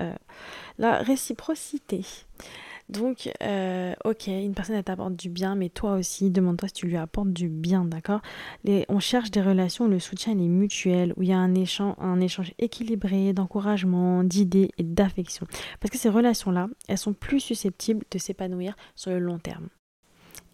euh, 0.01 0.15
la 0.79 0.99
réciprocité. 0.99 2.05
Donc, 2.89 3.31
euh, 3.43 3.95
ok, 4.05 4.27
une 4.27 4.55
personne 4.55 4.77
elle 4.77 4.85
t'apporte 4.85 5.17
du 5.17 5.31
bien, 5.31 5.55
mais 5.55 5.71
toi 5.71 5.95
aussi, 5.95 6.31
demande-toi 6.31 6.69
si 6.69 6.75
tu 6.75 6.87
lui 6.87 6.99
apportes 6.99 7.33
du 7.33 7.49
bien, 7.49 7.87
d'accord? 7.87 8.21
On 8.89 9.01
cherche 9.01 9.31
des 9.31 9.41
relations 9.41 9.87
où 9.87 9.89
le 9.89 9.99
soutien 9.99 10.33
est 10.33 10.49
mutuel, 10.49 11.15
où 11.17 11.23
il 11.23 11.31
y 11.31 11.33
a 11.33 11.39
un 11.39 11.55
échange, 11.55 11.95
un 11.99 12.21
échange 12.21 12.53
équilibré 12.59 13.33
d'encouragement, 13.33 14.25
d'idées 14.25 14.71
et 14.77 14.83
d'affection. 14.83 15.47
Parce 15.81 15.91
que 15.91 15.97
ces 15.97 16.11
relations-là, 16.11 16.69
elles 16.87 16.99
sont 16.99 17.15
plus 17.15 17.41
susceptibles 17.41 18.05
de 18.11 18.19
s'épanouir 18.19 18.77
sur 18.95 19.11
le 19.11 19.21
long 19.21 19.39
terme. 19.39 19.69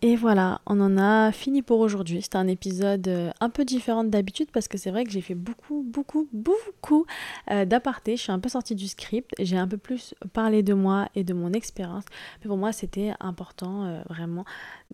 Et 0.01 0.15
voilà, 0.15 0.61
on 0.67 0.81
en 0.81 0.97
a 0.97 1.33
fini 1.33 1.61
pour 1.61 1.81
aujourd'hui. 1.81 2.23
C'était 2.23 2.37
un 2.37 2.47
épisode 2.47 3.09
euh, 3.09 3.33
un 3.41 3.51
peu 3.51 3.65
différent 3.65 4.05
d'habitude 4.05 4.49
parce 4.53 4.69
que 4.69 4.79
c'est 4.79 4.93
vrai 4.93 5.03
que 5.03 5.11
j'ai 5.11 5.21
fait 5.21 5.35
beaucoup, 5.35 5.85
beaucoup, 5.85 6.29
beaucoup 6.33 7.05
euh, 7.51 7.65
d'apartés. 7.65 8.17
Je 8.17 8.23
suis 8.23 8.31
un 8.31 8.39
peu 8.39 8.49
sortie 8.49 8.77
du 8.77 8.87
script. 8.87 9.35
J'ai 9.41 9.57
un 9.57 9.67
peu 9.67 9.77
plus 9.77 10.15
parlé 10.33 10.63
de 10.63 10.73
moi 10.73 11.09
et 11.17 11.25
de 11.25 11.35
mon 11.35 11.53
expérience. 11.53 12.05
Mais 12.41 12.47
pour 12.47 12.57
moi, 12.57 12.71
c'était 12.71 13.13
important 13.19 13.87
euh, 13.87 14.03
vraiment 14.09 14.45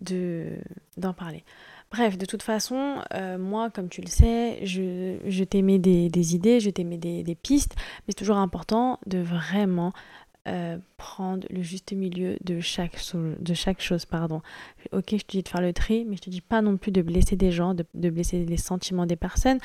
de, 0.01 0.57
d'en 0.97 1.13
parler. 1.13 1.43
Bref, 1.91 2.17
de 2.17 2.25
toute 2.25 2.41
façon, 2.41 2.95
moi, 3.39 3.69
comme 3.69 3.89
tu 3.89 4.01
le 4.01 4.07
sais, 4.07 4.59
je, 4.63 5.17
je 5.27 5.43
t'aimais 5.43 5.77
des, 5.77 6.09
des, 6.09 6.35
idées, 6.35 6.59
je 6.59 6.71
t'aimais 6.71 6.97
des, 6.97 7.23
des 7.23 7.35
pistes, 7.35 7.75
mais 7.77 8.09
c'est 8.09 8.15
toujours 8.15 8.37
important 8.37 8.99
de 9.05 9.19
vraiment 9.19 9.93
euh, 10.47 10.77
prendre 10.97 11.47
le 11.49 11.63
juste 11.63 11.91
milieu 11.91 12.37
de 12.43 12.59
chaque, 12.59 12.99
de 13.15 13.53
chaque 13.55 13.81
chose. 13.81 14.05
Pardon. 14.05 14.41
Ok, 14.91 15.11
je 15.11 15.17
te 15.17 15.31
dis 15.31 15.41
de 15.41 15.49
faire 15.49 15.61
le 15.61 15.73
tri, 15.73 16.05
mais 16.05 16.17
je 16.17 16.21
te 16.21 16.29
dis 16.29 16.41
pas 16.41 16.61
non 16.61 16.77
plus 16.77 16.91
de 16.91 17.01
blesser 17.01 17.35
des 17.35 17.51
gens, 17.51 17.73
de, 17.73 18.09
blesser 18.09 18.45
les 18.45 18.57
sentiments 18.57 19.07
des 19.07 19.15
personnes, 19.15 19.57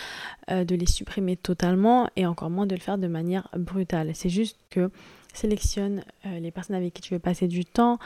euh, 0.50 0.64
de 0.64 0.74
les 0.74 0.86
supprimer 0.86 1.36
totalement 1.36 2.08
et 2.16 2.24
encore 2.24 2.48
moins 2.48 2.66
de 2.66 2.74
le 2.74 2.80
faire 2.80 2.96
de 2.96 3.08
manière 3.08 3.48
brutale. 3.56 4.12
C'est 4.14 4.30
juste 4.30 4.58
que 4.70 4.90
sélectionne 5.34 6.02
euh, 6.24 6.40
les 6.40 6.50
personnes 6.50 6.76
avec 6.76 6.94
qui 6.94 7.02
tu 7.02 7.12
veux 7.14 7.20
passer 7.20 7.46
du 7.46 7.64
temps, 7.66 7.98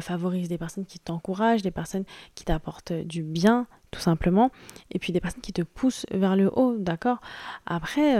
favorise 0.00 0.48
des 0.48 0.58
personnes 0.58 0.84
qui 0.84 0.98
t'encouragent, 0.98 1.62
des 1.62 1.70
personnes 1.70 2.04
qui 2.34 2.44
t'apportent 2.44 2.92
du 2.92 3.22
bien, 3.22 3.66
tout 3.92 4.00
simplement, 4.00 4.50
et 4.90 4.98
puis 4.98 5.12
des 5.12 5.20
personnes 5.20 5.42
qui 5.42 5.52
te 5.52 5.62
poussent 5.62 6.06
vers 6.10 6.34
le 6.34 6.50
haut, 6.52 6.76
d'accord? 6.76 7.20
Après, 7.66 8.18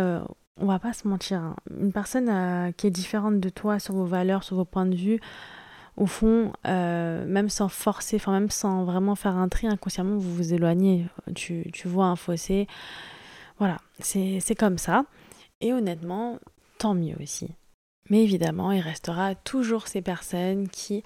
on 0.59 0.67
va 0.67 0.79
pas 0.79 0.93
se 0.93 1.07
mentir, 1.07 1.39
hein. 1.41 1.57
une 1.79 1.93
personne 1.93 2.29
euh, 2.29 2.73
qui 2.73 2.87
est 2.87 2.91
différente 2.91 3.41
de 3.41 3.49
toi 3.49 3.79
sur 3.79 3.95
vos 3.95 4.05
valeurs, 4.07 4.43
sur 4.43 4.57
vos 4.57 4.65
points 4.65 4.87
de 4.87 4.97
vue, 4.97 5.21
au 5.97 6.07
fond, 6.07 6.53
euh, 6.67 7.25
même 7.27 7.49
sans 7.49 7.69
forcer, 7.69 8.17
enfin 8.17 8.33
même 8.33 8.51
sans 8.51 8.85
vraiment 8.85 9.15
faire 9.15 9.37
un 9.37 9.49
tri, 9.49 9.67
inconsciemment, 9.67 10.17
vous 10.17 10.35
vous 10.35 10.55
éloignez, 10.55 11.07
tu, 11.35 11.71
tu 11.73 11.89
vois 11.89 12.07
un 12.07 12.17
fossé. 12.17 12.67
Voilà, 13.59 13.79
c'est 14.01 14.55
comme 14.59 14.77
ça. 14.77 15.05
Et 15.63 15.73
honnêtement, 15.73 16.39
tant 16.79 16.95
mieux 16.95 17.17
aussi. 17.23 17.49
Mais 18.11 18.23
évidemment, 18.23 18.73
il 18.73 18.81
restera 18.81 19.35
toujours 19.35 19.89
ces 19.89 20.03
personnes 20.03 20.69
qui 20.69 21.03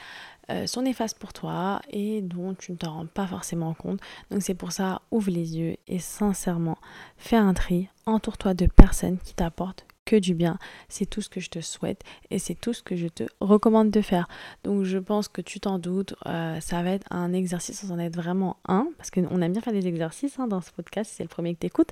euh, 0.50 0.66
sont 0.66 0.82
néfastes 0.82 1.18
pour 1.18 1.32
toi 1.32 1.80
et 1.90 2.22
dont 2.22 2.54
tu 2.54 2.72
ne 2.72 2.76
te 2.76 2.86
rends 2.86 3.06
pas 3.06 3.26
forcément 3.26 3.74
compte. 3.74 4.00
Donc 4.30 4.42
c'est 4.42 4.54
pour 4.54 4.72
ça, 4.72 5.02
ouvre 5.10 5.30
les 5.30 5.56
yeux 5.56 5.76
et 5.86 5.98
sincèrement, 5.98 6.78
fais 7.16 7.36
un 7.36 7.54
tri, 7.54 7.88
entoure-toi 8.06 8.54
de 8.54 8.66
personnes 8.66 9.18
qui 9.18 9.34
t'apportent 9.34 9.86
que 10.04 10.16
du 10.16 10.34
bien. 10.34 10.58
C'est 10.88 11.06
tout 11.06 11.20
ce 11.20 11.28
que 11.28 11.40
je 11.40 11.50
te 11.50 11.60
souhaite 11.60 12.02
et 12.30 12.38
c'est 12.38 12.54
tout 12.54 12.72
ce 12.72 12.82
que 12.82 12.96
je 12.96 13.06
te 13.06 13.24
recommande 13.40 13.90
de 13.90 14.00
faire. 14.00 14.28
Donc 14.64 14.84
je 14.84 14.98
pense 14.98 15.28
que 15.28 15.40
tu 15.40 15.60
t'en 15.60 15.78
doutes, 15.78 16.14
euh, 16.26 16.60
ça 16.60 16.82
va 16.82 16.90
être 16.90 17.06
un 17.10 17.32
exercice 17.32 17.80
sans 17.80 17.92
en 17.92 17.98
être 17.98 18.16
vraiment 18.16 18.56
un, 18.66 18.88
parce 18.96 19.10
qu'on 19.10 19.40
aime 19.40 19.52
bien 19.52 19.60
faire 19.60 19.72
des 19.72 19.86
exercices 19.86 20.38
hein, 20.38 20.48
dans 20.48 20.60
ce 20.60 20.72
podcast, 20.72 21.12
c'est 21.14 21.22
le 21.22 21.28
premier 21.28 21.54
que 21.54 21.60
tu 21.60 21.66
écoutes. 21.66 21.90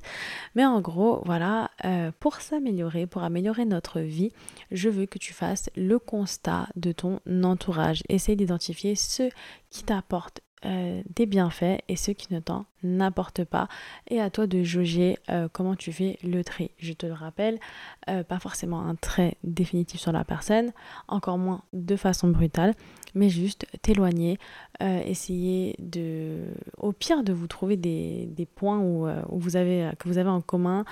Mais 0.55 0.65
en 0.65 0.81
gros, 0.81 1.23
voilà, 1.25 1.71
euh, 1.85 2.11
pour 2.19 2.37
s'améliorer, 2.37 3.07
pour 3.07 3.23
améliorer 3.23 3.65
notre 3.65 4.01
vie, 4.01 4.33
je 4.71 4.89
veux 4.89 5.07
que 5.07 5.19
tu 5.19 5.33
fasses 5.33 5.71
le 5.77 5.99
constat 5.99 6.69
de 6.77 6.93
ton 6.93 7.21
entourage. 7.45 8.03
Essaye 8.09 8.37
d'identifier 8.37 8.95
ceux 8.95 9.31
qui 9.71 9.85
t'apportent 9.85 10.41
euh, 10.65 11.03
des 11.15 11.27
bienfaits 11.27 11.83
et 11.89 11.95
ceux 11.95 12.13
qui 12.13 12.33
ne 12.35 12.41
t'en 12.41 12.67
apportent 13.01 13.45
pas. 13.45 13.69
Et 14.09 14.21
à 14.21 14.29
toi 14.29 14.47
de 14.47 14.65
jauger 14.65 15.17
euh, 15.31 15.49
comment 15.53 15.77
tu 15.77 15.93
fais 15.93 16.19
le 16.25 16.43
tri. 16.43 16.73
Je 16.79 16.93
te 16.93 17.07
le 17.07 17.13
rappelle, 17.13 17.61
euh, 18.09 18.25
pas 18.25 18.41
forcément 18.41 18.81
un 18.81 18.97
trait 18.97 19.37
définitif 19.45 20.01
sur 20.01 20.11
la 20.11 20.25
personne, 20.25 20.73
encore 21.07 21.39
moins 21.39 21.63
de 21.73 21.95
façon 21.95 22.29
brutale, 22.29 22.75
mais 23.15 23.29
juste 23.29 23.67
t'éloigner, 23.83 24.39
essayer 24.81 25.75
de, 25.79 26.45
au 26.77 26.93
pire, 26.93 27.25
de 27.25 27.33
vous 27.33 27.47
trouver 27.47 27.77
des, 27.77 28.49
points 28.55 28.79
où, 28.79 29.07
que 29.07 30.09
vous 30.09 30.19
avez 30.19 30.29
en 30.29 30.41
commun 30.41 30.85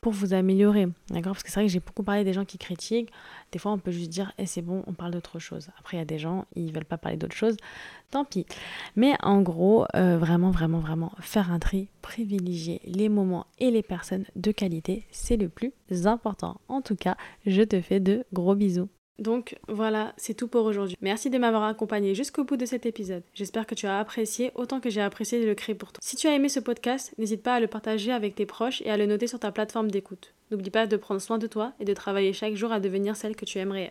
pour 0.00 0.12
vous 0.12 0.32
améliorer. 0.32 0.88
D'accord? 1.10 1.32
Parce 1.32 1.42
que 1.42 1.50
c'est 1.50 1.60
vrai 1.60 1.66
que 1.66 1.72
j'ai 1.72 1.80
beaucoup 1.80 2.02
parlé 2.02 2.24
des 2.24 2.32
gens 2.32 2.44
qui 2.44 2.58
critiquent. 2.58 3.10
Des 3.52 3.58
fois, 3.58 3.72
on 3.72 3.78
peut 3.78 3.90
juste 3.90 4.10
dire, 4.10 4.32
eh, 4.38 4.46
c'est 4.46 4.62
bon, 4.62 4.82
on 4.86 4.92
parle 4.92 5.12
d'autre 5.12 5.38
chose. 5.38 5.68
Après, 5.78 5.96
il 5.96 6.00
y 6.00 6.02
a 6.02 6.06
des 6.06 6.18
gens, 6.18 6.46
ils 6.54 6.72
veulent 6.72 6.84
pas 6.84 6.98
parler 6.98 7.16
d'autre 7.16 7.36
chose. 7.36 7.56
Tant 8.10 8.24
pis. 8.24 8.46
Mais 8.96 9.14
en 9.22 9.42
gros, 9.42 9.86
euh, 9.94 10.18
vraiment, 10.18 10.50
vraiment, 10.50 10.80
vraiment, 10.80 11.12
faire 11.20 11.52
un 11.52 11.58
tri, 11.58 11.88
privilégier 12.02 12.80
les 12.84 13.08
moments 13.08 13.46
et 13.58 13.70
les 13.70 13.82
personnes 13.82 14.24
de 14.36 14.52
qualité, 14.52 15.06
c'est 15.10 15.36
le 15.36 15.48
plus 15.48 15.72
important. 16.06 16.60
En 16.68 16.80
tout 16.80 16.96
cas, 16.96 17.16
je 17.46 17.62
te 17.62 17.80
fais 17.80 18.00
de 18.00 18.24
gros 18.32 18.54
bisous. 18.54 18.88
Donc 19.18 19.58
voilà, 19.68 20.14
c'est 20.16 20.34
tout 20.34 20.48
pour 20.48 20.64
aujourd'hui. 20.64 20.96
Merci 21.00 21.28
de 21.28 21.38
m'avoir 21.38 21.64
accompagné 21.64 22.14
jusqu'au 22.14 22.44
bout 22.44 22.56
de 22.56 22.64
cet 22.64 22.86
épisode. 22.86 23.22
J'espère 23.34 23.66
que 23.66 23.74
tu 23.74 23.86
as 23.86 23.98
apprécié 23.98 24.50
autant 24.54 24.80
que 24.80 24.90
j'ai 24.90 25.02
apprécié 25.02 25.40
de 25.40 25.46
le 25.46 25.54
créer 25.54 25.74
pour 25.74 25.92
toi. 25.92 26.00
Si 26.02 26.16
tu 26.16 26.26
as 26.26 26.34
aimé 26.34 26.48
ce 26.48 26.60
podcast, 26.60 27.12
n'hésite 27.18 27.42
pas 27.42 27.54
à 27.54 27.60
le 27.60 27.66
partager 27.66 28.12
avec 28.12 28.34
tes 28.34 28.46
proches 28.46 28.80
et 28.82 28.90
à 28.90 28.96
le 28.96 29.06
noter 29.06 29.26
sur 29.26 29.38
ta 29.38 29.52
plateforme 29.52 29.90
d'écoute. 29.90 30.32
N'oublie 30.50 30.70
pas 30.70 30.86
de 30.86 30.96
prendre 30.96 31.20
soin 31.20 31.38
de 31.38 31.46
toi 31.46 31.72
et 31.80 31.84
de 31.84 31.94
travailler 31.94 32.32
chaque 32.32 32.54
jour 32.54 32.72
à 32.72 32.80
devenir 32.80 33.14
celle 33.14 33.36
que 33.36 33.44
tu 33.44 33.58
aimerais. 33.58 33.90